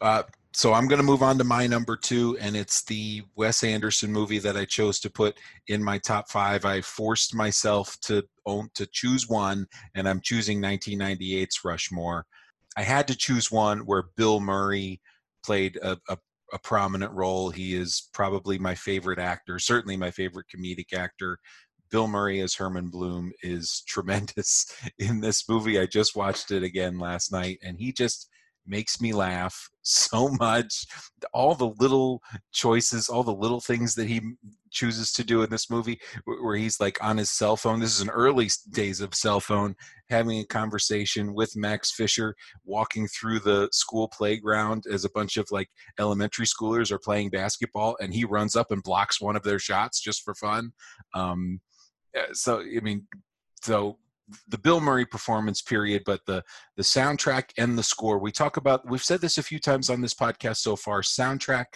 [0.00, 0.24] uh,
[0.56, 4.10] so I'm going to move on to my number two, and it's the Wes Anderson
[4.10, 5.36] movie that I chose to put
[5.68, 6.64] in my top five.
[6.64, 12.24] I forced myself to own to choose one, and I'm choosing 1998's Rushmore.
[12.74, 15.02] I had to choose one where Bill Murray
[15.44, 16.16] played a, a,
[16.54, 17.50] a prominent role.
[17.50, 21.38] He is probably my favorite actor, certainly my favorite comedic actor.
[21.90, 24.66] Bill Murray as Herman Blume is tremendous
[24.98, 25.78] in this movie.
[25.78, 28.28] I just watched it again last night, and he just
[28.66, 30.86] makes me laugh so much.
[31.32, 32.22] All the little
[32.52, 34.20] choices, all the little things that he
[34.70, 37.80] chooses to do in this movie, where he's like on his cell phone.
[37.80, 39.76] This is an early days of cell phone,
[40.10, 42.34] having a conversation with Max Fisher,
[42.64, 47.96] walking through the school playground as a bunch of like elementary schoolers are playing basketball,
[48.00, 50.72] and he runs up and blocks one of their shots just for fun.
[51.14, 51.60] Um,
[52.32, 53.06] so I mean,
[53.60, 53.98] so
[54.48, 56.42] the Bill Murray performance period, but the
[56.76, 58.18] the soundtrack and the score.
[58.18, 58.88] We talk about.
[58.88, 61.02] We've said this a few times on this podcast so far.
[61.02, 61.66] Soundtrack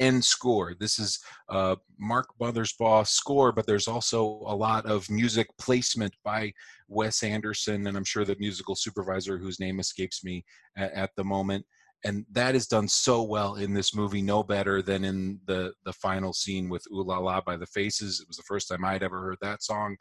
[0.00, 0.74] and score.
[0.78, 1.18] This is
[1.48, 6.52] uh, Mark Mothersbaugh score, but there's also a lot of music placement by
[6.88, 10.44] Wes Anderson, and I'm sure the musical supervisor whose name escapes me
[10.76, 11.66] at, at the moment.
[12.04, 15.92] And that is done so well in this movie, no better than in the the
[15.92, 18.20] final scene with "Ooh La La" by the Faces.
[18.20, 19.96] It was the first time I'd ever heard that song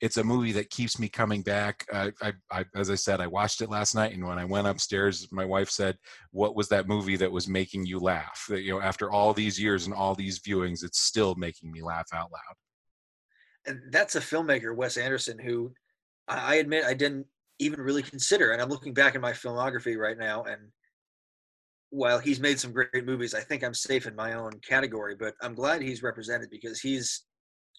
[0.00, 1.86] it's a movie that keeps me coming back.
[1.92, 4.66] Uh, I, I, as I said, I watched it last night, and when I went
[4.66, 5.96] upstairs, my wife said,
[6.30, 9.58] "What was that movie that was making you laugh?" That, you know, after all these
[9.58, 12.56] years and all these viewings, it's still making me laugh out loud.
[13.66, 15.72] And that's a filmmaker, Wes Anderson, who
[16.28, 17.26] I I admit I didn't
[17.60, 18.50] even really consider.
[18.50, 20.70] And I'm looking back in my filmography right now, and
[21.94, 25.14] while he's made some great movies, I think I'm safe in my own category.
[25.14, 27.24] But I'm glad he's represented because he's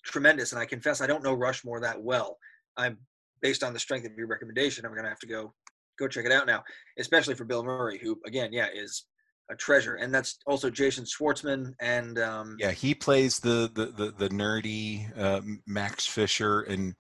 [0.06, 0.54] tremendous.
[0.54, 2.38] And I confess I don't know Rushmore that well.
[2.78, 2.98] I'm
[3.42, 4.86] based on the strength of your recommendation.
[4.86, 5.54] I'm going to have to go
[6.00, 6.64] go check it out now,
[6.98, 9.06] especially for Bill Murray, who again, yeah, is
[9.52, 9.96] a treasure.
[9.96, 15.12] And that's also Jason Schwartzman and um, Yeah, he plays the the the, the nerdy
[15.20, 16.96] uh, Max Fisher, and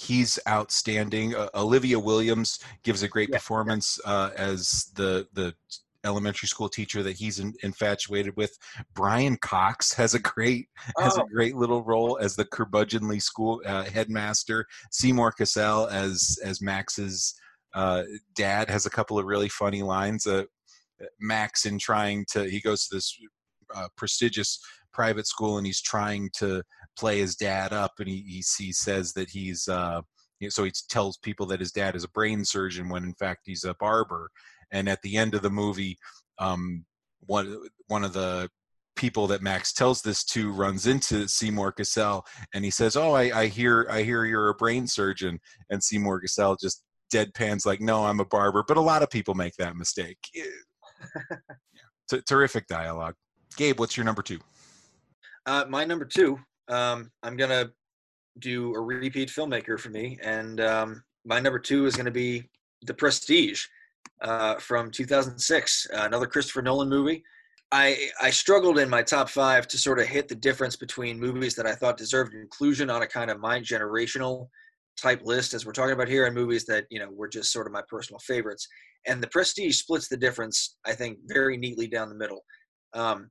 [0.00, 1.34] he's outstanding.
[1.34, 3.38] Uh, Olivia Williams gives a great Yeah.
[3.38, 5.54] performance uh, as the the
[6.04, 8.56] elementary school teacher that he's in, infatuated with.
[8.94, 10.68] Brian Cox has a great
[10.98, 11.22] has Oh.
[11.22, 14.66] a great little role as the curmudgeonly school uh, headmaster.
[14.90, 17.34] Seymour Cassel as as Max's
[17.74, 18.02] uh,
[18.34, 20.26] dad has a couple of really funny lines.
[20.26, 20.44] Uh,
[21.20, 23.16] Max in trying to he goes to this
[23.74, 24.60] uh, prestigious
[24.92, 26.62] private school and he's trying to
[26.98, 30.00] play his dad up and he he, he says that he's uh,
[30.48, 33.64] so he tells people that his dad is a brain surgeon when in fact he's
[33.64, 34.30] a barber.
[34.72, 35.98] And at the end of the movie,
[36.38, 36.84] um,
[37.26, 37.56] one
[37.88, 38.48] one of the
[38.96, 42.24] people that Max tells this to runs into Seymour Cassel
[42.54, 45.38] and he says, "Oh, I, I hear I hear you're a brain surgeon."
[45.70, 46.82] And Seymour Cassel just
[47.12, 50.18] deadpans like, "No, I'm a barber." But a lot of people make that mistake.
[50.34, 50.44] yeah.
[52.10, 53.14] T- terrific dialogue.
[53.56, 54.38] Gabe, what's your number two?
[55.46, 56.38] Uh, my number two,
[56.68, 57.70] um, I'm gonna
[58.38, 62.48] do a repeat filmmaker for me, and um, my number two is gonna be
[62.82, 63.66] The Prestige
[64.20, 67.24] uh, from 2006, uh, another Christopher Nolan movie.
[67.70, 71.54] I I struggled in my top five to sort of hit the difference between movies
[71.54, 74.48] that I thought deserved inclusion on a kind of my generational
[74.96, 77.66] type list, as we're talking about here, and movies that you know were just sort
[77.66, 78.68] of my personal favorites.
[79.06, 82.44] And The Prestige splits the difference, I think, very neatly down the middle.
[82.94, 83.30] Um,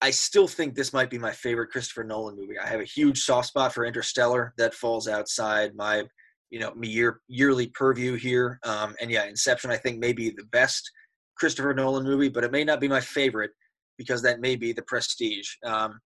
[0.00, 2.58] I still think this might be my favorite Christopher Nolan movie.
[2.58, 6.04] I have a huge soft spot for Interstellar that falls outside my,
[6.50, 8.58] you know, me year, yearly purview here.
[8.64, 10.90] Um, and yeah, Inception I think may be the best
[11.36, 13.50] Christopher Nolan movie, but it may not be my favorite
[13.98, 15.48] because that may be the prestige.
[15.64, 16.00] Um,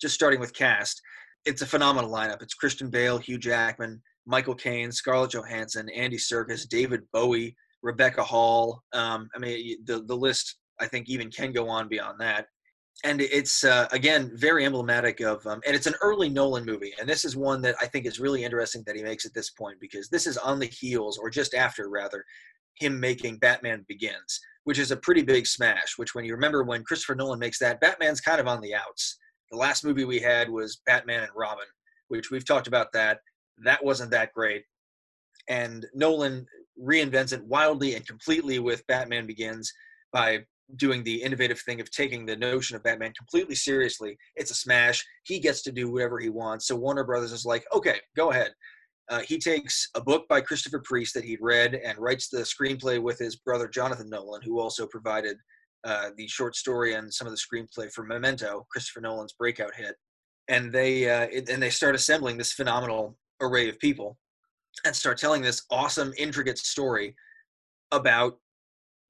[0.00, 1.00] just starting with cast,
[1.44, 2.42] it's a phenomenal lineup.
[2.42, 8.82] It's Christian Bale, Hugh Jackman, Michael Caine, Scarlett Johansson, Andy Serkis, David Bowie, Rebecca Hall.
[8.92, 12.46] Um, I mean, the the list I think even can go on beyond that.
[13.04, 17.08] And it's uh, again very emblematic of, um, and it's an early Nolan movie, and
[17.08, 19.78] this is one that I think is really interesting that he makes at this point
[19.80, 22.24] because this is on the heels, or just after rather,
[22.74, 25.96] him making Batman Begins, which is a pretty big smash.
[25.96, 29.16] Which, when you remember when Christopher Nolan makes that, Batman's kind of on the outs.
[29.52, 31.66] The last movie we had was Batman and Robin,
[32.08, 33.20] which we've talked about that.
[33.64, 34.64] That wasn't that great.
[35.48, 36.46] And Nolan
[36.80, 39.72] reinvents it wildly and completely with Batman Begins
[40.12, 40.40] by
[40.76, 44.16] doing the innovative thing of taking the notion of Batman completely seriously.
[44.36, 45.04] It's a smash.
[45.24, 46.66] He gets to do whatever he wants.
[46.66, 48.52] So Warner Brothers is like, okay, go ahead.
[49.08, 53.00] Uh, he takes a book by Christopher Priest that he'd read and writes the screenplay
[53.00, 55.38] with his brother Jonathan Nolan, who also provided
[55.84, 59.94] uh, the short story and some of the screenplay for Memento, Christopher Nolan's breakout hit.
[60.48, 64.18] And they uh, it, and they start assembling this phenomenal array of people
[64.84, 67.14] and start telling this awesome, intricate story
[67.92, 68.38] about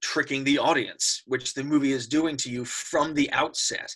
[0.02, 3.94] tricking the audience, which the movie is doing to you from the outset.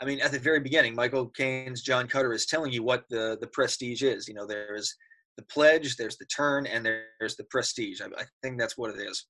[0.00, 3.38] I mean, at the very beginning, Michael Caine's John Cutter is telling you what the
[3.40, 4.26] the prestige is.
[4.28, 4.94] You know, there's
[5.36, 8.00] the pledge, there's the turn, and there's the prestige.
[8.00, 9.26] I, I think that's what it is.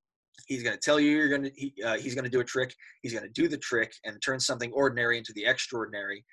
[0.47, 2.45] He's going to tell you you're going to he, uh, he's going to do a
[2.45, 2.75] trick.
[3.03, 6.25] He's going to do the trick and turn something ordinary into the extraordinary,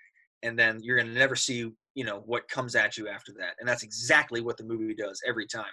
[0.43, 3.55] and then you're going to never see you know what comes at you after that.
[3.59, 5.65] And that's exactly what the movie does every time.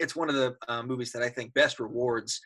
[0.00, 2.40] It's one of the uh, movies that I think best rewards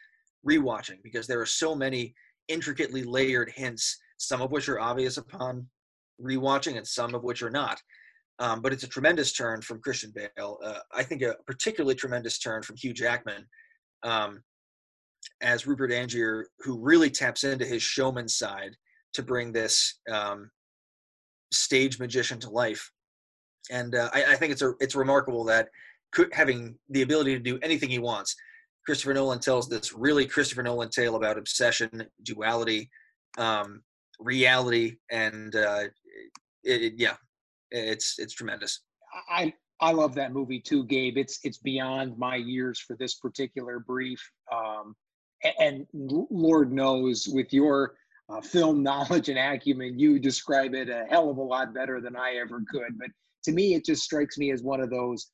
[0.46, 2.14] rewatching because there are so many
[2.48, 5.66] intricately layered hints, some of which are obvious upon
[6.20, 7.80] rewatching and some of which are not.
[8.40, 10.58] Um, but it's a tremendous turn from Christian Bale.
[10.64, 13.44] Uh, I think a particularly tremendous turn from Hugh Jackman
[14.04, 14.42] um,
[15.40, 18.76] as Rupert Angier, who really taps into his showman side
[19.14, 20.50] to bring this um,
[21.52, 22.90] stage magician to life.
[23.70, 25.68] And uh, I, I, think it's a, it's remarkable that
[26.32, 28.36] having the ability to do anything he wants,
[28.88, 32.88] Christopher Nolan tells this really Christopher Nolan tale about obsession, duality,
[33.36, 33.82] um,
[34.18, 35.84] reality, and uh,
[36.64, 37.16] it, it, yeah,
[37.70, 38.80] it's it's tremendous.
[39.30, 41.18] I I love that movie too, Gabe.
[41.18, 44.96] It's it's beyond my years for this particular brief, um,
[45.44, 47.92] and, and Lord knows with your
[48.30, 52.16] uh, film knowledge and acumen, you describe it a hell of a lot better than
[52.16, 52.98] I ever could.
[52.98, 53.10] But
[53.44, 55.26] to me, it just strikes me as one of those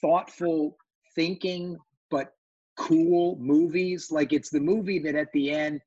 [0.00, 0.76] thoughtful
[1.16, 1.76] thinking
[2.10, 2.32] but
[2.78, 4.10] cool movies.
[4.10, 5.80] Like it's the movie that at the end,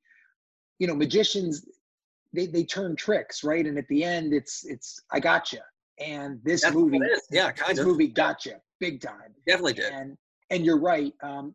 [0.78, 1.66] you know, magicians
[2.32, 3.66] they they turn tricks, right?
[3.66, 5.60] And at the end, it's it's I gotcha.
[5.98, 7.00] And this That's movie,
[7.30, 9.34] yeah, kind this of movie got you big time.
[9.46, 9.92] Definitely did.
[9.92, 10.16] And
[10.50, 11.12] and you're right.
[11.22, 11.54] Um,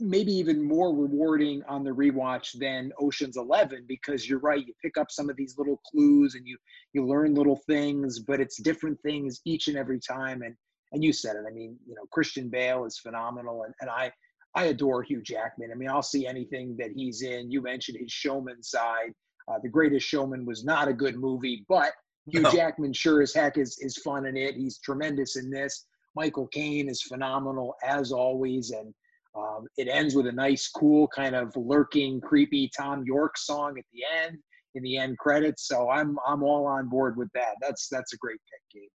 [0.00, 4.96] maybe even more rewarding on the rewatch than Ocean's 11 because you're right you pick
[4.96, 6.56] up some of these little clues and you
[6.94, 10.56] you learn little things but it's different things each and every time and
[10.92, 11.44] and you said it.
[11.48, 14.10] I mean, you know, Christian Bale is phenomenal, and, and I
[14.54, 15.70] I adore Hugh Jackman.
[15.72, 17.50] I mean, I'll see anything that he's in.
[17.50, 19.12] You mentioned his showman side.
[19.48, 21.92] Uh, the Greatest Showman was not a good movie, but
[22.26, 22.50] Hugh no.
[22.50, 24.54] Jackman sure as heck is is fun in it.
[24.54, 25.86] He's tremendous in this.
[26.16, 28.92] Michael Caine is phenomenal as always, and
[29.36, 33.84] um, it ends with a nice, cool, kind of lurking, creepy Thom Yorke song at
[33.92, 34.38] the end
[34.74, 35.66] in the end credits.
[35.68, 37.54] So I'm I'm all on board with that.
[37.60, 38.90] That's that's a great pick, Gabe.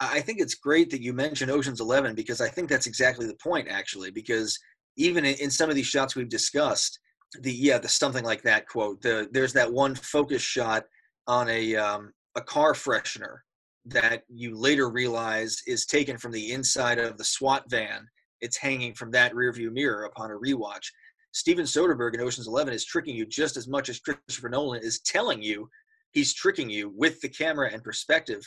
[0.00, 3.36] I think it's great that you mentioned Ocean's Eleven because I think that's exactly the
[3.36, 4.10] point, actually.
[4.10, 4.58] Because
[4.96, 6.98] even in, some of these shots we've discussed,
[7.40, 9.00] the yeah, the something like that quote.
[9.02, 10.84] The there's that one focus shot
[11.26, 13.38] on a um, a car freshener
[13.86, 18.06] that you later realize is taken from the inside of the SWAT van.
[18.40, 20.86] It's hanging from that rearview mirror upon a rewatch.
[21.32, 25.00] Steven Soderbergh in Ocean's Eleven is tricking you just as much as Christopher Nolan is
[25.00, 25.68] telling you
[26.12, 28.40] he's tricking you with the camera and perspective,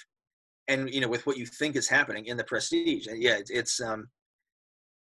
[0.67, 3.07] and you know with what you think is happening in the Prestige.
[3.07, 4.07] And yeah, it's, it's um,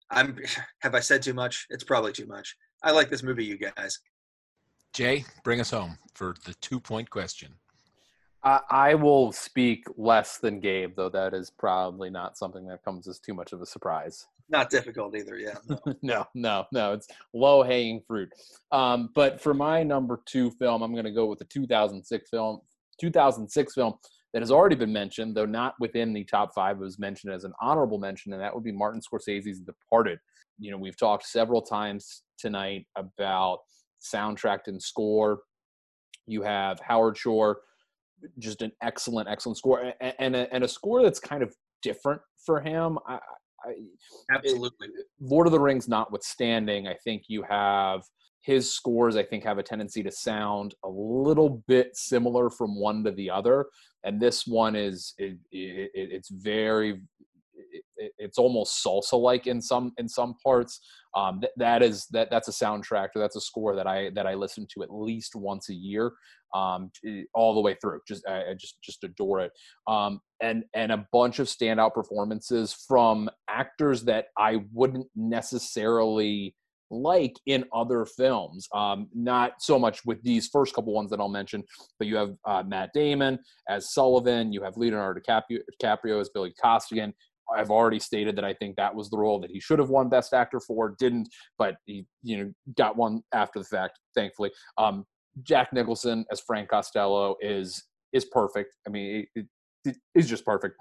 [0.09, 0.37] I'm
[0.81, 1.65] have I said too much?
[1.69, 2.55] It's probably too much.
[2.83, 3.99] I like this movie, you guys.
[4.93, 7.53] Jay, bring us home for the two point question.
[8.43, 13.07] I, I will speak less than Gabe, though that is probably not something that comes
[13.07, 14.25] as too much of a surprise.
[14.49, 15.55] Not difficult either, yeah.
[15.67, 16.93] No, no, no, no.
[16.93, 18.29] It's low hanging fruit.
[18.71, 22.61] Um, but for my number two film, I'm going to go with the 2006 film.
[22.99, 23.93] 2006 film
[24.33, 26.77] that has already been mentioned, though not within the top five.
[26.77, 30.19] It was mentioned as an honorable mention, and that would be Martin Scorsese's Departed.
[30.59, 33.59] You know, we've talked several times tonight about
[34.01, 35.39] soundtrack and score.
[36.27, 37.61] You have Howard Shore,
[38.37, 42.21] just an excellent, excellent score, and, and, a, and a score that's kind of different
[42.45, 42.99] for him.
[43.07, 43.19] I,
[43.65, 43.73] I,
[44.31, 44.87] Absolutely.
[44.87, 48.03] It, Lord of the Rings notwithstanding, I think you have
[48.49, 49.15] his scores.
[49.15, 53.29] I think have a tendency to sound a little bit similar from one to the
[53.29, 53.67] other,
[54.03, 57.01] and this one is it, it, it's very
[57.97, 60.81] it, it's almost salsa like in some in some parts.
[61.15, 64.27] Um, th- that is that that's a soundtrack or that's a score that i that
[64.27, 66.11] i listen to at least once a year
[66.53, 66.91] um,
[67.33, 67.99] all the way through.
[68.07, 69.51] Just i, I just just adore it.
[69.87, 76.55] Um, and and a bunch of standout performances from actors that i wouldn't necessarily
[76.91, 78.67] like in other films.
[78.73, 81.63] Um, not so much with these first couple ones that I'll mention,
[81.97, 86.53] but you have uh, Matt Damon as Sullivan, you have Leonardo DiCaprio, DiCaprio as Billy
[86.61, 87.13] Costigan,
[87.55, 90.09] I've already stated that I think that was the role that he should have won
[90.09, 94.51] Best Actor for, didn't, but he you know got one after the fact, thankfully.
[94.77, 95.05] Um,
[95.43, 97.83] Jack Nicholson as Frank Costello is
[98.13, 98.75] is perfect.
[98.87, 99.45] I mean, it,
[99.85, 100.75] it, he's just perfect.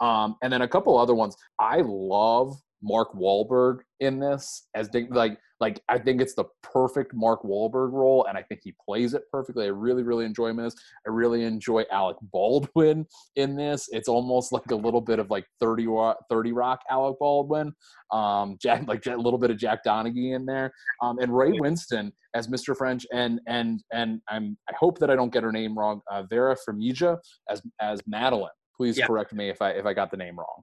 [0.00, 1.36] Um, and then a couple other ones.
[1.58, 7.42] I love Mark Wahlberg in this as like like I think it's the perfect Mark
[7.42, 9.66] Wahlberg role, and I think he plays it perfectly.
[9.66, 10.74] I really really enjoy him in this.
[11.06, 13.88] I really enjoy Alec Baldwin in this.
[13.92, 17.72] It's almost like a little bit of like 30 Rock, 30 Rock Alec Baldwin,
[18.10, 22.10] um, Jack like a little bit of Jack Donaghy in there, um, and Ray Winstone
[22.34, 22.74] as Mr.
[22.74, 26.00] French, and and and I'm I hope that I don't get her name wrong.
[26.10, 27.18] Uh, Vera Farmiga
[27.50, 28.50] as as Madeline.
[28.74, 29.06] Please yeah.
[29.06, 30.62] correct me if I if I got the name wrong.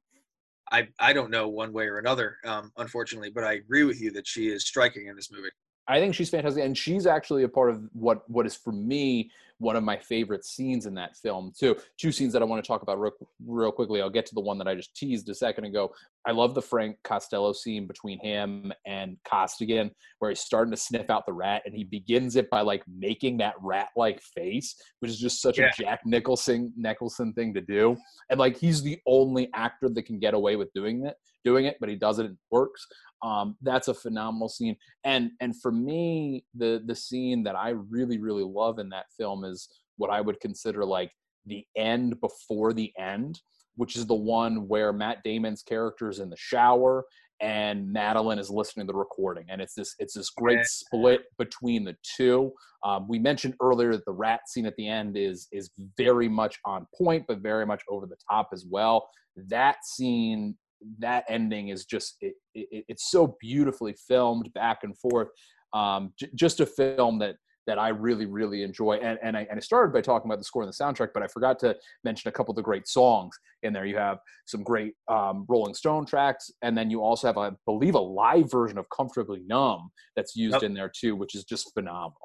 [0.72, 4.12] I I don't know one way or another, um, unfortunately, but I agree with you
[4.12, 5.50] that she is striking in this movie.
[5.88, 9.32] I think she's fantastic, and she's actually a part of what what is for me
[9.60, 11.76] one of my favorite scenes in that film too.
[11.98, 13.14] Two scenes that I want to talk about real,
[13.46, 14.02] real quickly.
[14.02, 15.92] I'll get to the one that I just teased a second ago.
[16.26, 21.10] I love the Frank Costello scene between him and Costigan, where he's starting to sniff
[21.10, 25.20] out the rat, and he begins it by like making that rat-like face, which is
[25.20, 25.70] just such yeah.
[25.70, 27.98] a Jack Nicholson Nicholson thing to do.
[28.30, 31.16] And like he's the only actor that can get away with doing it,
[31.50, 32.86] doing it, but he does it and it works.
[33.24, 34.76] Um, that's a phenomenal scene.
[35.04, 39.44] And and for me, the the scene that I really really love in that film
[39.44, 39.68] is
[39.98, 41.12] what I would consider like
[41.46, 43.40] the end before the end,
[43.76, 47.06] which is the one where Matt Damon's character is in the shower
[47.40, 51.84] and Madeline is listening to the recording, and it's this it's this great split between
[51.84, 52.52] the two.
[52.84, 56.58] Um, we mentioned earlier that the rat scene at the end is is very much
[56.66, 59.08] on point, but very much over the top as well.
[59.36, 60.56] That scene
[61.00, 65.30] that ending is just it, it, it's so beautifully filmed back and forth
[65.74, 67.36] um, j- just a film that
[67.68, 68.94] that I really really enjoy.
[68.94, 71.22] And and I, and I started by talking about the score and the soundtrack but
[71.22, 73.86] I forgot to mention a couple of the great songs in there.
[73.86, 77.96] You have some great um, Rolling Stone tracks and then you also have I believe
[77.96, 80.64] a live version of Comfortably Numb that's used yep.
[80.64, 82.16] in there too which is just phenomenal.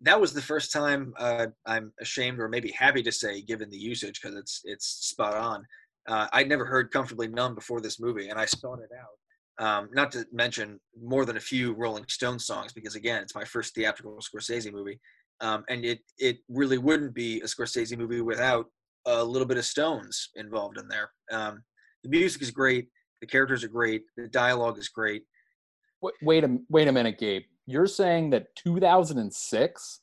[0.00, 3.78] That was the first time uh, I'm ashamed or maybe happy to say given the
[3.78, 5.64] usage because it's it's spot on
[6.06, 9.64] uh, I'd never heard "Comfortably Numb" before this movie, and I sought it out.
[9.64, 13.44] Um, not to mention more than a few Rolling Stones songs, because again, it's my
[13.44, 15.00] first theatrical Scorsese movie,
[15.40, 18.66] um, and it it really wouldn't be a Scorsese movie without
[19.06, 21.10] a little bit of Stones involved in there.
[21.30, 21.62] Um,
[22.02, 22.88] the music is great,
[23.20, 25.22] the characters are great, the dialogue is great.
[26.02, 27.44] Wait, wait a wait a minute, Gabe.
[27.66, 30.00] You're saying that 2006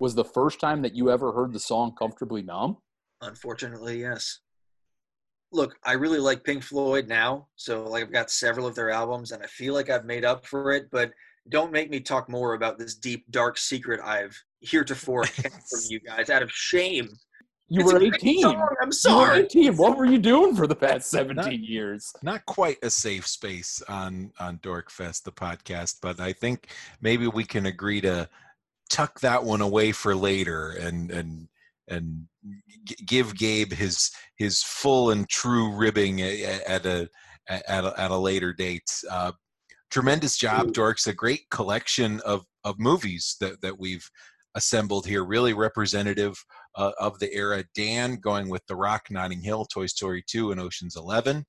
[0.00, 2.78] was the first time that you ever heard the song "Comfortably Numb"?
[3.20, 4.40] Unfortunately, yes
[5.54, 7.46] look, I really like Pink Floyd now.
[7.56, 10.44] So like I've got several of their albums and I feel like I've made up
[10.44, 11.12] for it, but
[11.48, 16.00] don't make me talk more about this deep dark secret I've heretofore kept from you
[16.00, 17.08] guys out of shame.
[17.68, 18.44] You it's were 18.
[18.82, 19.36] I'm sorry.
[19.36, 19.76] You were 18.
[19.76, 22.12] What were you doing for the past 17 not, years?
[22.22, 26.68] Not quite a safe space on on Dorkfest, the podcast, but I think
[27.00, 28.28] maybe we can agree to
[28.90, 31.48] tuck that one away for later and and
[31.88, 32.26] and
[32.84, 37.08] g- give Gabe his his full and true ribbing at, a
[37.48, 38.90] at a, at a later date.
[39.10, 39.32] Uh,
[39.90, 41.06] tremendous job, Dorks.
[41.06, 44.08] A great collection of of movies that that we've
[44.54, 46.44] assembled here, really representative
[46.76, 47.64] uh, of the era.
[47.74, 51.44] Dan going with The Rock, Notting Hill, Toy Story 2, and Ocean's 11.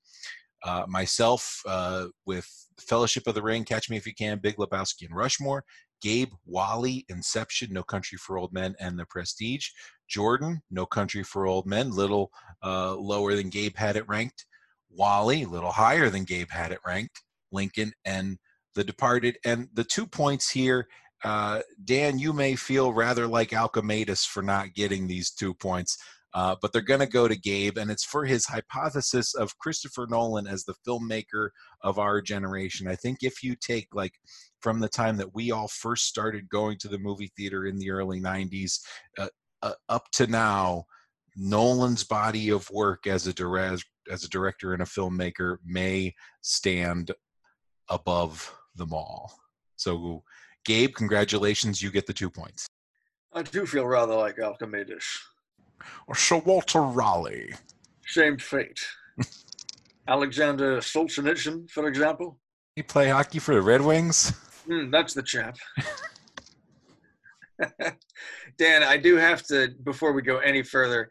[0.64, 2.48] Uh, myself uh, with
[2.80, 5.64] Fellowship of the Ring, Catch Me If You Can, Big Lebowski, and Rushmore.
[6.02, 9.68] Gabe, WALL-E, Inception, No Country for Old Men, and The Prestige.
[10.08, 12.30] Jordan, No Country for Old Men, little
[12.62, 14.44] uh, lower than Gabe had it ranked.
[14.90, 17.22] WALL-E, little higher than Gabe had it ranked.
[17.50, 18.38] Lincoln and
[18.74, 19.38] The Departed.
[19.44, 20.86] And the two points here
[21.24, 25.98] uh, Dan, you may feel rather like Alchematus for not getting these two points,
[26.36, 30.06] uh, but they're going to go to Gabe, and it's for his hypothesis of Christopher
[30.10, 31.48] Nolan as the filmmaker
[31.80, 32.86] of our generation.
[32.86, 34.12] I think if you take like
[34.60, 37.90] from the time that we all first started going to the movie theater in the
[37.90, 38.80] early 90s
[39.18, 39.28] uh,
[39.62, 40.84] uh, up to now,
[41.36, 43.80] Nolan's body of work as a
[44.10, 47.12] as a director and a filmmaker may stand
[47.88, 49.32] above them all.
[49.76, 50.22] So
[50.66, 51.80] Gabe, congratulations.
[51.80, 52.66] You get the two points.
[53.32, 54.38] I do feel rather like
[56.08, 56.16] Alchematus.
[56.16, 57.54] Sir Walter Raleigh.
[58.06, 58.80] Same fate.
[60.08, 62.38] Alexander Solzhenitsyn, for example.
[62.76, 64.32] He play hockey for the Red Wings?
[64.68, 65.56] Mm, that's the chap.
[68.58, 71.10] Dan, I do have to, before we go any further,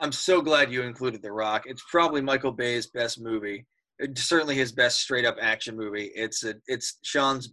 [0.00, 1.64] I'm so glad you included The Rock.
[1.66, 3.66] It's probably Michael Bay's best movie.
[3.98, 6.10] It's certainly his best straight up action movie.
[6.14, 7.52] It's a, it's Sean's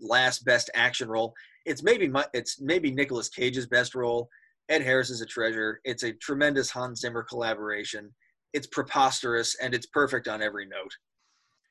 [0.00, 1.34] last best action role.
[1.66, 4.28] It's maybe my, it's maybe Nicolas Cage's best role.
[4.70, 5.80] Ed Harris is a treasure.
[5.84, 8.14] It's a tremendous Hans Zimmer collaboration.
[8.52, 10.92] It's preposterous and it's perfect on every note.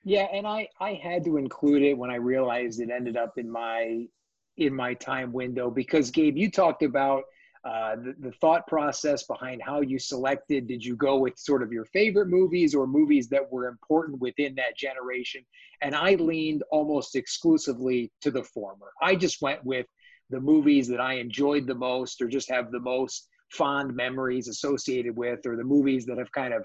[0.04, 3.50] Yeah, and I I had to include it when I realized it ended up in
[3.50, 4.06] my
[4.58, 7.24] in my time window because Gabe, you talked about
[7.66, 10.68] uh, the, the thought process behind how you selected.
[10.68, 14.56] Did you go with sort of your favorite movies or movies that were important within
[14.56, 15.46] that generation?
[15.82, 18.92] And I leaned almost exclusively to the former.
[19.02, 19.86] I just went with
[20.30, 25.18] the movies that I enjoyed the most or just have the most fond memories associated
[25.18, 26.64] with, or the movies that have kind of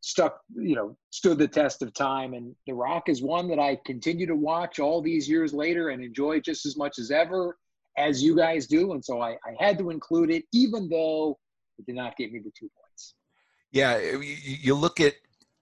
[0.00, 2.34] stuck, you know, stood the test of time.
[2.34, 6.02] And The Rock is one that I continue to watch all these years later and
[6.02, 7.56] enjoy just as much as ever
[7.96, 8.92] as you guys do.
[8.92, 11.38] And so I, I had to include it, even though
[11.78, 13.14] it did not get me the two points.
[13.70, 13.98] Yeah,
[14.42, 15.14] you look at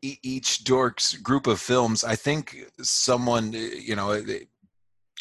[0.02, 2.02] each dork's group of films.
[2.02, 4.22] I think someone, you know,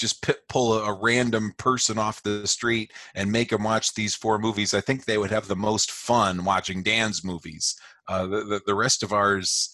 [0.02, 4.38] just pit, pull a, random person off the street and make them watch these four
[4.38, 4.74] movies.
[4.74, 7.76] I think they would have the most fun watching Dan's movies.
[8.10, 9.74] Uh, the, the, the rest of ours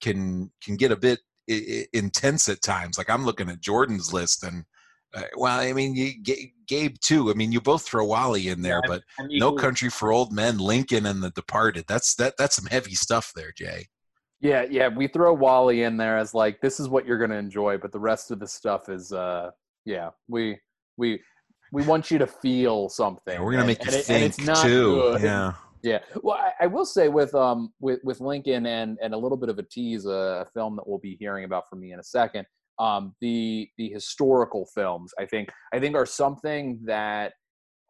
[0.00, 2.98] can can get a bit intense at times.
[2.98, 4.64] Like I'm looking at Jordan's list and
[5.14, 6.12] uh, well, I mean, you,
[6.66, 7.30] Gabe too.
[7.30, 10.56] I mean, you both throw WALL-E in there, yeah, but No Country for Old Men,
[10.56, 11.84] Lincoln, and The Departed.
[11.86, 12.34] That's that.
[12.38, 13.88] That's some heavy stuff there, Jay.
[14.42, 14.88] Yeah, yeah.
[14.88, 17.92] We throw WALL-E in there as like this is what you're going to enjoy, but
[17.92, 19.50] the rest of the stuff is, uh,
[19.84, 20.10] yeah.
[20.28, 20.58] We
[20.96, 21.20] we
[21.72, 23.34] we want you to feel something.
[23.34, 24.94] Yeah, we're going to make you and think it, too.
[24.94, 25.22] Good.
[25.22, 25.52] Yeah.
[25.84, 25.98] Yeah.
[26.22, 29.48] Well, I, I, will say with um with with Lincoln and and a little bit
[29.48, 32.04] of a tease, uh, a film that we'll be hearing about from me in a
[32.04, 32.46] second
[32.78, 37.32] um, the the historical films I think I think are something that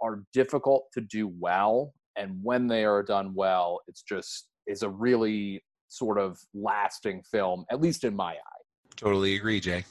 [0.00, 4.88] are difficult to do well, and when they are done well, it's just is a
[4.88, 5.62] really
[5.92, 8.62] sort of lasting film, at least in my eye.
[8.96, 9.84] Totally agree, Jay.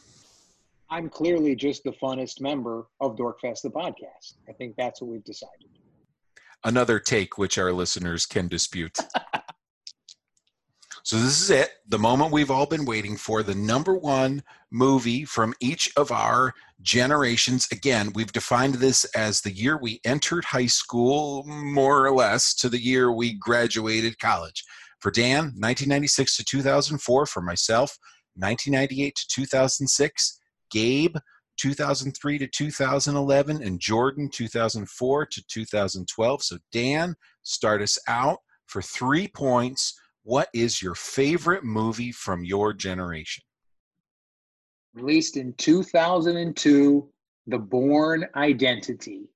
[0.90, 4.34] I'm clearly just the funnest member of Dorkfest, the podcast.
[4.50, 5.70] I think that's what we've decided.
[6.64, 8.98] Another take which our listeners can dispute.
[11.04, 15.26] So this is it, the moment we've all been waiting for, the number one movie
[15.26, 17.68] from each of our generations.
[17.72, 22.70] Again, we've defined this as the year we entered high school, more or less, to
[22.70, 24.64] the year we graduated college.
[25.02, 27.26] For Dan, 1996 to 2004.
[27.26, 27.98] For myself,
[28.36, 30.40] 1998 to 2006.
[30.72, 31.18] Gabe,
[31.58, 33.62] 2003 to 2011.
[33.62, 36.44] And Jordan, 2004 to 2012.
[36.44, 38.38] So, Dan, start us out
[38.68, 43.44] for three points what is your favorite movie from your generation?
[44.94, 47.10] Released in 2002,
[47.48, 49.30] The Bourne Identity.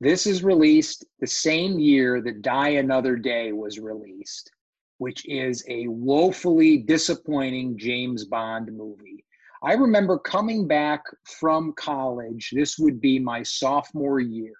[0.00, 4.50] This is released the same year that Die Another Day was released,
[4.98, 9.24] which is a woefully disappointing James Bond movie.
[9.62, 14.54] I remember coming back from college, this would be my sophomore year,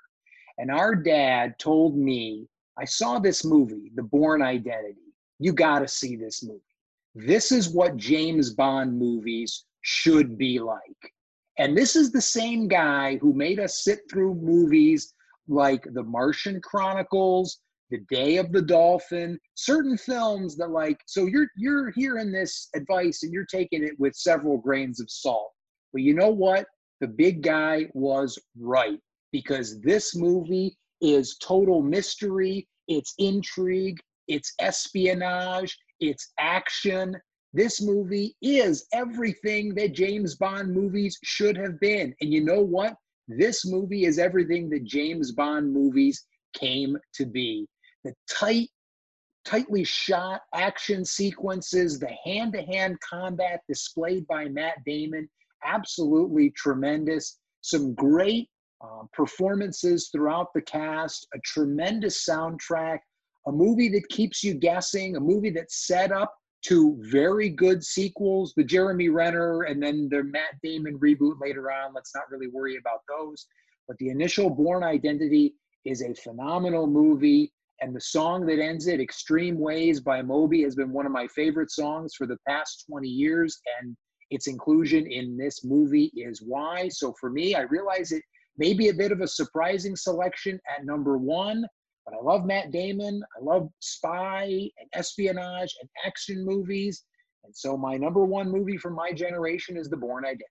[0.58, 5.08] and our dad told me, I saw this movie, The Bourne Identity
[5.38, 6.60] you got to see this movie.
[7.14, 11.12] This is what James Bond movies should be like.
[11.58, 15.14] And this is the same guy who made us sit through movies
[15.48, 17.60] like The Martian Chronicles,
[17.90, 23.22] The Day of the Dolphin, certain films that like so you're you're hearing this advice
[23.22, 25.52] and you're taking it with several grains of salt.
[25.92, 26.66] But you know what?
[27.00, 28.98] The big guy was right
[29.32, 37.16] because this movie is total mystery, it's intrigue, it's espionage, it's action.
[37.54, 42.14] This movie is everything that James Bond movies should have been.
[42.20, 42.94] And you know what?
[43.28, 47.66] This movie is everything that James Bond movies came to be.
[48.04, 48.68] The tight,
[49.44, 55.28] tightly shot action sequences, the hand to hand combat displayed by Matt Damon,
[55.64, 57.38] absolutely tremendous.
[57.60, 58.48] Some great
[58.80, 62.98] uh, performances throughout the cast, a tremendous soundtrack,
[63.46, 68.52] a movie that keeps you guessing, a movie that's set up to very good sequels,
[68.56, 71.94] the Jeremy Renner and then the Matt Damon reboot later on.
[71.94, 73.46] Let's not really worry about those.
[73.86, 75.54] But the initial Bourne Identity
[75.84, 77.52] is a phenomenal movie.
[77.80, 81.28] And the song that ends it, Extreme Ways by Moby, has been one of my
[81.28, 83.60] favorite songs for the past 20 years.
[83.80, 83.96] And
[84.30, 86.88] its inclusion in this movie is why.
[86.88, 88.22] So for me, I realize it
[88.56, 91.64] may be a bit of a surprising selection at number one,
[92.04, 93.22] but I love Matt Damon.
[93.36, 94.44] I love spy
[94.78, 97.04] and espionage and action movies.
[97.44, 100.44] And so my number one movie from my generation is The Bourne Identity.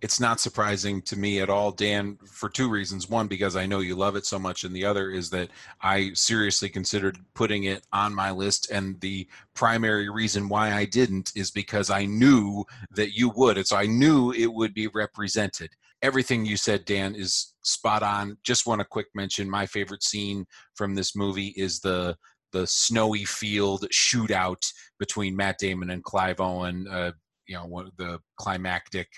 [0.00, 3.08] It's not surprising to me at all, Dan, for two reasons.
[3.08, 5.48] One, because I know you love it so much, and the other is that
[5.80, 8.70] I seriously considered putting it on my list.
[8.70, 13.56] And the primary reason why I didn't is because I knew that you would.
[13.56, 15.70] And so I knew it would be represented
[16.04, 18.36] everything you said, Dan, is spot on.
[18.44, 19.48] Just want a quick mention.
[19.48, 20.44] My favorite scene
[20.74, 22.16] from this movie is the
[22.52, 24.62] the snowy field shootout
[25.00, 26.86] between Matt Damon and Clive Owen.
[26.88, 27.10] Uh,
[27.48, 29.08] you know, the climactic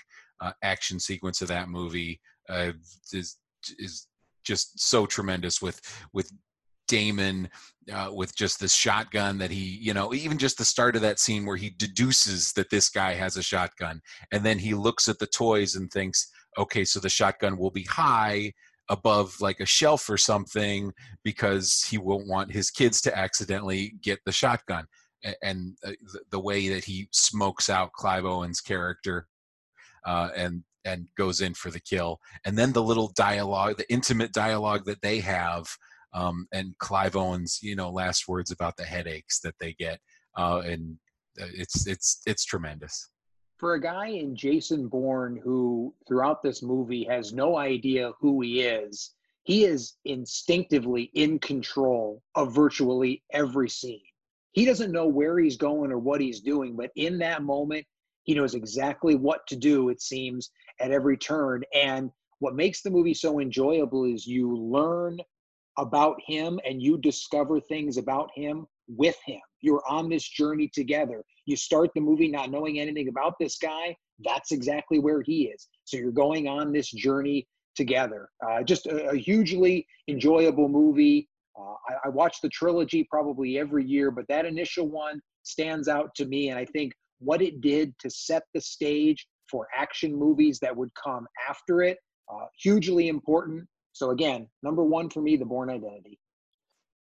[0.41, 2.19] uh, action sequence of that movie
[2.49, 2.71] uh,
[3.11, 3.37] is
[3.79, 4.07] is
[4.43, 5.81] just so tremendous with
[6.13, 6.31] with
[6.87, 7.49] Damon
[7.93, 11.19] uh, with just this shotgun that he, you know, even just the start of that
[11.19, 14.01] scene where he deduces that this guy has a shotgun,
[14.31, 17.83] and then he looks at the toys and thinks, okay, so the shotgun will be
[17.83, 18.51] high
[18.89, 20.93] above like a shelf or something
[21.23, 24.85] because he won't want his kids to accidentally get the shotgun.
[25.41, 25.91] And uh,
[26.31, 29.27] the way that he smokes out Clive Owen's character
[30.07, 34.31] uh, and and goes in for the kill, and then the little dialogue, the intimate
[34.33, 35.67] dialogue that they have,
[36.13, 39.99] um, and Clive Owen's you know last words about the headaches that they get,
[40.35, 40.97] uh, and
[41.39, 43.09] uh, it's it's it's tremendous
[43.57, 48.61] for a guy in Jason Bourne who throughout this movie has no idea who he
[48.61, 49.13] is,
[49.43, 54.01] he is instinctively in control of virtually every scene.
[54.51, 57.85] He doesn't know where he's going or what he's doing, but in that moment,
[58.27, 61.63] he knows exactly what to do, it seems, at every turn.
[61.73, 65.17] And what makes the movie so enjoyable is you learn
[65.79, 69.39] about him and you discover things about him with him.
[69.61, 71.23] You're on this journey together.
[71.45, 73.95] You start the movie not knowing anything about this guy.
[74.23, 75.69] That's exactly where he is.
[75.85, 78.27] So you're going on this journey together.
[78.45, 81.29] Uh, just a, a, hugely enjoyable movie.
[81.57, 86.13] Uh, I, I watch the trilogy probably every year, but that initial one stands out
[86.15, 86.49] to me.
[86.49, 90.91] And I think what it did to set the stage for action movies that would
[91.01, 91.97] come after it,
[92.31, 93.65] uh, hugely important.
[93.93, 96.19] So again, number one for me, The Bourne Identity.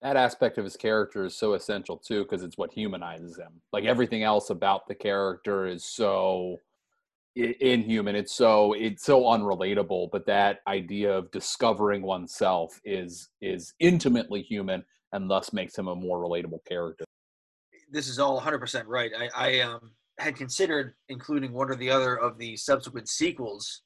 [0.03, 3.61] That aspect of his character is so essential too because it's what humanizes him.
[3.73, 6.59] Like everything else about the character is so
[7.35, 8.15] inhuman.
[8.15, 14.85] It's so it's so unrelatable but that idea of discovering oneself is is intimately human
[15.13, 17.05] and thus makes him a more relatable character.
[17.91, 19.13] This is all 100% right.
[19.17, 23.83] I, I um, had considered including one or the other of the subsequent sequels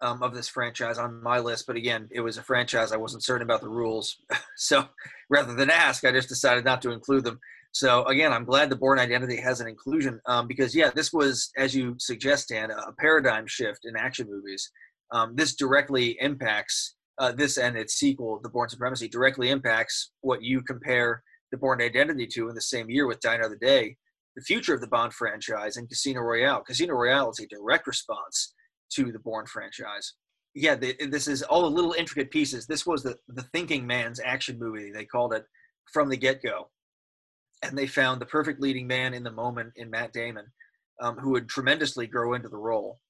[0.00, 2.92] um, of this franchise on my list, but again, it was a franchise.
[2.92, 4.16] I wasn't certain about the rules,
[4.56, 4.86] so
[5.28, 7.40] rather than ask, I just decided not to include them.
[7.72, 11.50] So again, I'm glad the Bourne Identity has an inclusion um, because yeah, this was,
[11.56, 14.70] as you suggest, Dan, a paradigm shift in action movies.
[15.10, 20.42] Um, this directly impacts uh, this and its sequel, The Bourne Supremacy, directly impacts what
[20.42, 23.96] you compare the Bourne Identity to in the same year with Die Another Day,
[24.38, 26.62] the future of the Bond franchise, and Casino Royale.
[26.62, 28.54] Casino Royale is a direct response
[28.92, 30.14] to the Bourne franchise.
[30.54, 32.64] Yeah, the, this is all the little intricate pieces.
[32.64, 34.92] This was the the thinking man's action movie.
[34.92, 35.44] They called it
[35.92, 36.70] from the get go,
[37.64, 40.46] and they found the perfect leading man in the moment in Matt Damon,
[41.00, 43.00] um, who would tremendously grow into the role.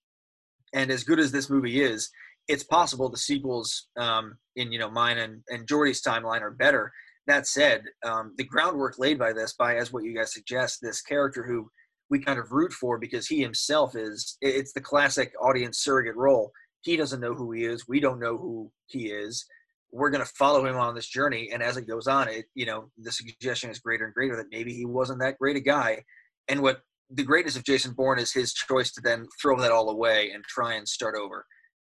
[0.72, 2.10] And as good as this movie is,
[2.48, 6.90] it's possible the sequels um, in you know mine and and Jordy's timeline are better.
[7.28, 11.00] That said, um, the groundwork laid by this, by as what you guys suggest, this
[11.00, 11.70] character who
[12.10, 16.50] we kind of root for because he himself is it's the classic audience surrogate role
[16.80, 19.44] he doesn't know who he is we don't know who he is
[19.90, 21.50] we're going to follow him on this journey.
[21.52, 24.50] And as it goes on, it you know the suggestion is greater and greater that
[24.50, 26.04] maybe he wasn't that great a guy.
[26.48, 26.80] And what
[27.10, 30.44] the greatness of Jason Bourne is his choice to then throw that all away and
[30.44, 31.46] try and start over.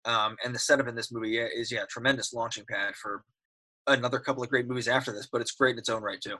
[0.03, 3.23] Um, and the setup in this movie is yeah tremendous launching pad for
[3.87, 5.27] another couple of great movies after this.
[5.27, 6.37] But it's great in its own right too.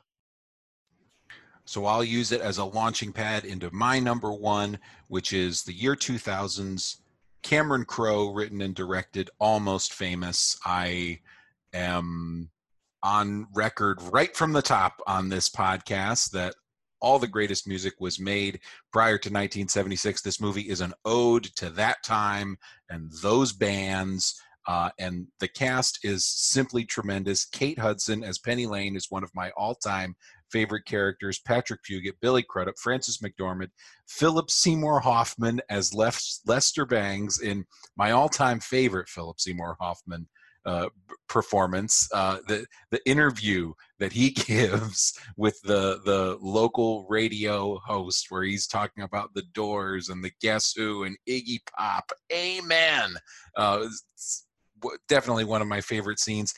[1.66, 4.78] So I'll use it as a launching pad into my number one,
[5.08, 7.02] which is the year 2000's
[7.42, 10.58] Cameron Crowe, written and directed, Almost Famous.
[10.66, 11.20] I
[11.74, 12.50] am
[13.04, 16.56] on record right from the top on this podcast that
[17.00, 18.60] all the greatest music was made
[18.92, 20.22] prior to 1976.
[20.24, 22.58] This movie is an ode to that time
[22.90, 24.42] and those bands.
[24.68, 27.46] Uh, and the cast is simply tremendous.
[27.46, 30.16] Kate Hudson as Penny Lane is one of my all-time
[30.52, 33.70] favorite characters Patrick Fugit, Billy Crudup, Frances McDormand,
[34.08, 37.66] Philip Seymour Hoffman as Lester Bangs in
[37.98, 40.28] my all time favorite Philip Seymour Hoffman.
[40.66, 40.90] Uh,
[41.30, 48.42] performance, uh, the the interview that he gives with the the local radio host, where
[48.42, 52.12] he's talking about the Doors and the Guess Who and Iggy Pop.
[52.34, 53.14] Amen.
[53.56, 53.86] Uh,
[55.08, 56.54] definitely one of my favorite scenes.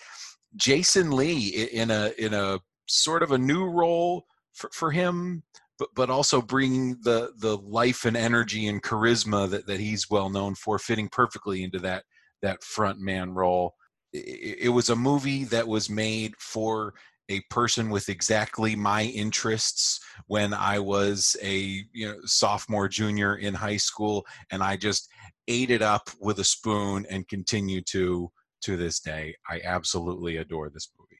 [0.55, 5.43] Jason Lee in a in a sort of a new role for, for him,
[5.77, 10.29] but but also bringing the the life and energy and charisma that, that he's well
[10.29, 12.03] known for, fitting perfectly into that
[12.41, 13.75] that front man role.
[14.13, 16.93] It, it was a movie that was made for
[17.29, 23.53] a person with exactly my interests when I was a you know sophomore junior in
[23.53, 25.09] high school and I just
[25.47, 28.31] ate it up with a spoon and continue to
[28.63, 29.35] to this day.
[29.49, 31.19] I absolutely adore this movie.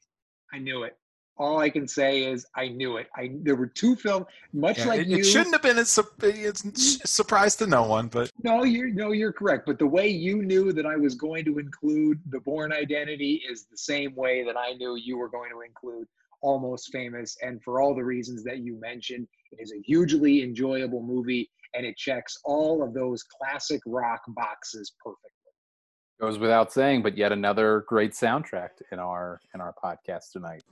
[0.54, 0.98] I knew it
[1.40, 3.08] all I can say is I knew it.
[3.16, 5.18] I there were two films, much yeah, like it, you.
[5.18, 9.12] It shouldn't have been a, it's a surprise to no one, but no, you're no,
[9.12, 9.66] you're correct.
[9.66, 13.66] But the way you knew that I was going to include the Bourne Identity is
[13.66, 16.08] the same way that I knew you were going to include
[16.42, 21.02] Almost Famous, and for all the reasons that you mentioned, it is a hugely enjoyable
[21.02, 25.32] movie, and it checks all of those classic rock boxes perfectly.
[26.20, 30.64] Goes without saying, but yet another great soundtrack in our in our podcast tonight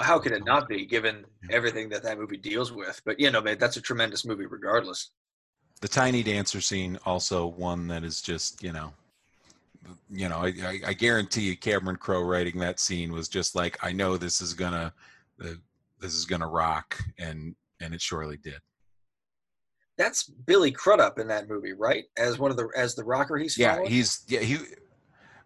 [0.00, 3.00] how could it not be given everything that that movie deals with?
[3.04, 5.10] But you know, man, that's a tremendous movie regardless.
[5.80, 8.92] The tiny dancer scene also one that is just you know,
[10.10, 13.92] you know, I, I guarantee you Cameron Crowe writing that scene was just like, I
[13.92, 14.92] know this is gonna,
[15.42, 15.54] uh,
[16.00, 18.60] this is gonna rock, and and it surely did.
[19.96, 22.04] That's Billy Crudup in that movie, right?
[22.16, 23.90] As one of the as the rocker he's yeah following?
[23.90, 24.58] he's yeah he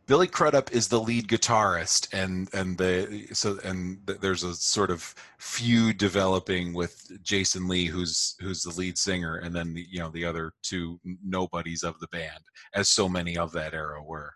[0.06, 5.14] Billy Crudup is the lead guitarist, and and the so and there's a sort of
[5.39, 10.10] feud developing with Jason Lee, who's who's the lead singer, and then the you know
[10.10, 12.40] the other two nobodies of the band,
[12.74, 14.32] as so many of that era were.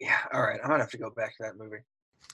[0.00, 1.84] Yeah, all right, I'm gonna have to go back to that movie.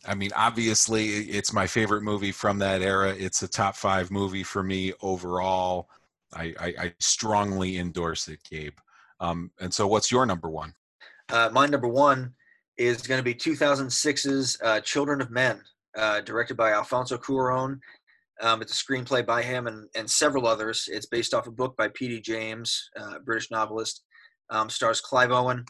[0.07, 3.15] I mean, obviously, it's my favorite movie from that era.
[3.15, 5.91] It's a top five movie for me overall.
[6.33, 8.79] I, I, I strongly endorse it, Gabe.
[9.19, 10.73] Um, and so, what's your number one?
[11.29, 12.35] Uh, my number one
[12.81, 15.61] is going to be 2006's uh, Children of Men,
[15.99, 17.79] uh, directed by Alfonso Cuarón.
[18.41, 20.89] Um, it's a screenplay by him and, and several others.
[20.91, 22.23] It's based off a book by P.D.
[22.23, 24.03] James, uh, British novelist.
[24.49, 25.67] Um, stars Clive Owen,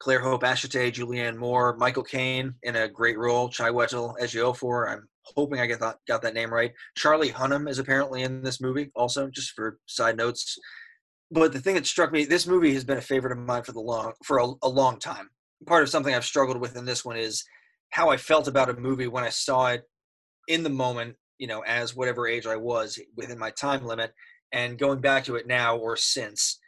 [0.00, 4.90] Claire Hope Ashitey, Julianne Moore, Michael Caine in a great role, Chiwetel Ejiofor.
[4.90, 5.06] I'm
[5.36, 6.72] hoping I get that, got that name right.
[6.96, 10.56] Charlie Hunnam is apparently in this movie also, just for side notes.
[11.30, 13.72] But the thing that struck me, this movie has been a favorite of mine for
[13.72, 15.28] the long for a, a long time
[15.66, 17.44] part of something I've struggled with in this one is
[17.90, 19.82] how I felt about a movie when I saw it
[20.48, 24.12] in the moment, you know, as whatever age I was within my time limit,
[24.52, 26.58] and going back to it now or since,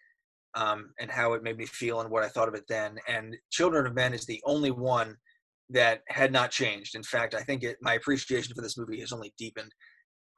[0.54, 2.98] um, and how it made me feel and what I thought of it then.
[3.08, 5.16] And Children of Men is the only one
[5.70, 6.94] that had not changed.
[6.94, 9.72] In fact, I think it, my appreciation for this movie has only deepened.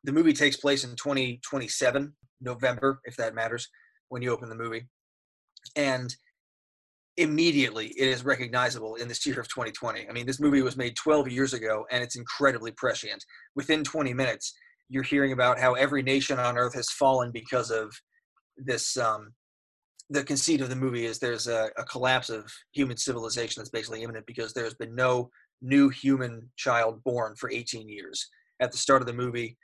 [0.05, 3.69] The movie takes place in 2027, November, if that matters,
[4.09, 4.87] when you open the movie.
[5.77, 6.15] And
[7.16, 10.09] immediately it is recognizable in this year of 2020.
[10.09, 13.24] I mean, this movie was made 12 years ago and it's incredibly prescient.
[13.55, 14.55] Within 20 minutes,
[14.89, 17.93] you're hearing about how every nation on earth has fallen because of
[18.57, 18.97] this.
[18.97, 19.32] Um,
[20.11, 24.03] the conceit of the movie is there's a, a collapse of human civilization that's basically
[24.03, 25.31] imminent because there's been no
[25.62, 28.28] new human child born for 18 years.
[28.61, 29.57] At the start of the movie,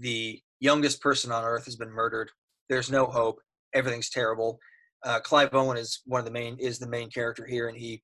[0.00, 2.28] the youngest person on earth has been murdered.
[2.68, 3.38] There's no hope.
[3.72, 4.58] Everything's terrible
[5.04, 8.02] uh, Clive Owen is one of the main is the main character here, and he,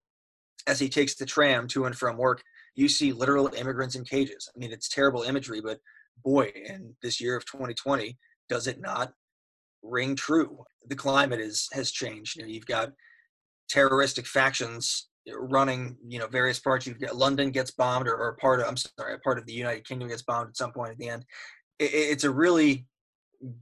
[0.67, 2.43] as he takes the tram to and from work,
[2.75, 4.49] you see literal immigrants in cages.
[4.55, 5.79] I mean, it's terrible imagery, but
[6.25, 8.17] boy, in this year of 2020,
[8.49, 9.13] does it not
[9.83, 10.65] ring true?
[10.89, 12.37] The climate is has changed.
[12.37, 12.91] You know, you've got
[13.69, 15.09] terroristic factions
[15.39, 16.87] running, you know, various parts.
[16.87, 19.87] You get London gets bombed, or, or part of I'm sorry, part of the United
[19.87, 21.25] Kingdom gets bombed at some point at the end.
[21.79, 22.87] It, it's a really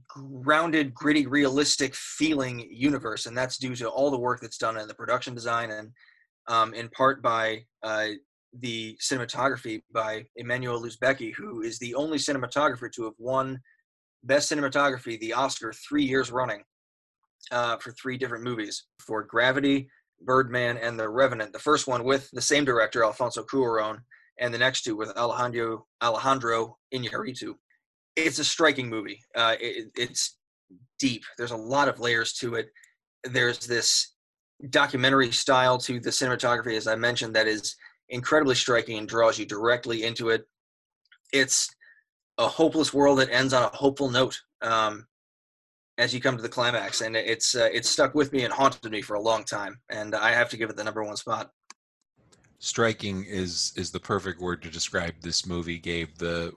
[0.07, 4.87] grounded, gritty, realistic feeling universe, and that's due to all the work that's done in
[4.87, 5.91] the production design and
[6.47, 8.07] um, in part by uh,
[8.59, 13.59] the cinematography by Emmanuel Lubezki, who is the only cinematographer to have won
[14.23, 16.63] Best Cinematography, the Oscar, three years running
[17.51, 19.89] uh, for three different movies for Gravity,
[20.21, 21.53] Birdman, and The Revenant.
[21.53, 23.99] The first one with the same director, Alfonso Cuarón,
[24.39, 27.53] and the next two with Alejandro Alejandro Iñárritu.
[28.25, 29.21] It's a striking movie.
[29.35, 30.37] Uh, it, it's
[30.99, 31.23] deep.
[31.37, 32.69] There's a lot of layers to it.
[33.23, 34.13] There's this
[34.69, 37.75] documentary style to the cinematography, as I mentioned, that is
[38.09, 40.47] incredibly striking and draws you directly into it.
[41.31, 41.69] It's
[42.37, 45.07] a hopeless world that ends on a hopeful note um,
[45.97, 48.91] as you come to the climax, and it's uh, it's stuck with me and haunted
[48.91, 51.51] me for a long time, and I have to give it the number one spot.
[52.59, 55.77] Striking is is the perfect word to describe this movie.
[55.77, 56.53] Gabe the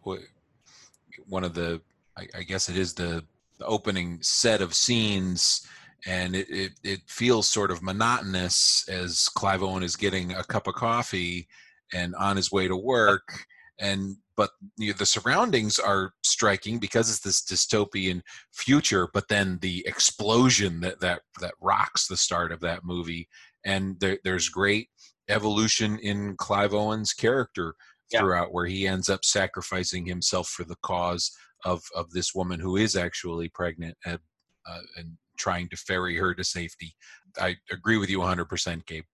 [1.26, 1.80] one of the
[2.16, 3.24] I, I guess it is the,
[3.58, 5.66] the opening set of scenes
[6.06, 10.66] and it, it, it, feels sort of monotonous as Clive Owen is getting a cup
[10.66, 11.46] of coffee
[11.92, 13.46] and on his way to work.
[13.78, 18.22] And but you know, the surroundings are striking because it's this dystopian
[18.52, 19.08] future.
[19.12, 23.28] But then the explosion that that that rocks the start of that movie,
[23.64, 24.88] and there, there's great
[25.28, 27.74] evolution in Clive Owen's character
[28.16, 28.52] throughout, yeah.
[28.52, 31.30] where he ends up sacrificing himself for the cause
[31.64, 34.18] of of this woman who is actually pregnant and,
[34.68, 36.94] uh, and trying to ferry her to safety.
[37.38, 39.04] I agree with you 100%, Gabe.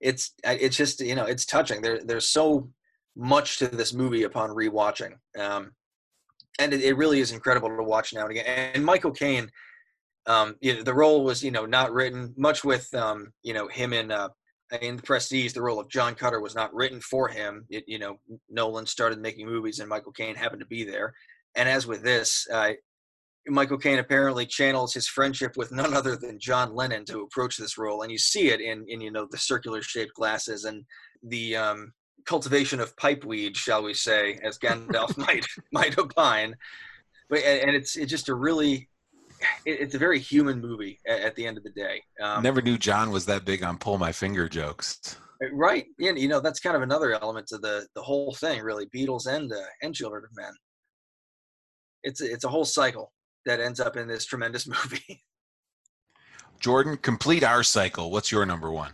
[0.00, 1.80] It's it's just you know it's touching.
[1.80, 2.68] There there's so
[3.16, 5.70] much to this movie upon rewatching, um,
[6.58, 8.72] and it, it really is incredible to watch now and again.
[8.74, 9.48] And Michael Caine,
[10.26, 13.68] um, you know, the role was you know not written much with um, you know
[13.68, 14.28] him in uh,
[14.82, 15.52] in the Prestige.
[15.52, 17.66] The role of John Cutter was not written for him.
[17.70, 18.18] It, you know,
[18.48, 21.14] Nolan started making movies, and Michael Caine happened to be there.
[21.54, 22.72] And as with this, uh,
[23.46, 27.76] Michael Caine apparently channels his friendship with none other than John Lennon to approach this
[27.76, 30.84] role, and you see it in in you know the circular shaped glasses and
[31.22, 31.92] the um,
[32.24, 36.56] cultivation of pipeweed, shall we say, as Gandalf might might opine.
[37.28, 38.88] But and it's it's just a really
[39.64, 42.02] it's a very human movie at, the end of the day.
[42.20, 45.16] Um, Never knew John was that big on pull my finger jokes.
[45.52, 48.86] Right, and you know that's kind of another element to the the whole thing, really.
[48.86, 50.52] Beatles and uh, and Children of Men.
[52.02, 53.12] It's a, it's a whole cycle
[53.46, 55.22] that ends up in this tremendous movie.
[56.60, 58.10] Jordan, complete our cycle.
[58.10, 58.92] What's your number one?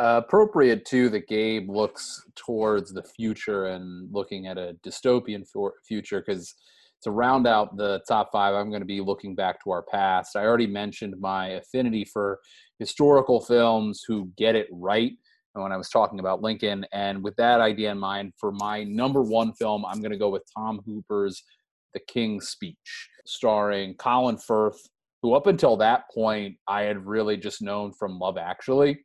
[0.00, 5.74] Uh, appropriate too that Gabe looks towards the future and looking at a dystopian for-
[5.86, 6.54] future because
[7.02, 10.36] to round out the top five, I'm going to be looking back to our past.
[10.36, 12.40] I already mentioned my affinity for
[12.78, 15.12] historical films who get it right
[15.52, 16.86] when I was talking about Lincoln.
[16.92, 20.30] And with that idea in mind, for my number one film, I'm going to go
[20.30, 21.42] with Tom Hooper's
[21.94, 24.80] The King's Speech starring Colin Firth,
[25.22, 29.04] who up until that point I had really just known from Love Actually,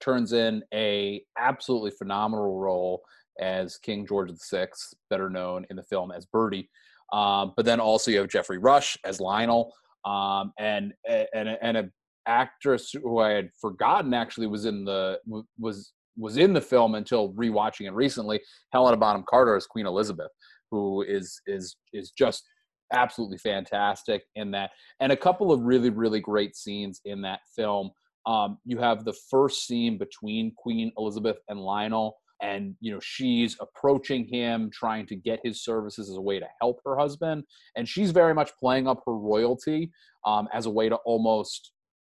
[0.00, 3.02] turns in a absolutely phenomenal role
[3.40, 4.68] as King George VI,
[5.10, 6.68] better known in the film as Bertie.
[7.12, 9.72] Um, but then also you have Geoffrey Rush as Lionel,
[10.04, 11.90] um, and and and a
[12.26, 15.18] actress who I had forgotten actually was in the
[15.58, 18.40] was was in the film until rewatching it recently.
[18.72, 20.30] Helena Bonham Carter as Queen Elizabeth,
[20.70, 22.44] who is is is just
[22.92, 24.70] absolutely fantastic in that,
[25.00, 27.90] and a couple of really really great scenes in that film.
[28.26, 33.56] Um, you have the first scene between Queen Elizabeth and Lionel, and you know she's
[33.60, 37.44] approaching him, trying to get his services as a way to help her husband,
[37.76, 39.90] and she's very much playing up her royalty
[40.24, 41.72] um, as a way to almost,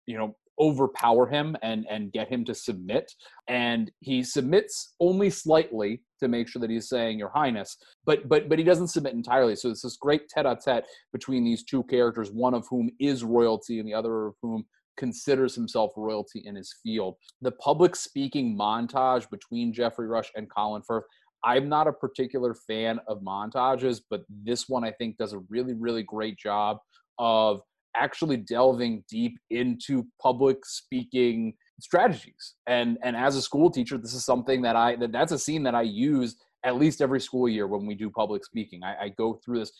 [0.06, 3.12] you know, overpower him and and get him to submit
[3.46, 8.48] and he submits only slightly to make sure that he's saying your highness but but
[8.48, 12.54] but he doesn't submit entirely so it's this great tete-a-tete between these two characters one
[12.54, 14.64] of whom is royalty and the other of whom
[14.98, 17.14] considers himself royalty in his field.
[17.40, 21.04] The public speaking montage between Geoffrey rush and colin firth
[21.44, 25.72] i'm not a particular fan of montages but this one i think does a really
[25.72, 26.78] really great job
[27.20, 27.60] of
[27.96, 32.54] actually delving deep into public speaking strategies.
[32.66, 35.62] And and as a school teacher this is something that i that that's a scene
[35.64, 38.82] that i use at least every school year when we do public speaking.
[38.82, 39.72] I, I go through this.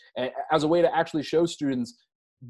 [0.53, 1.95] As a way to actually show students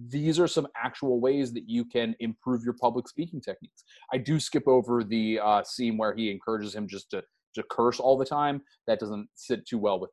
[0.09, 3.85] these are some actual ways that you can improve your public speaking techniques.
[4.12, 7.23] I do skip over the uh, scene where he encourages him just to
[7.55, 8.60] to curse all the time.
[8.86, 10.10] That doesn't sit too well with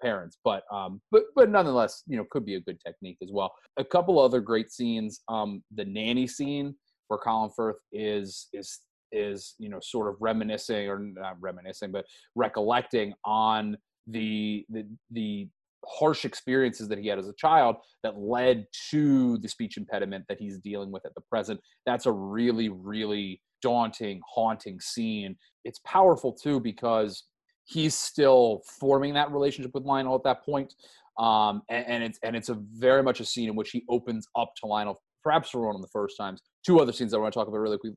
[0.00, 3.52] parents but um but but nonetheless you know could be a good technique as well.
[3.76, 6.74] A couple other great scenes um the nanny scene
[7.08, 8.80] where colin firth is is
[9.12, 12.04] is you know sort of reminiscing or not reminiscing but
[12.34, 13.76] recollecting on
[14.06, 15.48] the the the
[15.86, 20.38] harsh experiences that he had as a child that led to the speech impediment that
[20.38, 21.60] he's dealing with at the present.
[21.84, 25.36] That's a really really daunting haunting scene.
[25.64, 27.24] It's powerful too because
[27.64, 30.72] he's still forming that relationship with lionel at that point
[31.18, 34.28] um, and, and, it's and it's a very much a scene in which he opens
[34.36, 36.40] up to lionel perhaps for one of the first times.
[36.64, 37.96] Two other scenes i want to talk about really quickly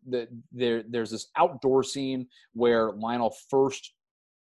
[0.51, 3.93] there, there's this outdoor scene where lionel first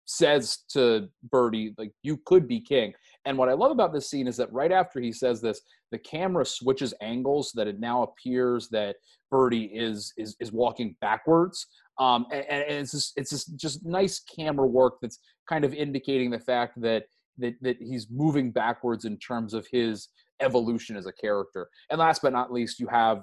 [0.07, 2.93] says to Bertie, like, you could be king.
[3.25, 5.61] And what I love about this scene is that right after he says this,
[5.91, 8.97] the camera switches angles that it now appears that
[9.31, 11.67] Bertie is is is walking backwards.
[11.99, 16.31] Um, and, and it's just, it's just, just nice camera work that's kind of indicating
[16.31, 17.05] the fact that
[17.39, 20.09] that that he's moving backwards in terms of his
[20.41, 21.69] evolution as a character.
[21.91, 23.23] And last but not least, you have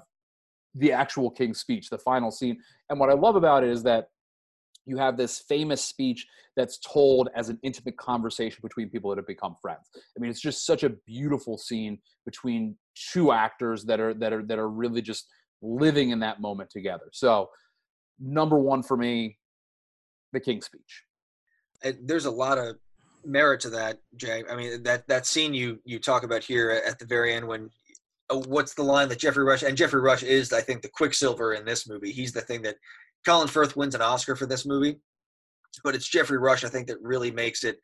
[0.74, 2.58] the actual King's speech, the final scene.
[2.88, 4.08] And what I love about it is that
[4.86, 6.26] you have this famous speech
[6.56, 9.88] that's told as an intimate conversation between people that have become friends.
[9.94, 12.76] I mean, it's just such a beautiful scene between
[13.12, 15.28] two actors that are that are that are really just
[15.62, 17.08] living in that moment together.
[17.12, 17.50] So,
[18.20, 19.38] number one for me,
[20.32, 21.04] the King's speech.
[22.02, 22.76] There's a lot of
[23.24, 24.44] merit to that, Jay.
[24.50, 27.70] I mean, that that scene you you talk about here at the very end when
[28.30, 31.54] uh, what's the line that Geoffrey Rush and Geoffrey Rush is I think the Quicksilver
[31.54, 32.12] in this movie.
[32.12, 32.76] He's the thing that
[33.24, 35.00] Colin Firth wins an Oscar for this movie,
[35.84, 37.78] but it's Geoffrey Rush I think that really makes it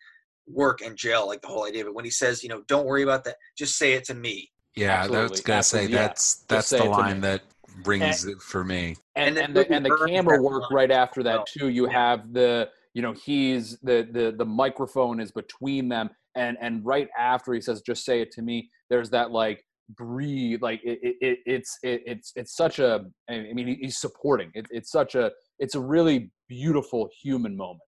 [0.47, 1.27] work and gel.
[1.27, 3.37] Like the whole idea of it when he says, you know, don't worry about that,
[3.57, 4.51] just say it to me.
[4.75, 5.19] Yeah, Absolutely.
[5.19, 5.93] I was gonna Absolutely.
[5.93, 7.43] say that's that's the line that
[7.85, 8.97] rings and, it for me.
[9.17, 11.69] And and, and the, and the camera work right after that too.
[11.69, 16.85] You have the you know he's the the the microphone is between them and and
[16.85, 20.99] right after he says just say it to me there's that like breathe like it,
[21.03, 24.51] it it's it, it's it's such a i mean he's supporting.
[24.55, 27.81] It, it's such a it's a really beautiful human moment.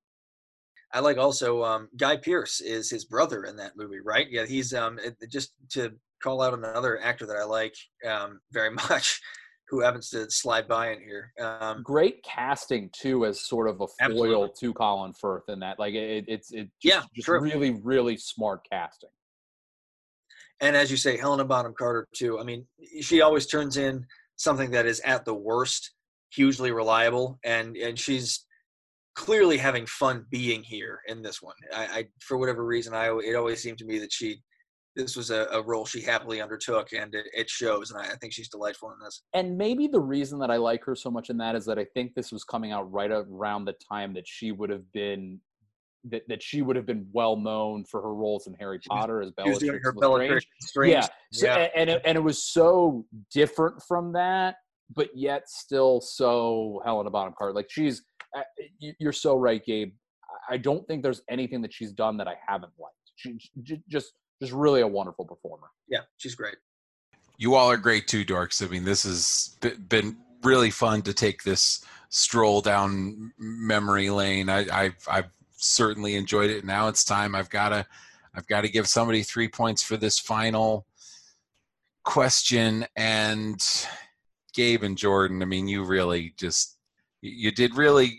[0.93, 4.27] I like also um guy pearce is his brother in that movie right?
[4.31, 4.99] Yeah he's um
[5.31, 7.75] just to call out another actor that i like
[8.07, 9.21] um very much
[9.69, 13.87] who happens to slide by in here um great casting too as sort of a
[13.87, 14.49] foil absolutely.
[14.59, 18.61] to colin firth in that like it, it's it just, yeah just really really smart
[18.71, 19.11] casting
[20.61, 22.39] and as you say, Helena Bonham Carter too.
[22.39, 22.67] I mean,
[23.01, 24.05] she always turns in
[24.37, 25.93] something that is at the worst
[26.33, 28.47] hugely reliable, and and she's
[29.15, 31.57] clearly having fun being here in this one.
[31.75, 34.41] I, I for whatever reason, I it always seemed to me that she
[34.97, 38.17] this was a, a, role she happily undertook and it, it shows and I, I,
[38.17, 41.31] think she's delightful in this and maybe the reason that i like her so much
[41.31, 44.27] in that is that i think this was coming out right around the time that
[44.27, 45.41] she would have been
[46.05, 49.31] that, that she would have been well known for her roles in Harry Potter as
[49.33, 50.49] Bellatrix Lestrange.
[50.63, 50.93] Strange.
[50.93, 51.69] Yeah, so, yeah.
[51.77, 54.57] And, it, and it was so different from that,
[54.95, 57.53] but yet still so Helena Bonham Carter.
[57.53, 58.03] Like she's,
[58.37, 58.43] uh,
[58.79, 59.93] you're so right, Gabe.
[60.49, 62.95] I don't think there's anything that she's done that I haven't liked.
[63.17, 63.39] She
[63.89, 65.67] just, just really a wonderful performer.
[65.89, 66.57] Yeah, she's great.
[67.37, 68.65] You all are great too, Dorks.
[68.65, 69.57] I mean, this has
[69.89, 74.49] been really fun to take this stroll down memory lane.
[74.49, 75.31] I, I've, I've
[75.61, 76.65] certainly enjoyed it.
[76.65, 77.35] Now it's time.
[77.35, 77.87] I've got to,
[78.35, 80.87] I've got to give somebody three points for this final
[82.05, 82.87] question.
[82.97, 83.61] And
[84.55, 86.77] Gabe and Jordan, I mean, you really just,
[87.23, 88.19] you did really,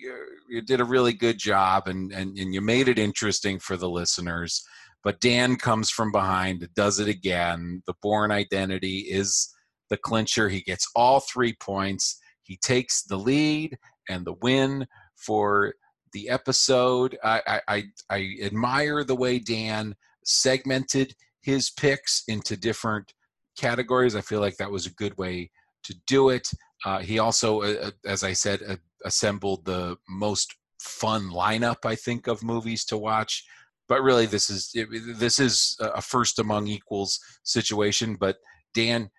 [0.51, 3.89] you did a really good job, and and and you made it interesting for the
[3.89, 4.67] listeners.
[5.01, 7.81] But Dan comes from behind, does it again.
[7.87, 9.55] The Bourne Identity is
[9.89, 10.49] the clincher.
[10.49, 12.19] He gets all three points.
[12.43, 13.77] He takes the lead
[14.09, 15.73] and the win for
[16.13, 17.17] the episode.
[17.23, 23.13] I, I, I admire the way Dan segmented his picks into different
[23.57, 24.15] categories.
[24.15, 25.51] I feel like that was a good way
[25.83, 26.49] to do it.
[26.85, 28.75] Uh, he also, uh, uh as I said, uh,
[29.05, 33.43] assembled the most fun lineup I think of movies to watch.
[33.87, 34.73] But really, this is
[35.17, 38.15] this is a first among equals situation.
[38.15, 38.37] But
[38.73, 39.09] Dan,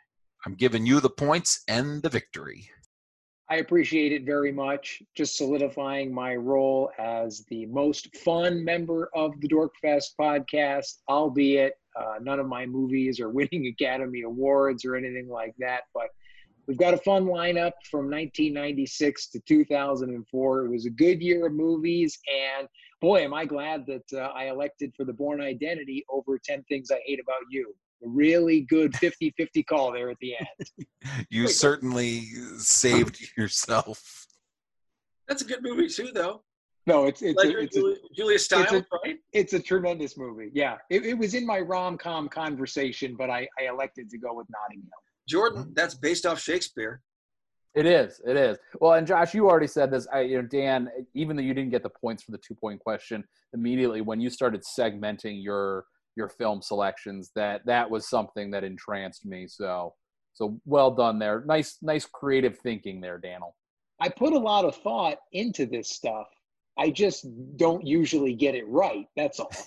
[0.47, 2.71] I'm giving you the points and the victory.
[3.53, 5.03] I appreciate it very much.
[5.15, 12.15] Just solidifying my role as the most fun member of the Dorkfest podcast, albeit uh,
[12.23, 15.83] none of my movies are winning Academy Awards or anything like that.
[15.93, 16.07] But
[16.67, 20.65] we've got a fun lineup from 1996 to 2004.
[20.65, 22.19] It was a good year of movies.
[22.59, 22.67] And
[23.03, 26.91] boy, am I glad that uh, I elected for the Bourne Identity over 10 Things
[26.91, 27.75] I Hate About You
[28.05, 31.27] a really good 50-50 call there at the end.
[31.31, 32.23] you certainly
[32.59, 34.27] saved yourself.
[35.29, 36.43] That's a good movie too, though.
[36.87, 39.19] No, it's it's, like a, it's Julia, a, Julia Stiles, it's a, right?
[39.33, 40.51] It's a tremendous movie.
[40.53, 44.35] Yeah, it, it was in my rom com conversation, but I, I elected to go
[44.35, 44.91] with Notting Hill.
[45.29, 47.01] Jordan, that's based off Shakespeare.
[47.75, 48.21] It is.
[48.27, 48.59] It is.
[48.81, 50.07] Well, and Josh, you already said this.
[50.13, 52.81] I, you know, Dan, even though you didn't get the points for the two point
[52.81, 53.25] question
[53.55, 55.85] immediately when you started segmenting your
[56.17, 59.47] your film selections, that that was something that entranced me.
[59.49, 59.95] So,
[60.35, 61.43] so well done there.
[61.47, 63.55] Nice, nice creative thinking there, Daniel.
[64.01, 66.27] I put a lot of thought into this stuff.
[66.79, 67.27] I just
[67.57, 69.07] don't usually get it right.
[69.17, 69.51] That's all.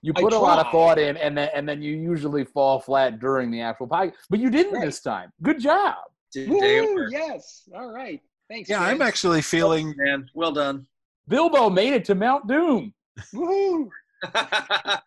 [0.00, 3.18] You put a lot of thought in, and then and then you usually fall flat
[3.18, 4.12] during the actual podcast.
[4.30, 4.84] But you didn't Right.
[4.84, 5.32] this time.
[5.42, 5.96] Good job.
[6.36, 7.68] Woo, yes.
[7.74, 8.20] All right.
[8.48, 8.70] Thanks.
[8.70, 10.28] Yeah, I'm actually feeling man.
[10.34, 10.86] Well done.
[11.26, 12.94] Bilbo made it to Mount Doom.
[13.34, 13.88] Woohoo.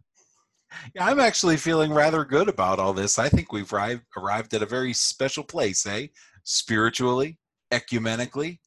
[0.96, 3.20] Yeah, I'm actually feeling rather good about all this.
[3.20, 6.08] I think we've arrived, arrived at a very special place, eh?
[6.44, 7.38] Spiritually,
[7.72, 8.60] ecumenically,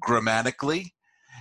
[0.00, 0.94] grammatically.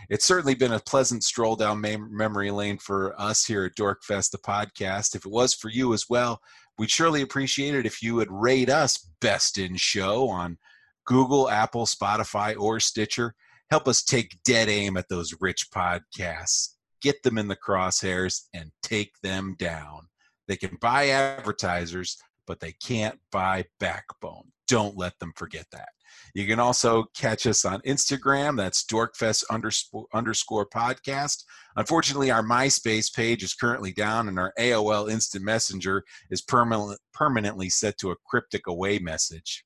[0.10, 4.32] It's certainly been a pleasant stroll down mem- memory lane for us here at Dorkfest,
[4.32, 5.16] the podcast.
[5.16, 6.40] If it was for you as well,
[6.78, 10.58] we'd surely appreciate it if you would rate us best in show on
[11.06, 13.34] Google, Apple, Spotify, or Stitcher.
[13.70, 18.72] Help us take dead aim at those rich podcasts get them in the crosshairs and
[18.82, 20.08] take them down.
[20.48, 24.52] They can buy advertisers, but they can't buy backbone.
[24.68, 25.90] Don't let them forget that.
[26.34, 28.58] You can also catch us on Instagram.
[28.58, 31.44] That's Dorkfest underscore, underscore podcast.
[31.76, 37.70] Unfortunately, our MySpace page is currently down, and our AOL Instant Messenger is permanent, permanently
[37.70, 39.64] set to a cryptic away message.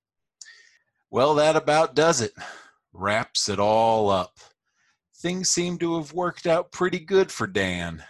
[1.10, 2.32] Well, that about does it.
[2.94, 4.40] Wraps it all up
[5.22, 8.04] things seem to have worked out pretty good for Dan.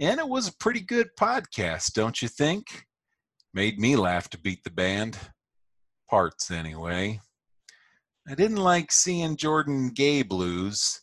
[0.00, 2.86] And it was a pretty good podcast, don't you think?
[3.52, 5.18] Made me laugh to beat the band.
[6.08, 7.20] Parts, anyway.
[8.28, 11.02] I didn't like seeing Jordan Gay Blues,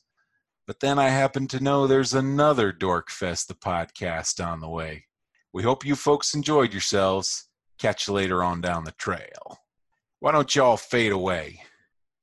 [0.68, 5.06] but then I happen to know there's another Dorkfest, the podcast, on the way.
[5.54, 7.48] We hope you folks enjoyed yourselves.
[7.80, 9.60] Catch you later on down the trail.
[10.20, 11.62] Why don't y'all fade away?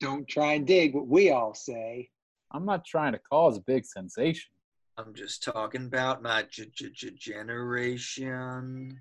[0.00, 2.10] Don't try and dig what we all say.
[2.52, 4.50] I'm not trying to cause a big sensation.
[4.96, 6.44] I'm just talking about my
[7.18, 9.00] generation.